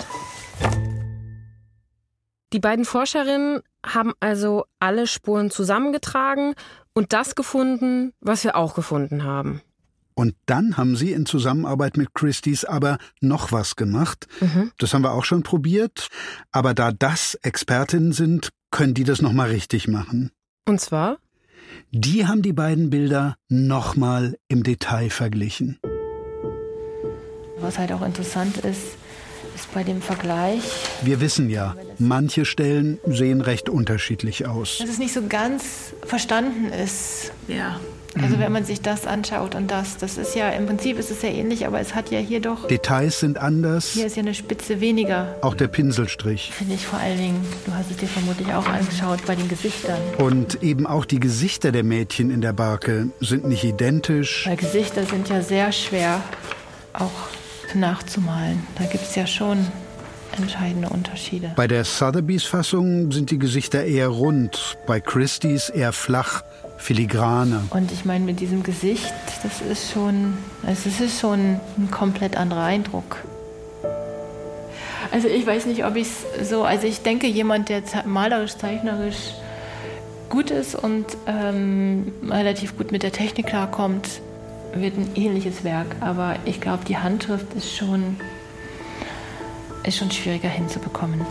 Die 2.52 2.60
beiden 2.60 2.84
Forscherinnen 2.84 3.60
haben 3.84 4.12
also 4.20 4.64
alle 4.80 5.06
Spuren 5.06 5.50
zusammengetragen 5.50 6.54
und 6.94 7.12
das 7.12 7.34
gefunden, 7.34 8.12
was 8.20 8.44
wir 8.44 8.56
auch 8.56 8.74
gefunden 8.74 9.24
haben. 9.24 9.62
Und 10.18 10.34
dann 10.46 10.76
haben 10.76 10.96
sie 10.96 11.12
in 11.12 11.26
Zusammenarbeit 11.26 11.96
mit 11.96 12.12
Christie's 12.12 12.64
aber 12.64 12.98
noch 13.20 13.52
was 13.52 13.76
gemacht. 13.76 14.26
Mhm. 14.40 14.72
Das 14.76 14.92
haben 14.92 15.02
wir 15.02 15.12
auch 15.12 15.24
schon 15.24 15.44
probiert. 15.44 16.08
Aber 16.50 16.74
da 16.74 16.90
das 16.90 17.36
Expertinnen 17.42 18.10
sind, 18.10 18.48
können 18.72 18.94
die 18.94 19.04
das 19.04 19.22
nochmal 19.22 19.50
richtig 19.50 19.86
machen. 19.86 20.32
Und 20.66 20.80
zwar? 20.80 21.18
Die 21.92 22.26
haben 22.26 22.42
die 22.42 22.52
beiden 22.52 22.90
Bilder 22.90 23.36
nochmal 23.48 24.36
im 24.48 24.64
Detail 24.64 25.08
verglichen. 25.08 25.78
Was 27.60 27.78
halt 27.78 27.92
auch 27.92 28.02
interessant 28.02 28.56
ist, 28.56 28.96
ist 29.54 29.72
bei 29.72 29.84
dem 29.84 30.02
Vergleich. 30.02 30.64
Wir 31.00 31.20
wissen 31.20 31.48
ja, 31.48 31.76
manche 32.00 32.44
Stellen 32.44 32.98
sehen 33.06 33.40
recht 33.40 33.68
unterschiedlich 33.68 34.46
aus. 34.46 34.78
Dass 34.78 34.90
es 34.90 34.98
nicht 34.98 35.14
so 35.14 35.28
ganz 35.28 35.94
verstanden 36.04 36.72
ist. 36.72 37.30
Ja. 37.46 37.78
Also 38.22 38.36
mhm. 38.36 38.40
wenn 38.40 38.52
man 38.52 38.64
sich 38.64 38.80
das 38.80 39.06
anschaut 39.06 39.54
und 39.54 39.70
das, 39.70 39.96
das 39.96 40.18
ist 40.18 40.34
ja 40.34 40.48
im 40.50 40.66
Prinzip 40.66 40.98
ist 40.98 41.10
es 41.10 41.22
ja 41.22 41.28
ähnlich, 41.28 41.66
aber 41.66 41.80
es 41.80 41.94
hat 41.94 42.10
ja 42.10 42.18
hier 42.18 42.40
doch. 42.40 42.66
Details 42.66 43.20
sind 43.20 43.38
anders. 43.38 43.92
Hier 43.92 44.06
ist 44.06 44.16
ja 44.16 44.22
eine 44.22 44.34
Spitze 44.34 44.80
weniger. 44.80 45.36
Auch 45.42 45.54
der 45.54 45.68
Pinselstrich. 45.68 46.50
Finde 46.52 46.74
ich 46.74 46.86
vor 46.86 46.98
allen 46.98 47.18
Dingen, 47.18 47.46
du 47.66 47.74
hast 47.74 47.90
es 47.90 47.96
dir 47.96 48.08
vermutlich 48.08 48.52
auch 48.52 48.66
angeschaut 48.66 49.24
bei 49.26 49.34
den 49.34 49.48
Gesichtern. 49.48 49.98
Und 50.18 50.62
eben 50.62 50.86
auch 50.86 51.04
die 51.04 51.20
Gesichter 51.20 51.72
der 51.72 51.84
Mädchen 51.84 52.30
in 52.30 52.40
der 52.40 52.52
Barke 52.52 53.10
sind 53.20 53.46
nicht 53.46 53.64
identisch. 53.64 54.46
Weil 54.46 54.56
Gesichter 54.56 55.04
sind 55.04 55.28
ja 55.28 55.42
sehr 55.42 55.72
schwer 55.72 56.22
auch 56.92 57.10
nachzumalen. 57.74 58.66
Da 58.76 58.84
gibt 58.84 59.04
es 59.04 59.14
ja 59.14 59.26
schon 59.26 59.58
entscheidende 60.36 60.88
Unterschiede. 60.88 61.52
Bei 61.56 61.66
der 61.66 61.84
Sotheby's 61.84 62.44
Fassung 62.44 63.10
sind 63.12 63.30
die 63.30 63.38
Gesichter 63.38 63.84
eher 63.84 64.08
rund, 64.08 64.76
bei 64.86 65.00
Christie's 65.00 65.68
eher 65.68 65.92
flach 65.92 66.42
filigrane. 66.78 67.64
Und 67.70 67.92
ich 67.92 68.04
meine, 68.04 68.24
mit 68.24 68.40
diesem 68.40 68.62
Gesicht, 68.62 69.12
das 69.42 69.60
ist 69.60 69.92
schon, 69.92 70.38
also 70.66 70.88
es 70.88 71.00
ist 71.00 71.20
schon 71.20 71.60
ein 71.76 71.90
komplett 71.90 72.36
anderer 72.36 72.62
Eindruck. 72.62 73.18
Also 75.10 75.28
ich 75.28 75.46
weiß 75.46 75.66
nicht, 75.66 75.84
ob 75.84 75.96
ich 75.96 76.08
es 76.08 76.48
so, 76.48 76.64
also 76.64 76.86
ich 76.86 77.02
denke, 77.02 77.26
jemand, 77.26 77.68
der 77.68 77.82
malerisch, 78.06 78.56
zeichnerisch 78.56 79.34
gut 80.28 80.50
ist 80.50 80.74
und 80.74 81.06
ähm, 81.26 82.12
relativ 82.28 82.76
gut 82.76 82.92
mit 82.92 83.02
der 83.02 83.12
Technik 83.12 83.46
klarkommt, 83.46 84.20
wird 84.74 84.96
ein 84.96 85.10
ähnliches 85.14 85.64
Werk. 85.64 85.96
Aber 86.00 86.36
ich 86.44 86.60
glaube, 86.60 86.84
die 86.84 86.98
Handschrift 86.98 87.52
ist 87.54 87.74
schon, 87.74 88.16
ist 89.84 89.96
schon 89.96 90.10
schwieriger 90.10 90.48
hinzubekommen. 90.48 91.22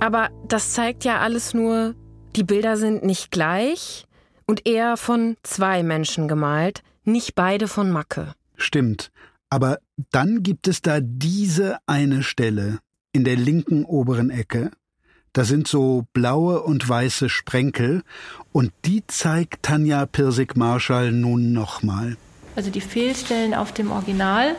Aber 0.00 0.28
das 0.46 0.72
zeigt 0.72 1.04
ja 1.04 1.20
alles 1.20 1.54
nur, 1.54 1.94
die 2.36 2.44
Bilder 2.44 2.76
sind 2.76 3.02
nicht 3.02 3.30
gleich 3.30 4.06
und 4.46 4.66
eher 4.66 4.96
von 4.96 5.36
zwei 5.42 5.82
Menschen 5.82 6.28
gemalt, 6.28 6.82
nicht 7.04 7.34
beide 7.34 7.66
von 7.66 7.90
Macke. 7.90 8.34
Stimmt. 8.56 9.10
Aber 9.48 9.78
dann 10.10 10.42
gibt 10.42 10.68
es 10.68 10.82
da 10.82 10.98
diese 11.00 11.78
eine 11.86 12.22
Stelle 12.22 12.78
in 13.12 13.24
der 13.24 13.36
linken 13.36 13.84
oberen 13.84 14.30
Ecke. 14.30 14.70
Da 15.32 15.44
sind 15.44 15.68
so 15.68 16.06
blaue 16.12 16.62
und 16.62 16.86
weiße 16.88 17.28
Sprenkel 17.28 18.02
und 18.52 18.72
die 18.84 19.06
zeigt 19.06 19.62
Tanja 19.62 20.04
Pirsig-Marschall 20.06 21.12
nun 21.12 21.52
nochmal. 21.52 22.16
Also 22.54 22.70
die 22.70 22.80
Fehlstellen 22.80 23.54
auf 23.54 23.72
dem 23.72 23.90
Original. 23.90 24.56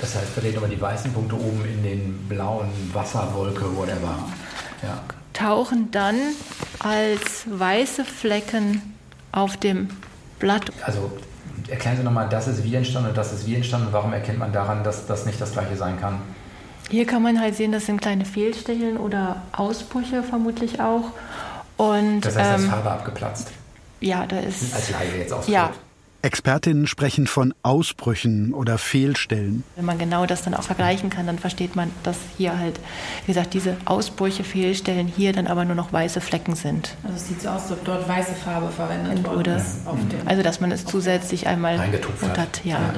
Das 0.00 0.14
heißt, 0.14 0.30
da 0.36 0.50
nochmal 0.50 0.70
die 0.70 0.80
weißen 0.80 1.12
Punkte 1.12 1.34
oben 1.34 1.64
in 1.64 1.82
den 1.82 2.28
blauen 2.28 2.68
Wasserwolke, 2.92 3.76
whatever. 3.76 4.28
Ja 4.82 5.02
tauchen 5.32 5.90
dann 5.90 6.16
als 6.78 7.44
weiße 7.46 8.04
Flecken 8.04 8.94
auf 9.32 9.56
dem 9.56 9.88
Blatt. 10.38 10.70
Also 10.84 11.10
erklären 11.68 11.96
Sie 11.96 12.02
nochmal, 12.02 12.28
das 12.28 12.48
ist 12.48 12.64
wie 12.64 12.74
entstanden 12.74 13.10
und 13.10 13.16
das 13.16 13.32
ist 13.32 13.46
wie 13.46 13.54
entstanden. 13.54 13.88
Warum 13.92 14.12
erkennt 14.12 14.38
man 14.38 14.52
daran, 14.52 14.84
dass 14.84 15.06
das 15.06 15.26
nicht 15.26 15.40
das 15.40 15.52
gleiche 15.52 15.76
sein 15.76 16.00
kann? 16.00 16.20
Hier 16.90 17.06
kann 17.06 17.22
man 17.22 17.40
halt 17.40 17.54
sehen, 17.54 17.70
das 17.70 17.86
sind 17.86 18.00
kleine 18.00 18.24
Fehlstecheln 18.24 18.96
oder 18.96 19.42
Ausbrüche 19.52 20.22
vermutlich 20.22 20.80
auch. 20.80 21.12
Und, 21.76 22.22
das 22.22 22.36
heißt, 22.36 22.64
ähm, 22.64 22.70
Farbe 22.70 22.90
abgeplatzt. 22.90 23.52
Ja, 24.00 24.26
da 24.26 24.40
ist. 24.40 24.74
Als 24.74 24.90
Laie 24.90 25.18
jetzt 25.18 25.32
ausgedrückt. 25.32 25.48
Ja, 25.48 25.70
Expertinnen 26.22 26.86
sprechen 26.86 27.26
von 27.26 27.54
Ausbrüchen 27.62 28.52
oder 28.52 28.78
Fehlstellen. 28.78 29.64
Wenn 29.76 29.84
man 29.84 29.98
genau 29.98 30.26
das 30.26 30.42
dann 30.42 30.54
auch 30.54 30.62
vergleichen 30.62 31.10
kann, 31.10 31.26
dann 31.26 31.38
versteht 31.38 31.76
man, 31.76 31.90
dass 32.02 32.16
hier 32.36 32.58
halt, 32.58 32.78
wie 33.26 33.32
gesagt, 33.32 33.54
diese 33.54 33.76
Ausbrüche, 33.84 34.44
Fehlstellen 34.44 35.06
hier 35.06 35.32
dann 35.32 35.46
aber 35.46 35.64
nur 35.64 35.74
noch 35.74 35.92
weiße 35.92 36.20
Flecken 36.20 36.54
sind. 36.56 36.96
Also 37.02 37.16
es 37.16 37.28
sieht 37.28 37.42
so 37.42 37.48
aus, 37.48 37.62
als 37.62 37.72
ob 37.72 37.84
dort 37.84 38.08
weiße 38.08 38.34
Farbe 38.34 38.70
verwendet 38.70 39.24
wurde. 39.26 39.64
Also 40.26 40.42
dass 40.42 40.60
man 40.60 40.72
es 40.72 40.84
zusätzlich 40.84 41.46
einmal 41.46 41.78
hat. 41.78 42.64
Ja. 42.64 42.92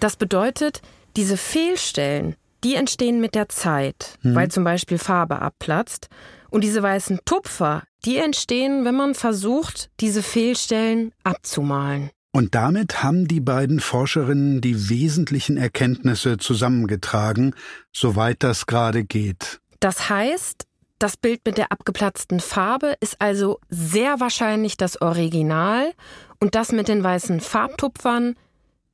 Das 0.00 0.16
bedeutet, 0.16 0.82
diese 1.16 1.36
Fehlstellen, 1.36 2.34
die 2.64 2.74
entstehen 2.74 3.20
mit 3.20 3.34
der 3.34 3.48
Zeit, 3.48 4.18
hm. 4.22 4.34
weil 4.34 4.50
zum 4.50 4.64
Beispiel 4.64 4.98
Farbe 4.98 5.40
abplatzt. 5.40 6.08
Und 6.50 6.62
diese 6.62 6.82
weißen 6.82 7.20
Tupfer, 7.24 7.82
die 8.04 8.18
entstehen, 8.18 8.84
wenn 8.84 8.94
man 8.94 9.14
versucht, 9.14 9.90
diese 9.98 10.22
Fehlstellen 10.22 11.12
abzumalen. 11.24 12.10
Und 12.34 12.56
damit 12.56 13.04
haben 13.04 13.28
die 13.28 13.38
beiden 13.38 13.78
Forscherinnen 13.78 14.60
die 14.60 14.88
wesentlichen 14.88 15.56
Erkenntnisse 15.56 16.36
zusammengetragen, 16.36 17.54
soweit 17.92 18.42
das 18.42 18.66
gerade 18.66 19.04
geht. 19.04 19.60
Das 19.78 20.10
heißt, 20.10 20.66
das 20.98 21.16
Bild 21.16 21.42
mit 21.46 21.58
der 21.58 21.70
abgeplatzten 21.70 22.40
Farbe 22.40 22.96
ist 22.98 23.20
also 23.20 23.60
sehr 23.68 24.18
wahrscheinlich 24.18 24.76
das 24.76 25.00
Original 25.00 25.92
und 26.40 26.56
das 26.56 26.72
mit 26.72 26.88
den 26.88 27.04
weißen 27.04 27.38
Farbtupfern 27.38 28.34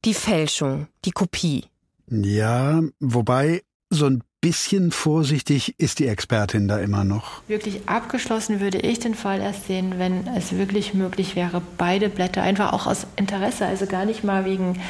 die 0.04 0.14
Fälschung, 0.14 0.88
die 1.06 1.12
Kopie. 1.12 1.64
Ja, 2.10 2.82
wobei 3.00 3.62
so 3.88 4.04
ein 4.04 4.22
bisschen 4.40 4.90
vorsichtig 4.90 5.74
ist 5.78 5.98
die 5.98 6.06
Expertin 6.06 6.66
da 6.66 6.78
immer 6.78 7.04
noch. 7.04 7.42
Wirklich 7.46 7.88
abgeschlossen 7.88 8.60
würde 8.60 8.78
ich 8.78 8.98
den 8.98 9.14
Fall 9.14 9.40
erst 9.40 9.66
sehen, 9.66 9.94
wenn 9.98 10.26
es 10.28 10.56
wirklich 10.56 10.94
möglich 10.94 11.36
wäre, 11.36 11.60
beide 11.76 12.08
Blätter 12.08 12.42
einfach 12.42 12.72
auch 12.72 12.86
aus 12.86 13.06
Interesse, 13.16 13.66
also 13.66 13.86
gar 13.86 14.04
nicht 14.04 14.24
mal 14.24 14.44
wegen, 14.44 14.80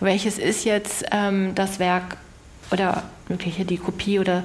welches 0.00 0.38
ist 0.38 0.64
jetzt 0.64 1.04
ähm, 1.12 1.54
das 1.54 1.78
Werk 1.78 2.16
oder 2.70 3.04
mögliche 3.28 3.64
die 3.64 3.78
Kopie 3.78 4.18
oder 4.18 4.44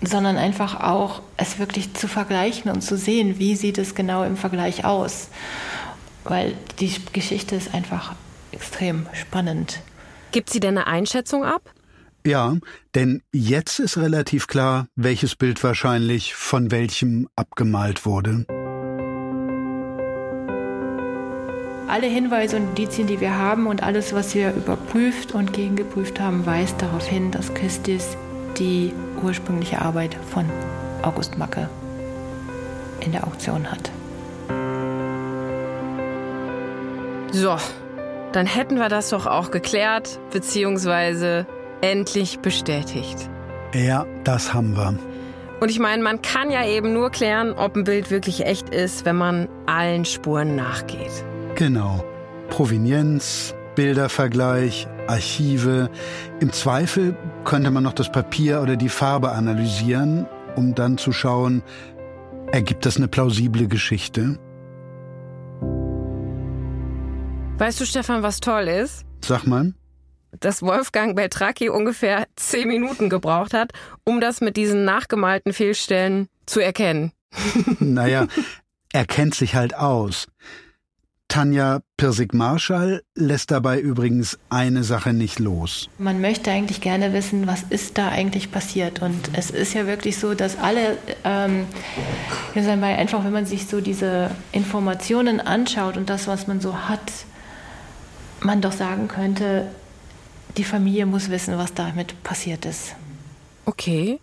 sondern 0.00 0.36
einfach 0.36 0.80
auch 0.80 1.22
es 1.36 1.58
wirklich 1.58 1.94
zu 1.94 2.06
vergleichen 2.06 2.70
und 2.70 2.82
zu 2.82 2.96
sehen, 2.96 3.38
wie 3.38 3.56
sieht 3.56 3.78
es 3.78 3.94
genau 3.94 4.22
im 4.22 4.36
Vergleich 4.36 4.84
aus. 4.84 5.28
Weil 6.24 6.54
die 6.78 6.94
Geschichte 7.12 7.56
ist 7.56 7.74
einfach 7.74 8.14
extrem 8.52 9.06
spannend. 9.12 9.80
Gibt 10.30 10.50
sie 10.50 10.60
denn 10.60 10.76
eine 10.78 10.86
Einschätzung 10.86 11.44
ab? 11.44 11.62
Ja, 12.26 12.56
denn 12.94 13.22
jetzt 13.32 13.78
ist 13.78 13.96
relativ 13.96 14.48
klar, 14.48 14.88
welches 14.96 15.36
Bild 15.36 15.62
wahrscheinlich 15.64 16.34
von 16.34 16.70
welchem 16.70 17.28
abgemalt 17.36 18.04
wurde. 18.04 18.44
Alle 21.88 22.06
Hinweise 22.06 22.56
und 22.56 22.68
Indizien, 22.68 23.06
die 23.06 23.20
wir 23.20 23.38
haben 23.38 23.66
und 23.66 23.82
alles, 23.82 24.12
was 24.12 24.34
wir 24.34 24.52
überprüft 24.52 25.32
und 25.32 25.54
gegengeprüft 25.54 26.20
haben, 26.20 26.44
weist 26.44 26.82
darauf 26.82 27.06
hin, 27.06 27.30
dass 27.30 27.54
Christis 27.54 28.16
die 28.58 28.92
ursprüngliche 29.22 29.80
Arbeit 29.80 30.14
von 30.30 30.44
August 31.02 31.38
Macke 31.38 31.70
in 33.00 33.12
der 33.12 33.26
Auktion 33.26 33.70
hat. 33.70 33.90
So, 37.32 37.56
dann 38.32 38.46
hätten 38.46 38.76
wir 38.76 38.88
das 38.88 39.08
doch 39.10 39.26
auch 39.26 39.50
geklärt, 39.50 40.18
beziehungsweise 40.30 41.46
endlich 41.80 42.40
bestätigt. 42.40 43.28
Ja, 43.74 44.06
das 44.24 44.54
haben 44.54 44.76
wir. 44.76 44.98
Und 45.60 45.70
ich 45.70 45.78
meine, 45.78 46.02
man 46.02 46.22
kann 46.22 46.50
ja 46.50 46.64
eben 46.64 46.92
nur 46.92 47.10
klären, 47.10 47.52
ob 47.52 47.76
ein 47.76 47.84
Bild 47.84 48.10
wirklich 48.10 48.46
echt 48.46 48.70
ist, 48.70 49.04
wenn 49.04 49.16
man 49.16 49.48
allen 49.66 50.04
Spuren 50.04 50.54
nachgeht. 50.54 51.24
Genau. 51.56 52.04
Provenienz, 52.48 53.54
Bildervergleich, 53.74 54.86
Archive. 55.08 55.90
Im 56.40 56.52
Zweifel 56.52 57.16
könnte 57.44 57.70
man 57.70 57.82
noch 57.82 57.92
das 57.92 58.10
Papier 58.10 58.62
oder 58.62 58.76
die 58.76 58.88
Farbe 58.88 59.32
analysieren, 59.32 60.26
um 60.54 60.74
dann 60.74 60.96
zu 60.96 61.12
schauen, 61.12 61.62
ergibt 62.52 62.86
das 62.86 62.96
eine 62.96 63.08
plausible 63.08 63.66
Geschichte? 63.66 64.38
Weißt 67.58 67.80
du, 67.80 67.84
Stefan, 67.84 68.22
was 68.22 68.38
toll 68.38 68.68
ist? 68.68 69.04
Sag 69.20 69.44
mal 69.44 69.72
dass 70.38 70.62
Wolfgang 70.62 71.16
Beltracchi 71.16 71.68
ungefähr 71.68 72.26
zehn 72.36 72.68
Minuten 72.68 73.08
gebraucht 73.08 73.54
hat, 73.54 73.72
um 74.04 74.20
das 74.20 74.40
mit 74.40 74.56
diesen 74.56 74.84
nachgemalten 74.84 75.52
Fehlstellen 75.52 76.28
zu 76.46 76.60
erkennen. 76.60 77.12
naja, 77.78 78.26
er 78.92 79.04
kennt 79.04 79.34
sich 79.34 79.54
halt 79.54 79.74
aus. 79.74 80.26
Tanja 81.28 81.80
Pirsig-Marschall 81.98 83.02
lässt 83.14 83.50
dabei 83.50 83.78
übrigens 83.78 84.38
eine 84.48 84.82
Sache 84.82 85.12
nicht 85.12 85.38
los. 85.38 85.90
Man 85.98 86.22
möchte 86.22 86.50
eigentlich 86.50 86.80
gerne 86.80 87.12
wissen, 87.12 87.46
was 87.46 87.64
ist 87.68 87.98
da 87.98 88.08
eigentlich 88.08 88.50
passiert. 88.50 89.02
Und 89.02 89.30
es 89.34 89.50
ist 89.50 89.74
ja 89.74 89.86
wirklich 89.86 90.18
so, 90.18 90.32
dass 90.32 90.58
alle, 90.58 90.96
ähm, 91.24 91.66
einfach 92.54 93.24
wenn 93.24 93.32
man 93.32 93.44
sich 93.44 93.66
so 93.66 93.82
diese 93.82 94.30
Informationen 94.52 95.40
anschaut 95.40 95.98
und 95.98 96.08
das, 96.08 96.28
was 96.28 96.46
man 96.46 96.62
so 96.62 96.88
hat, 96.88 97.12
man 98.40 98.62
doch 98.62 98.72
sagen 98.72 99.06
könnte, 99.08 99.66
die 100.58 100.64
Familie 100.64 101.06
muss 101.06 101.30
wissen, 101.30 101.56
was 101.56 101.72
damit 101.72 102.22
passiert 102.22 102.66
ist. 102.66 102.94
Okay. 103.64 104.20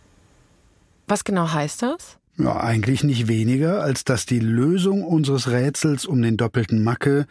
Was 1.07 1.23
genau 1.23 1.51
heißt 1.51 1.81
das? 1.81 2.17
Ja, 2.37 2.59
eigentlich 2.59 3.03
nicht 3.03 3.27
weniger, 3.27 3.81
als 3.81 4.03
dass 4.03 4.25
die 4.25 4.39
Lösung 4.39 5.03
unseres 5.03 5.49
Rätsels 5.49 6.05
um 6.05 6.21
den 6.21 6.35
doppelten 6.35 6.83
Macke 6.83 7.25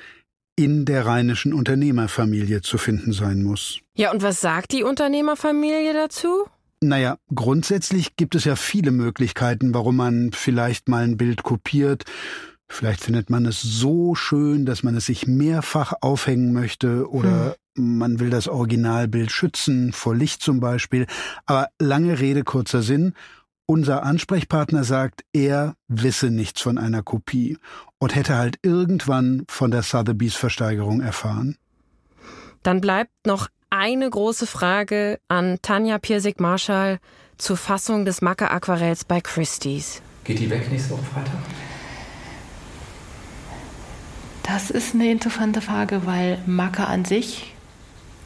in 0.56 0.84
der 0.84 1.04
rheinischen 1.04 1.52
Unternehmerfamilie 1.52 2.62
zu 2.62 2.78
finden 2.78 3.12
sein 3.12 3.42
muss. 3.42 3.80
Ja, 3.96 4.12
und 4.12 4.22
was 4.22 4.40
sagt 4.40 4.72
die 4.72 4.84
Unternehmerfamilie 4.84 5.92
dazu? 5.92 6.46
Naja, 6.80 7.18
grundsätzlich 7.34 8.16
gibt 8.16 8.34
es 8.34 8.44
ja 8.44 8.56
viele 8.56 8.90
Möglichkeiten, 8.90 9.74
warum 9.74 9.96
man 9.96 10.30
vielleicht 10.32 10.88
mal 10.88 11.04
ein 11.04 11.16
Bild 11.16 11.42
kopiert. 11.42 12.04
Vielleicht 12.68 13.00
findet 13.02 13.30
man 13.30 13.46
es 13.46 13.60
so 13.60 14.14
schön, 14.14 14.64
dass 14.66 14.82
man 14.82 14.96
es 14.96 15.06
sich 15.06 15.26
mehrfach 15.26 15.92
aufhängen 16.00 16.52
möchte 16.52 17.10
oder 17.10 17.56
hm. 17.76 17.98
man 17.98 18.20
will 18.20 18.30
das 18.30 18.48
Originalbild 18.48 19.30
schützen, 19.30 19.92
vor 19.92 20.14
Licht 20.14 20.42
zum 20.42 20.60
Beispiel. 20.60 21.06
Aber 21.46 21.68
lange 21.78 22.18
Rede, 22.20 22.42
kurzer 22.42 22.82
Sinn. 22.82 23.14
Unser 23.66 24.02
Ansprechpartner 24.02 24.84
sagt, 24.84 25.24
er 25.32 25.74
wisse 25.88 26.30
nichts 26.30 26.60
von 26.60 26.76
einer 26.76 27.02
Kopie 27.02 27.56
und 27.98 28.14
hätte 28.14 28.36
halt 28.36 28.58
irgendwann 28.62 29.44
von 29.48 29.70
der 29.70 29.82
Sotheby's 29.82 30.34
Versteigerung 30.34 31.00
erfahren. 31.00 31.56
Dann 32.62 32.80
bleibt 32.80 33.10
noch 33.26 33.48
eine 33.70 34.08
große 34.08 34.46
Frage 34.46 35.18
an 35.28 35.58
Tanja 35.62 35.98
Pirsig-Marschall 35.98 36.98
zur 37.38 37.56
Fassung 37.56 38.04
des 38.04 38.22
Macke-Aquarells 38.22 39.04
bei 39.04 39.20
Christie's. 39.20 40.02
Geht 40.24 40.38
die 40.38 40.50
weg 40.50 40.70
nächste 40.70 40.90
Woche 40.90 41.02
Freitag? 41.02 41.34
Das 44.44 44.70
ist 44.70 44.94
eine 44.94 45.10
interessante 45.10 45.62
Frage, 45.62 46.04
weil 46.04 46.38
Macke 46.46 46.86
an 46.86 47.06
sich 47.06 47.54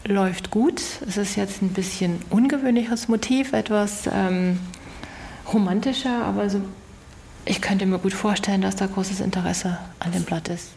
läuft 0.05 0.51
gut. 0.51 0.83
Es 1.07 1.17
ist 1.17 1.37
jetzt 1.37 1.63
ein 1.63 1.71
bisschen 1.71 2.19
ungewöhnliches 2.29 3.07
Motiv, 3.07 3.53
etwas 3.53 4.09
ähm, 4.13 4.59
romantischer, 5.53 6.25
aber 6.25 6.51
so, 6.51 6.61
ich 7.45 7.63
könnte 7.63 7.87
mir 7.87 7.99
gut 7.99 8.13
vorstellen, 8.13 8.63
dass 8.63 8.75
da 8.75 8.87
großes 8.87 9.21
Interesse 9.21 9.79
an 10.01 10.11
dem 10.11 10.25
Blatt 10.25 10.49
ist. 10.49 10.71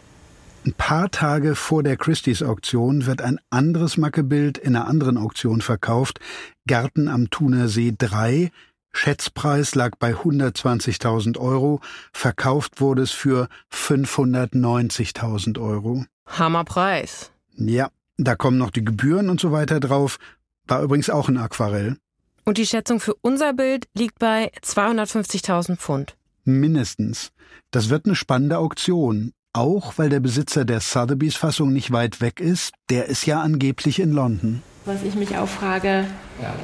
Ein 0.64 0.74
paar 0.74 1.10
Tage 1.10 1.56
vor 1.56 1.82
der 1.82 1.96
Christie's-Auktion 1.96 3.06
wird 3.06 3.20
ein 3.20 3.40
anderes 3.50 3.96
Mackebild 3.96 4.58
in 4.58 4.76
einer 4.76 4.86
anderen 4.86 5.18
Auktion 5.18 5.60
verkauft. 5.60 6.20
Garten 6.68 7.08
am 7.08 7.30
Thuner 7.30 7.66
See 7.66 7.92
3. 7.98 8.52
Schätzpreis 8.92 9.74
lag 9.74 9.96
bei 9.98 10.14
120.000 10.14 11.38
Euro. 11.38 11.80
Verkauft 12.12 12.80
wurde 12.80 13.02
es 13.02 13.10
für 13.10 13.48
590.000 13.72 15.60
Euro. 15.60 16.04
Hammerpreis. 16.26 17.30
Ja, 17.56 17.90
da 18.16 18.36
kommen 18.36 18.58
noch 18.58 18.70
die 18.70 18.84
Gebühren 18.84 19.28
und 19.28 19.40
so 19.40 19.52
weiter 19.52 19.80
drauf. 19.80 20.18
War 20.66 20.82
übrigens 20.82 21.10
auch 21.10 21.28
ein 21.28 21.38
Aquarell. 21.38 21.96
Und 22.44 22.58
die 22.58 22.66
Schätzung 22.66 23.00
für 23.00 23.14
unser 23.20 23.52
Bild 23.52 23.88
liegt 23.94 24.18
bei 24.18 24.50
250.000 24.62 25.76
Pfund. 25.76 26.16
Mindestens. 26.44 27.30
Das 27.70 27.88
wird 27.88 28.06
eine 28.06 28.16
spannende 28.16 28.58
Auktion. 28.58 29.32
Auch 29.52 29.98
weil 29.98 30.08
der 30.08 30.20
Besitzer 30.20 30.64
der 30.64 30.80
Sotheby's 30.80 31.36
Fassung 31.36 31.72
nicht 31.72 31.92
weit 31.92 32.20
weg 32.20 32.40
ist. 32.40 32.72
Der 32.88 33.06
ist 33.06 33.26
ja 33.26 33.42
angeblich 33.42 34.00
in 34.00 34.12
London. 34.12 34.62
Was 34.84 35.02
ich 35.04 35.14
mich 35.14 35.36
auch 35.36 35.48
frage, 35.48 36.06
ja, 36.40 36.54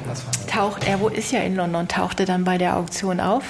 taucht 0.47 0.85
er, 0.85 0.99
wo 0.99 1.07
ist 1.07 1.31
ja 1.31 1.39
in 1.39 1.55
London, 1.55 1.87
taucht 1.87 2.19
er 2.19 2.25
dann 2.25 2.43
bei 2.43 2.57
der 2.57 2.75
Auktion 2.75 3.21
auf? 3.21 3.43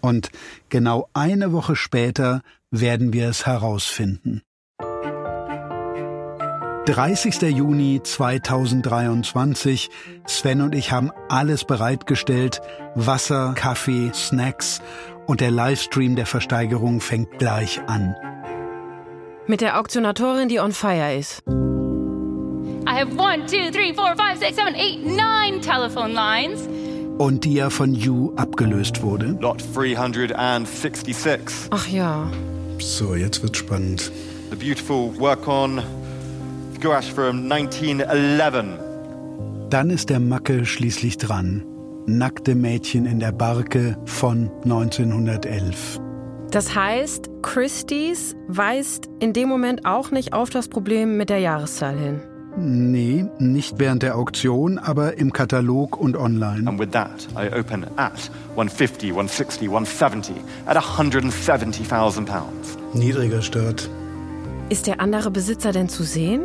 Und 0.00 0.30
genau 0.68 1.08
eine 1.14 1.52
Woche 1.52 1.74
später 1.74 2.42
werden 2.70 3.12
wir 3.12 3.28
es 3.28 3.44
herausfinden. 3.44 4.42
30. 6.86 7.42
Juni 7.42 8.00
2023. 8.02 9.90
Sven 10.26 10.60
und 10.60 10.74
ich 10.74 10.90
haben 10.90 11.10
alles 11.28 11.64
bereitgestellt. 11.64 12.60
Wasser, 12.94 13.54
Kaffee, 13.56 14.10
Snacks 14.14 14.80
und 15.26 15.40
der 15.40 15.52
Livestream 15.52 16.16
der 16.16 16.26
Versteigerung 16.26 17.00
fängt 17.00 17.38
gleich 17.38 17.80
an. 17.86 18.16
Mit 19.46 19.60
der 19.60 19.78
Auktionatorin, 19.78 20.48
die 20.48 20.58
on 20.60 20.72
fire 20.72 21.14
ist. 21.14 21.42
I 22.86 22.98
have 22.98 23.16
one, 23.16 23.46
two, 23.46 23.70
three, 23.70 23.92
four, 23.92 24.14
five, 24.16 24.38
six, 24.38 24.56
seven, 24.56 24.74
eight, 24.74 25.04
nine 25.04 25.60
telephone 25.60 26.12
lines. 26.12 26.68
Und 27.18 27.44
die 27.44 27.54
ja 27.54 27.70
von 27.70 27.94
You 27.94 28.32
abgelöst 28.36 29.02
wurde. 29.02 29.36
Lot 29.40 29.62
366. 29.74 31.68
Ach 31.70 31.86
ja. 31.86 32.30
So, 32.78 33.14
jetzt 33.14 33.42
wird's 33.42 33.58
spannend. 33.58 34.10
The 34.50 34.56
beautiful 34.56 35.16
work 35.18 35.46
on 35.46 35.82
Gouache 36.80 37.12
from 37.14 37.50
1911. 37.50 38.78
Dann 39.70 39.90
ist 39.90 40.10
der 40.10 40.18
Macke 40.18 40.66
schließlich 40.66 41.18
dran. 41.18 41.64
Nackte 42.06 42.56
Mädchen 42.56 43.06
in 43.06 43.20
der 43.20 43.30
Barke 43.30 43.96
von 44.06 44.50
1911. 44.64 46.00
Das 46.50 46.74
heißt, 46.74 47.30
Christie's 47.42 48.34
weist 48.48 49.08
in 49.20 49.32
dem 49.32 49.48
Moment 49.48 49.86
auch 49.86 50.10
nicht 50.10 50.32
auf 50.32 50.50
das 50.50 50.68
Problem 50.68 51.16
mit 51.16 51.30
der 51.30 51.38
Jahreszahl 51.38 51.96
hin. 51.96 52.20
Nee, 52.56 53.24
nicht 53.38 53.78
während 53.78 54.02
der 54.02 54.16
Auktion, 54.16 54.78
aber 54.78 55.16
im 55.16 55.32
Katalog 55.32 55.98
und 55.98 56.16
online. 56.16 56.68
And 56.68 56.78
with 56.78 56.90
that, 56.90 57.26
I 57.34 57.48
open 57.58 57.86
at 57.96 58.30
150, 58.50 59.10
160, 59.10 59.68
170, 59.68 60.36
at 60.66 60.76
170,000 60.76 62.26
pounds. 62.26 62.76
Niedriger 62.92 63.40
Start. 63.40 63.88
Ist 64.68 64.86
der 64.86 65.00
andere 65.00 65.30
Besitzer 65.30 65.72
denn 65.72 65.88
zu 65.88 66.02
sehen? 66.02 66.42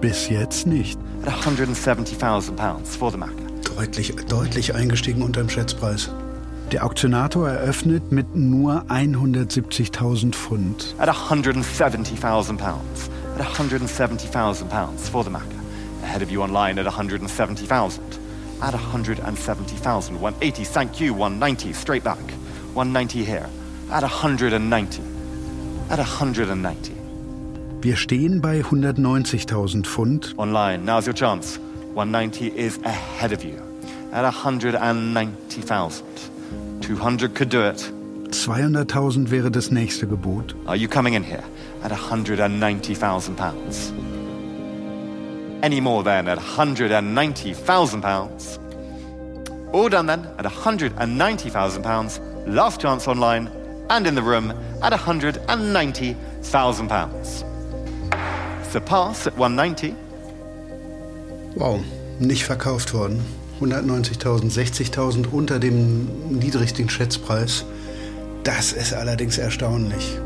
Bis 0.00 0.28
jetzt 0.28 0.66
nicht. 0.66 0.98
At 1.26 1.34
170,000 1.34 2.56
pounds 2.56 2.96
for 2.96 3.10
the 3.10 3.18
Mac. 3.18 3.32
Deutlich, 3.76 4.14
deutlich 4.28 4.74
eingestiegen 4.74 5.22
unter 5.22 5.40
dem 5.40 5.50
Schätzpreis. 5.50 6.10
Der 6.72 6.84
Auktionator 6.84 7.48
eröffnet 7.48 8.12
mit 8.12 8.36
nur 8.36 8.84
170.000 8.88 10.32
Pfund. 10.32 10.94
At 10.98 11.08
170,000 11.08 12.58
pounds. 12.58 13.10
At 13.38 13.44
170,000 13.44 14.68
pounds 14.68 15.08
for 15.08 15.22
the 15.22 15.30
Mac. 15.30 15.46
Ahead 16.02 16.22
of 16.22 16.30
you 16.32 16.42
online 16.42 16.76
at 16.76 16.86
170,000. 16.86 18.18
At 18.60 18.74
170,000. 18.74 20.20
180, 20.20 20.64
thank 20.64 20.98
you. 21.00 21.14
190, 21.14 21.72
straight 21.72 22.02
back. 22.02 22.18
190 22.74 23.24
here. 23.24 23.48
At 23.92 24.02
190. 24.02 25.02
At 25.88 26.00
190. 26.00 26.92
Wir 27.80 27.94
stehen 27.94 28.40
bei 28.40 28.60
190.000 28.60 29.86
Pfund. 29.86 30.34
Online, 30.36 30.84
now's 30.84 31.06
your 31.06 31.14
chance. 31.14 31.60
190 31.94 32.48
is 32.56 32.80
ahead 32.82 33.30
of 33.32 33.44
you. 33.44 33.62
At 34.10 34.24
190,000. 34.24 36.04
200 36.80 37.34
could 37.36 37.50
do 37.50 37.62
it. 37.62 37.92
200.000 38.32 39.30
wäre 39.30 39.52
das 39.52 39.70
nächste 39.70 40.08
Gebot. 40.08 40.56
Are 40.66 40.76
you 40.76 40.88
coming 40.88 41.14
in 41.14 41.22
here 41.22 41.44
at 41.82 41.90
190,000 41.90 43.36
pounds? 43.36 43.92
Any 45.62 45.80
more 45.80 46.02
then 46.04 46.28
at 46.28 46.36
190,000 46.38 48.02
pounds? 48.02 48.58
All 49.72 49.88
done 49.88 50.06
then 50.06 50.26
at 50.38 50.44
190,000 50.44 51.82
pounds. 51.82 52.20
Last 52.46 52.80
chance 52.80 53.08
online 53.08 53.50
and 53.90 54.06
in 54.06 54.14
the 54.14 54.22
room 54.22 54.52
at 54.82 54.92
190,000 54.92 56.88
pounds. 56.88 57.44
Surpass 58.70 59.26
at 59.26 59.36
190. 59.36 59.94
Wow, 61.56 61.80
nicht 62.20 62.44
verkauft 62.44 62.94
worden. 62.94 63.24
190.000, 63.60 64.52
60.000 64.52 65.26
unter 65.32 65.58
dem 65.58 66.06
niedrigsten 66.30 66.88
Schätzpreis. 66.88 67.64
Das 68.44 68.72
ist 68.72 68.94
allerdings 68.94 69.38
erstaunlich. 69.38 70.18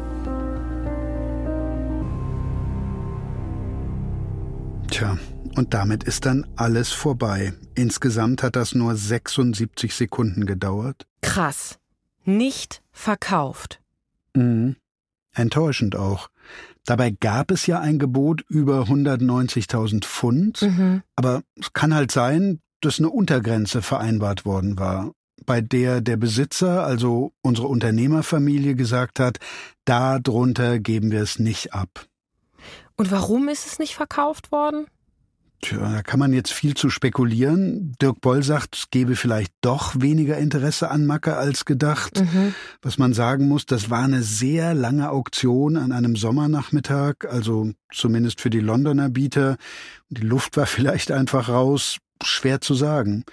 Tja, 5.02 5.18
und 5.56 5.74
damit 5.74 6.04
ist 6.04 6.26
dann 6.26 6.46
alles 6.54 6.92
vorbei. 6.92 7.54
Insgesamt 7.74 8.44
hat 8.44 8.54
das 8.54 8.72
nur 8.72 8.94
76 8.94 9.92
Sekunden 9.92 10.46
gedauert. 10.46 11.08
Krass. 11.22 11.80
Nicht 12.24 12.82
verkauft. 12.92 13.80
Mhm. 14.34 14.76
Enttäuschend 15.34 15.96
auch. 15.96 16.28
Dabei 16.84 17.10
gab 17.10 17.50
es 17.50 17.66
ja 17.66 17.80
ein 17.80 17.98
Gebot 17.98 18.44
über 18.48 18.82
190.000 18.82 20.04
Pfund, 20.04 20.62
mhm. 20.62 21.02
aber 21.16 21.42
es 21.58 21.72
kann 21.72 21.92
halt 21.92 22.12
sein, 22.12 22.60
dass 22.80 23.00
eine 23.00 23.10
Untergrenze 23.10 23.82
vereinbart 23.82 24.44
worden 24.44 24.78
war, 24.78 25.10
bei 25.44 25.60
der 25.60 26.00
der 26.00 26.16
Besitzer, 26.16 26.84
also 26.84 27.32
unsere 27.42 27.66
Unternehmerfamilie, 27.66 28.76
gesagt 28.76 29.18
hat, 29.18 29.38
darunter 29.84 30.78
geben 30.78 31.10
wir 31.10 31.22
es 31.22 31.40
nicht 31.40 31.74
ab. 31.74 32.06
Und 32.96 33.10
warum 33.10 33.48
ist 33.48 33.66
es 33.66 33.80
nicht 33.80 33.96
verkauft 33.96 34.52
worden? 34.52 34.86
Tja, 35.62 35.78
da 35.78 36.02
kann 36.02 36.18
man 36.18 36.32
jetzt 36.32 36.52
viel 36.52 36.74
zu 36.74 36.90
spekulieren. 36.90 37.94
Dirk 38.02 38.20
Boll 38.20 38.42
sagt, 38.42 38.76
es 38.76 38.90
gebe 38.90 39.14
vielleicht 39.14 39.52
doch 39.60 39.94
weniger 39.96 40.36
Interesse 40.36 40.90
an 40.90 41.06
Macke 41.06 41.36
als 41.36 41.64
gedacht. 41.64 42.20
Mhm. 42.20 42.52
Was 42.82 42.98
man 42.98 43.14
sagen 43.14 43.46
muss, 43.46 43.64
das 43.64 43.88
war 43.88 44.02
eine 44.02 44.24
sehr 44.24 44.74
lange 44.74 45.10
Auktion 45.10 45.76
an 45.76 45.92
einem 45.92 46.16
Sommernachmittag, 46.16 47.26
also 47.30 47.70
zumindest 47.92 48.40
für 48.40 48.50
die 48.50 48.58
Londoner 48.58 49.08
Bieter. 49.08 49.56
Die 50.10 50.22
Luft 50.22 50.56
war 50.56 50.66
vielleicht 50.66 51.12
einfach 51.12 51.48
raus, 51.48 51.98
schwer 52.24 52.60
zu 52.60 52.74
sagen. 52.74 53.24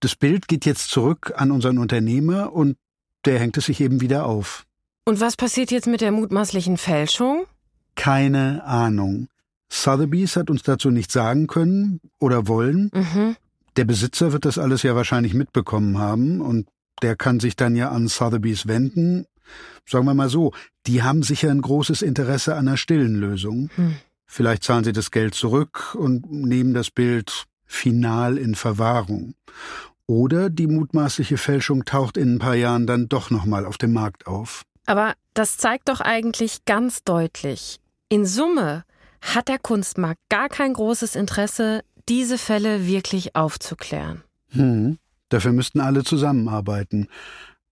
Das 0.00 0.14
Bild 0.14 0.48
geht 0.48 0.66
jetzt 0.66 0.90
zurück 0.90 1.32
an 1.36 1.50
unseren 1.50 1.78
Unternehmer 1.78 2.52
und 2.52 2.76
der 3.24 3.38
hängt 3.38 3.56
es 3.56 3.66
sich 3.66 3.80
eben 3.80 4.02
wieder 4.02 4.26
auf. 4.26 4.66
Und 5.06 5.20
was 5.20 5.36
passiert 5.36 5.70
jetzt 5.70 5.86
mit 5.86 6.02
der 6.02 6.12
mutmaßlichen 6.12 6.76
Fälschung? 6.76 7.46
Keine 7.94 8.62
Ahnung. 8.64 9.28
Sotheby's 9.72 10.36
hat 10.36 10.50
uns 10.50 10.62
dazu 10.62 10.90
nichts 10.90 11.14
sagen 11.14 11.46
können 11.46 12.00
oder 12.20 12.46
wollen. 12.46 12.90
Mhm. 12.92 13.36
Der 13.76 13.86
Besitzer 13.86 14.32
wird 14.32 14.44
das 14.44 14.58
alles 14.58 14.82
ja 14.82 14.94
wahrscheinlich 14.94 15.32
mitbekommen 15.32 15.96
haben 15.98 16.42
und 16.42 16.68
der 17.00 17.16
kann 17.16 17.40
sich 17.40 17.56
dann 17.56 17.74
ja 17.74 17.90
an 17.90 18.06
Sotheby's 18.06 18.66
wenden. 18.66 19.24
Sagen 19.88 20.04
wir 20.04 20.14
mal 20.14 20.28
so, 20.28 20.52
die 20.86 21.02
haben 21.02 21.22
sicher 21.22 21.50
ein 21.50 21.62
großes 21.62 22.02
Interesse 22.02 22.54
an 22.54 22.68
einer 22.68 22.76
stillen 22.76 23.14
Lösung. 23.14 23.70
Hm. 23.76 23.96
Vielleicht 24.26 24.62
zahlen 24.62 24.84
sie 24.84 24.92
das 24.92 25.10
Geld 25.10 25.34
zurück 25.34 25.94
und 25.94 26.30
nehmen 26.30 26.74
das 26.74 26.90
Bild 26.90 27.44
final 27.64 28.36
in 28.36 28.54
Verwahrung. 28.54 29.34
Oder 30.06 30.50
die 30.50 30.66
mutmaßliche 30.66 31.38
Fälschung 31.38 31.86
taucht 31.86 32.18
in 32.18 32.34
ein 32.34 32.38
paar 32.38 32.54
Jahren 32.56 32.86
dann 32.86 33.08
doch 33.08 33.30
nochmal 33.30 33.64
auf 33.64 33.78
dem 33.78 33.94
Markt 33.94 34.26
auf. 34.26 34.64
Aber 34.84 35.14
das 35.32 35.56
zeigt 35.56 35.88
doch 35.88 36.00
eigentlich 36.00 36.66
ganz 36.66 37.04
deutlich, 37.04 37.80
in 38.10 38.26
Summe 38.26 38.84
hat 39.22 39.48
der 39.48 39.58
Kunstmarkt 39.58 40.20
gar 40.28 40.48
kein 40.48 40.74
großes 40.74 41.16
Interesse, 41.16 41.82
diese 42.08 42.36
Fälle 42.36 42.86
wirklich 42.86 43.34
aufzuklären. 43.36 44.22
Hm, 44.50 44.98
dafür 45.28 45.52
müssten 45.52 45.80
alle 45.80 46.04
zusammenarbeiten. 46.04 47.08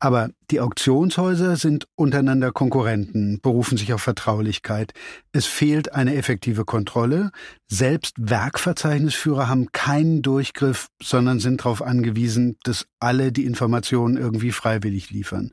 Aber 0.00 0.30
die 0.50 0.60
Auktionshäuser 0.60 1.56
sind 1.56 1.86
untereinander 1.94 2.52
Konkurrenten, 2.52 3.38
berufen 3.40 3.76
sich 3.76 3.92
auf 3.92 4.00
Vertraulichkeit. 4.00 4.94
Es 5.32 5.44
fehlt 5.44 5.92
eine 5.94 6.16
effektive 6.16 6.64
Kontrolle. 6.64 7.30
Selbst 7.68 8.14
Werkverzeichnisführer 8.18 9.48
haben 9.48 9.72
keinen 9.72 10.22
Durchgriff, 10.22 10.88
sondern 11.02 11.38
sind 11.38 11.60
darauf 11.60 11.82
angewiesen, 11.82 12.56
dass 12.64 12.86
alle 12.98 13.30
die 13.30 13.44
Informationen 13.44 14.16
irgendwie 14.16 14.52
freiwillig 14.52 15.10
liefern. 15.10 15.52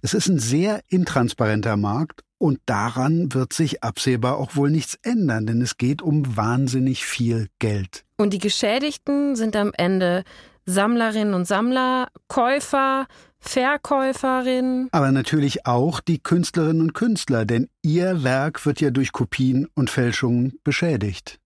Es 0.00 0.14
ist 0.14 0.28
ein 0.28 0.38
sehr 0.38 0.80
intransparenter 0.88 1.76
Markt 1.76 2.22
und 2.38 2.60
daran 2.66 3.34
wird 3.34 3.52
sich 3.52 3.82
absehbar 3.82 4.36
auch 4.36 4.54
wohl 4.54 4.70
nichts 4.70 4.96
ändern, 5.02 5.46
denn 5.46 5.60
es 5.60 5.76
geht 5.76 6.02
um 6.02 6.36
wahnsinnig 6.36 7.04
viel 7.04 7.48
Geld. 7.58 8.04
Und 8.16 8.32
die 8.32 8.38
Geschädigten 8.38 9.34
sind 9.34 9.56
am 9.56 9.72
Ende 9.76 10.22
Sammlerinnen 10.64 11.34
und 11.34 11.46
Sammler, 11.46 12.08
Käufer, 12.28 13.06
Verkäuferin. 13.40 14.88
Aber 14.92 15.12
natürlich 15.12 15.66
auch 15.66 16.00
die 16.00 16.18
Künstlerinnen 16.18 16.82
und 16.82 16.94
Künstler, 16.94 17.44
denn 17.44 17.68
ihr 17.82 18.24
Werk 18.24 18.66
wird 18.66 18.80
ja 18.80 18.90
durch 18.90 19.12
Kopien 19.12 19.68
und 19.74 19.90
Fälschungen 19.90 20.58
beschädigt. 20.64 21.38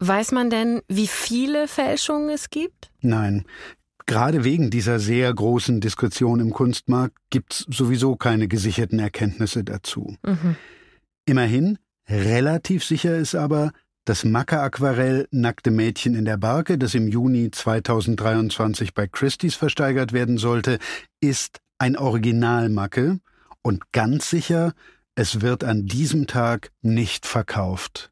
Weiß 0.00 0.32
man 0.32 0.50
denn, 0.50 0.82
wie 0.88 1.08
viele 1.08 1.66
Fälschungen 1.66 2.28
es 2.28 2.50
gibt? 2.50 2.90
Nein. 3.00 3.44
Gerade 4.06 4.44
wegen 4.44 4.70
dieser 4.70 5.00
sehr 5.00 5.32
großen 5.34 5.80
Diskussion 5.80 6.40
im 6.40 6.52
Kunstmarkt 6.52 7.16
gibt 7.30 7.52
es 7.52 7.66
sowieso 7.68 8.16
keine 8.16 8.48
gesicherten 8.48 8.98
Erkenntnisse 9.00 9.64
dazu. 9.64 10.16
Mhm. 10.24 10.56
Immerhin, 11.26 11.78
relativ 12.08 12.84
sicher 12.84 13.18
ist 13.18 13.34
aber, 13.34 13.72
das 14.08 14.24
Macke-Aquarell 14.24 15.28
Nackte 15.30 15.70
Mädchen 15.70 16.14
in 16.14 16.24
der 16.24 16.38
Barke, 16.38 16.78
das 16.78 16.94
im 16.94 17.08
Juni 17.08 17.50
2023 17.50 18.94
bei 18.94 19.06
Christie's 19.06 19.54
versteigert 19.54 20.14
werden 20.14 20.38
sollte, 20.38 20.78
ist 21.20 21.60
ein 21.78 21.94
Original-Macke 21.94 23.20
und 23.60 23.92
ganz 23.92 24.30
sicher, 24.30 24.72
es 25.14 25.42
wird 25.42 25.62
an 25.62 25.84
diesem 25.84 26.26
Tag 26.26 26.70
nicht 26.80 27.26
verkauft. 27.26 28.10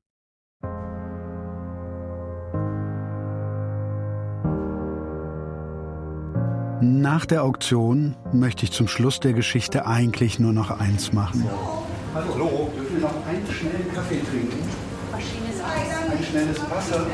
Nach 6.83 7.25
der 7.25 7.43
Auktion 7.43 8.17
möchte 8.35 8.65
ich 8.65 8.73
zum 8.73 8.87
Schluss 8.87 9.19
der 9.19 9.33
Geschichte 9.33 9.87
eigentlich 9.87 10.39
nur 10.39 10.53
noch 10.53 10.71
eins 10.71 11.15
machen. 11.15 11.49
Hallo, 12.13 12.71
dürfen 12.77 12.97
wir 12.97 13.03
noch 13.03 13.27
einen 13.27 13.47
schnellen 13.51 13.95
Kaffee 13.95 14.21
trinken? 14.21 14.66
Schnelles 16.37 16.61
Wasser. 16.71 17.07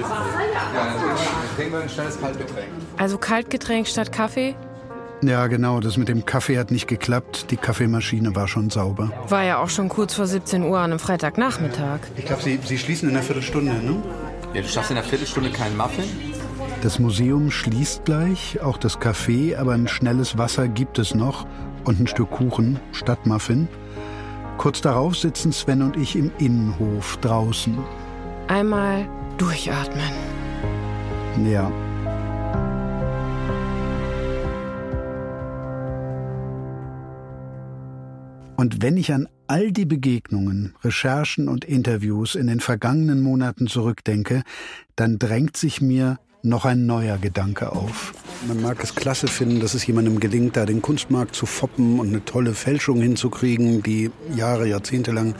Ja, 0.00 0.84
dann 0.84 1.56
trinken 1.56 1.72
wir 1.72 1.80
ein 1.82 1.88
schnelles 1.88 2.18
Kaltgetränk. 2.18 2.68
Also 2.96 3.18
Kaltgetränk 3.18 3.86
statt 3.86 4.12
Kaffee? 4.12 4.54
Ja, 5.22 5.46
genau. 5.46 5.80
Das 5.80 5.98
mit 5.98 6.08
dem 6.08 6.24
Kaffee 6.24 6.58
hat 6.58 6.70
nicht 6.70 6.86
geklappt. 6.88 7.50
Die 7.50 7.58
Kaffeemaschine 7.58 8.34
war 8.34 8.48
schon 8.48 8.70
sauber. 8.70 9.12
War 9.28 9.44
ja 9.44 9.58
auch 9.58 9.68
schon 9.68 9.90
kurz 9.90 10.14
vor 10.14 10.26
17 10.26 10.62
Uhr 10.62 10.78
an 10.78 10.90
einem 10.90 10.98
Freitagnachmittag. 10.98 12.00
Ich 12.16 12.24
glaube, 12.24 12.42
Sie, 12.42 12.58
Sie 12.64 12.78
schließen 12.78 13.10
in 13.10 13.14
einer 13.14 13.22
Viertelstunde, 13.22 13.72
ne? 13.72 14.02
Ja, 14.54 14.62
du 14.62 14.68
schaffst 14.68 14.90
in 14.90 14.96
einer 14.96 15.06
Viertelstunde 15.06 15.50
keinen 15.50 15.76
Muffin? 15.76 16.04
Das 16.80 16.98
Museum 16.98 17.50
schließt 17.50 18.06
gleich, 18.06 18.60
auch 18.62 18.78
das 18.78 18.98
Café, 18.98 19.56
aber 19.58 19.72
ein 19.72 19.86
schnelles 19.86 20.38
Wasser 20.38 20.66
gibt 20.66 20.98
es 20.98 21.14
noch 21.14 21.46
und 21.84 22.00
ein 22.00 22.06
Stück 22.06 22.30
Kuchen 22.30 22.80
statt 22.92 23.26
Muffin. 23.26 23.68
Kurz 24.56 24.80
darauf 24.80 25.16
sitzen 25.16 25.52
Sven 25.52 25.82
und 25.82 25.96
ich 25.96 26.16
im 26.16 26.32
Innenhof 26.38 27.18
draußen. 27.18 27.78
Einmal 28.52 29.08
durchatmen. 29.38 30.12
Ja. 31.50 31.72
Und 38.58 38.82
wenn 38.82 38.98
ich 38.98 39.10
an 39.14 39.26
all 39.46 39.72
die 39.72 39.86
Begegnungen, 39.86 40.74
Recherchen 40.84 41.48
und 41.48 41.64
Interviews 41.64 42.34
in 42.34 42.46
den 42.46 42.60
vergangenen 42.60 43.22
Monaten 43.22 43.68
zurückdenke, 43.68 44.42
dann 44.96 45.18
drängt 45.18 45.56
sich 45.56 45.80
mir 45.80 46.18
noch 46.44 46.64
ein 46.64 46.86
neuer 46.86 47.18
Gedanke 47.18 47.70
auf. 47.72 48.14
Man 48.48 48.60
mag 48.60 48.82
es 48.82 48.96
klasse 48.96 49.28
finden, 49.28 49.60
dass 49.60 49.74
es 49.74 49.86
jemandem 49.86 50.18
gelingt, 50.18 50.56
da 50.56 50.66
den 50.66 50.82
Kunstmarkt 50.82 51.36
zu 51.36 51.46
foppen 51.46 52.00
und 52.00 52.08
eine 52.08 52.24
tolle 52.24 52.54
Fälschung 52.54 53.00
hinzukriegen, 53.00 53.84
die 53.84 54.10
Jahre, 54.34 54.66
Jahrzehnte 54.66 55.12
lang 55.12 55.36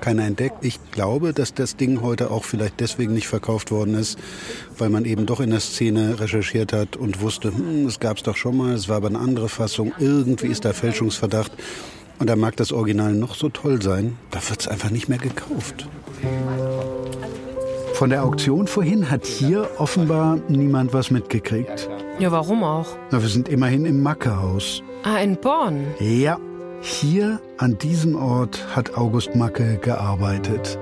keiner 0.00 0.24
entdeckt. 0.24 0.64
Ich 0.64 0.80
glaube, 0.92 1.34
dass 1.34 1.52
das 1.52 1.76
Ding 1.76 2.00
heute 2.00 2.30
auch 2.30 2.44
vielleicht 2.44 2.80
deswegen 2.80 3.12
nicht 3.12 3.28
verkauft 3.28 3.70
worden 3.70 3.94
ist, 3.94 4.18
weil 4.78 4.88
man 4.88 5.04
eben 5.04 5.26
doch 5.26 5.40
in 5.40 5.50
der 5.50 5.60
Szene 5.60 6.18
recherchiert 6.18 6.72
hat 6.72 6.96
und 6.96 7.20
wusste, 7.20 7.54
hm, 7.54 7.84
das 7.84 8.00
gab 8.00 8.16
es 8.16 8.22
doch 8.22 8.36
schon 8.36 8.56
mal, 8.56 8.72
es 8.72 8.88
war 8.88 8.96
aber 8.96 9.08
eine 9.08 9.18
andere 9.18 9.50
Fassung, 9.50 9.92
irgendwie 9.98 10.46
ist 10.46 10.64
da 10.64 10.72
Fälschungsverdacht. 10.72 11.52
Und 12.18 12.30
da 12.30 12.36
mag 12.36 12.56
das 12.56 12.72
Original 12.72 13.12
noch 13.12 13.34
so 13.34 13.50
toll 13.50 13.82
sein, 13.82 14.16
da 14.30 14.40
wird 14.48 14.60
es 14.60 14.68
einfach 14.68 14.88
nicht 14.88 15.10
mehr 15.10 15.18
gekauft. 15.18 15.86
Von 17.96 18.10
der 18.10 18.24
Auktion 18.24 18.66
vorhin 18.66 19.10
hat 19.10 19.24
hier 19.24 19.70
offenbar 19.78 20.38
niemand 20.48 20.92
was 20.92 21.10
mitgekriegt. 21.10 21.88
Ja, 22.18 22.30
warum 22.30 22.62
auch? 22.62 22.88
Na, 23.10 23.22
wir 23.22 23.28
sind 23.30 23.48
immerhin 23.48 23.86
im 23.86 24.02
Macke-Haus. 24.02 24.82
Ah, 25.02 25.16
in 25.16 25.34
Bonn? 25.36 25.86
Ja, 25.98 26.38
hier 26.82 27.40
an 27.56 27.78
diesem 27.78 28.14
Ort 28.14 28.76
hat 28.76 28.98
August 28.98 29.34
Macke 29.34 29.78
gearbeitet. 29.78 30.78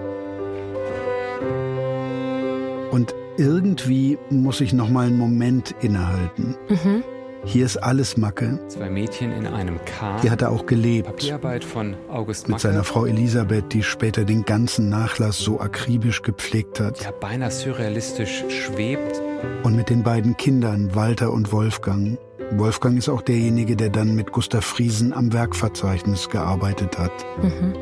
Und 2.90 3.14
irgendwie 3.36 4.18
muss 4.30 4.60
ich 4.60 4.72
noch 4.72 4.88
mal 4.88 5.06
einen 5.06 5.16
Moment 5.16 5.72
innehalten. 5.82 6.56
Mhm. 6.68 7.04
Hier 7.44 7.66
ist 7.66 7.76
alles 7.76 8.16
Macke. 8.16 8.58
Zwei 8.68 8.88
Mädchen 8.88 9.30
in 9.32 9.46
einem 9.46 9.78
Kahn. 9.84 10.20
Hier 10.22 10.30
hat 10.30 10.42
er 10.42 10.50
auch 10.50 10.66
gelebt. 10.66 11.08
Papierarbeit 11.08 11.62
von 11.62 11.94
August 12.08 12.48
Macke. 12.48 12.52
Mit 12.52 12.60
seiner 12.60 12.84
Frau 12.84 13.04
Elisabeth, 13.04 13.72
die 13.72 13.82
später 13.82 14.24
den 14.24 14.44
ganzen 14.44 14.88
Nachlass 14.88 15.38
so 15.38 15.60
akribisch 15.60 16.22
gepflegt 16.22 16.80
hat. 16.80 17.02
Ja, 17.02 17.10
beinahe 17.10 17.50
surrealistisch 17.50 18.44
schwebt. 18.48 19.20
Und 19.62 19.76
mit 19.76 19.90
den 19.90 20.02
beiden 20.02 20.36
Kindern, 20.36 20.94
Walter 20.94 21.32
und 21.32 21.52
Wolfgang. 21.52 22.18
Wolfgang 22.52 22.98
ist 22.98 23.08
auch 23.08 23.22
derjenige, 23.22 23.76
der 23.76 23.90
dann 23.90 24.14
mit 24.14 24.32
Gustav 24.32 24.64
Friesen 24.64 25.12
am 25.12 25.32
Werkverzeichnis 25.32 26.30
gearbeitet 26.30 26.98
hat. 26.98 27.12
Mhm. 27.42 27.74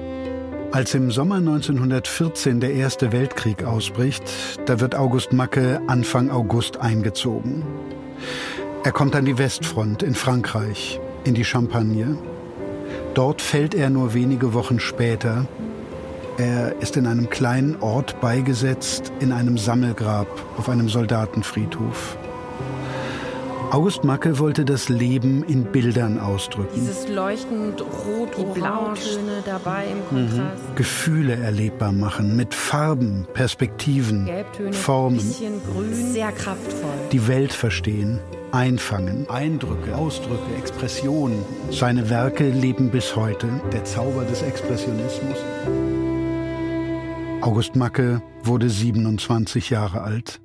Als 0.73 0.95
im 0.95 1.11
Sommer 1.11 1.37
1914 1.37 2.61
der 2.61 2.73
Erste 2.73 3.13
Weltkrieg 3.13 3.63
ausbricht, 3.63 4.25
da 4.65 4.81
wird 4.81 4.95
August 4.95 5.33
Macke 5.33 5.83
Anfang 5.87 6.31
August 6.31 6.79
eingezogen. 6.79 7.63
Er 8.85 8.91
kommt 8.91 9.15
an 9.15 9.25
die 9.25 9.39
Westfront 9.39 10.03
in 10.03 10.17
Frankreich, 10.17 10.99
in 11.23 11.35
die 11.35 11.45
Champagne. 11.45 12.19
Dort 13.15 13.41
fällt 13.41 13.77
er 13.77 13.91
nur 13.91 14.13
wenige 14.13 14.55
Wochen 14.55 14.81
später. 14.81 15.47
Er 16.37 16.75
ist 16.81 16.97
in 16.97 17.07
einem 17.07 17.31
kleinen 17.31 17.81
Ort 17.81 18.21
beigesetzt, 18.21 19.13
in 19.21 19.31
einem 19.31 19.57
Sammelgrab 19.57 20.27
auf 20.59 20.69
einem 20.69 20.89
Soldatenfriedhof. 20.89 22.17
August 23.73 24.05
Macke 24.05 24.39
wollte 24.39 24.67
das 24.67 24.91
Leben 24.91 25.43
in 25.45 25.65
Bildern 25.65 26.21
ausdrücken. 26.21 26.75
Dieses 26.75 27.09
leuchtend 27.09 27.81
rot 27.81 28.29
die 28.37 28.45
Blautöne 28.45 29.43
dabei 29.47 29.87
im 29.87 30.05
Kontrast. 30.11 30.69
Mhm. 30.69 30.75
Gefühle 30.75 31.37
erlebbar 31.37 31.93
machen 31.93 32.37
mit 32.37 32.55
Farben, 32.55 33.27
Perspektiven, 33.33 34.27
Gelbtöne, 34.27 34.75
Formen. 34.75 35.17
Bisschen 35.17 35.55
grün, 35.65 35.95
sehr 35.95 36.33
kraftvoll. 36.33 36.91
Die 37.13 37.27
Welt 37.29 37.55
verstehen 37.55 38.21
einfangen. 38.51 39.27
Eindrücke, 39.31 39.97
Ausdrücke, 39.97 40.55
Expressionen. 40.59 41.43
Seine 41.71 42.11
Werke 42.11 42.51
leben 42.51 42.91
bis 42.91 43.17
heute. 43.17 43.49
Der 43.73 43.87
Zauber 43.87 44.25
des 44.25 44.43
Expressionismus. 44.43 45.39
August 47.41 47.75
Macke 47.75 48.21
wurde 48.45 48.69
27 48.69 49.71
Jahre 49.71 50.03
alt. 50.03 50.43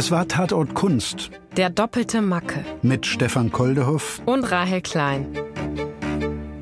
Das 0.00 0.10
war 0.10 0.26
Tatort 0.26 0.72
Kunst. 0.72 1.30
Der 1.58 1.68
doppelte 1.68 2.22
Macke. 2.22 2.64
Mit 2.80 3.04
Stefan 3.04 3.52
Koldehoff. 3.52 4.22
Und 4.24 4.44
Rahel 4.44 4.80
Klein. 4.80 5.26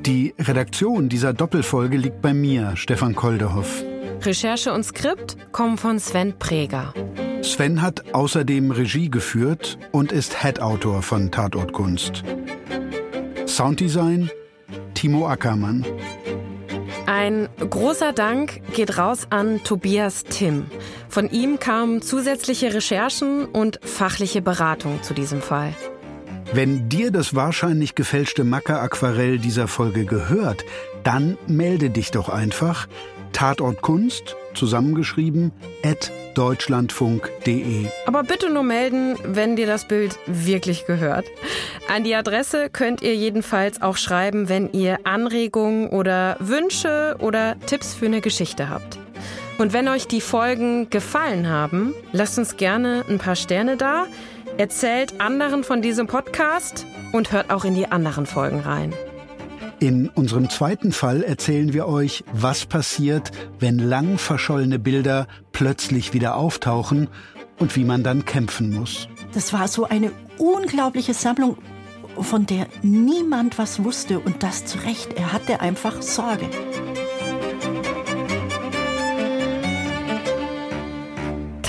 Die 0.01 0.35
Redaktion 0.37 1.07
dieser 1.07 1.31
Doppelfolge 1.31 1.95
liegt 1.95 2.21
bei 2.21 2.33
mir, 2.33 2.73
Stefan 2.75 3.15
Koldehoff. 3.15 3.81
Recherche 4.23 4.73
und 4.73 4.83
Skript 4.83 5.37
kommen 5.53 5.77
von 5.77 5.99
Sven 5.99 6.37
Preger. 6.37 6.93
Sven 7.41 7.81
hat 7.81 8.13
außerdem 8.13 8.71
Regie 8.71 9.09
geführt 9.09 9.77
und 9.93 10.11
ist 10.11 10.41
Head-Autor 10.41 11.01
von 11.01 11.31
Tatort 11.31 11.71
Kunst. 11.71 12.25
Sounddesign 13.45 14.29
Timo 14.95 15.29
Ackermann. 15.29 15.85
Ein 17.05 17.47
großer 17.57 18.11
Dank 18.11 18.61
geht 18.73 18.97
raus 18.97 19.27
an 19.29 19.63
Tobias 19.63 20.25
Timm. 20.25 20.65
Von 21.09 21.29
ihm 21.31 21.59
kamen 21.59 22.01
zusätzliche 22.01 22.73
Recherchen 22.73 23.45
und 23.45 23.79
fachliche 23.83 24.41
Beratung 24.41 25.01
zu 25.01 25.13
diesem 25.13 25.41
Fall. 25.41 25.73
Wenn 26.53 26.87
dir 26.89 27.11
das 27.11 27.35
wahrscheinlich 27.35 27.95
gefälschte 27.95 28.43
Macker-Aquarell 28.43 29.39
dieser 29.39 29.67
Folge 29.67 30.05
gehört, 30.05 30.65
dann 31.03 31.37
melde 31.47 31.89
dich 31.89 32.11
doch 32.11 32.29
einfach. 32.29 32.87
Tatort 33.33 33.81
Kunst, 33.81 34.35
zusammengeschrieben, 34.53 35.51
at 35.83 36.11
deutschlandfunk.de. 36.35 37.87
Aber 38.05 38.23
bitte 38.23 38.51
nur 38.51 38.63
melden, 38.63 39.17
wenn 39.23 39.55
dir 39.55 39.67
das 39.67 39.87
Bild 39.87 40.17
wirklich 40.25 40.85
gehört. 40.85 41.25
An 41.87 42.03
die 42.03 42.15
Adresse 42.15 42.69
könnt 42.69 43.01
ihr 43.01 43.15
jedenfalls 43.15 43.81
auch 43.81 43.97
schreiben, 43.97 44.47
wenn 44.47 44.71
ihr 44.71 44.99
Anregungen 45.05 45.89
oder 45.89 46.37
Wünsche 46.39 47.15
oder 47.19 47.59
Tipps 47.65 47.93
für 47.93 48.05
eine 48.05 48.21
Geschichte 48.21 48.69
habt. 48.69 48.98
Und 49.59 49.73
wenn 49.73 49.89
euch 49.89 50.07
die 50.07 50.21
Folgen 50.21 50.89
gefallen 50.89 51.49
haben, 51.49 51.93
lasst 52.13 52.39
uns 52.39 52.55
gerne 52.55 53.03
ein 53.09 53.17
paar 53.17 53.35
Sterne 53.35 53.75
da, 53.75 54.05
erzählt 54.57 55.19
anderen 55.19 55.65
von 55.65 55.81
diesem 55.81 56.07
Podcast 56.07 56.85
und 57.11 57.33
hört 57.33 57.51
auch 57.51 57.65
in 57.65 57.75
die 57.75 57.91
anderen 57.91 58.25
Folgen 58.25 58.61
rein. 58.61 58.93
In 59.81 60.07
unserem 60.07 60.49
zweiten 60.49 60.93
Fall 60.93 61.23
erzählen 61.23 61.73
wir 61.73 61.89
euch, 61.89 62.23
was 62.31 62.67
passiert, 62.67 63.31
wenn 63.59 63.79
lang 63.79 64.17
verschollene 64.17 64.79
Bilder 64.79 65.27
plötzlich 65.51 66.13
wieder 66.13 66.37
auftauchen 66.37 67.09
und 67.57 67.75
wie 67.75 67.83
man 67.83 68.01
dann 68.01 68.23
kämpfen 68.23 68.73
muss. 68.73 69.09
Das 69.33 69.51
war 69.51 69.67
so 69.67 69.83
eine 69.83 70.13
unglaubliche 70.37 71.13
Sammlung, 71.13 71.57
von 72.17 72.45
der 72.45 72.67
niemand 72.81 73.57
was 73.57 73.83
wusste 73.83 74.19
und 74.19 74.41
das 74.41 74.63
zu 74.63 74.77
Recht. 74.79 75.13
Er 75.17 75.33
hatte 75.33 75.59
einfach 75.59 76.01
Sorge. 76.01 76.49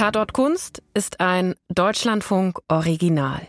Tatort 0.01 0.33
Kunst 0.33 0.83
ist 0.95 1.21
ein 1.21 1.57
Deutschlandfunk 1.69 2.61
Original. 2.69 3.47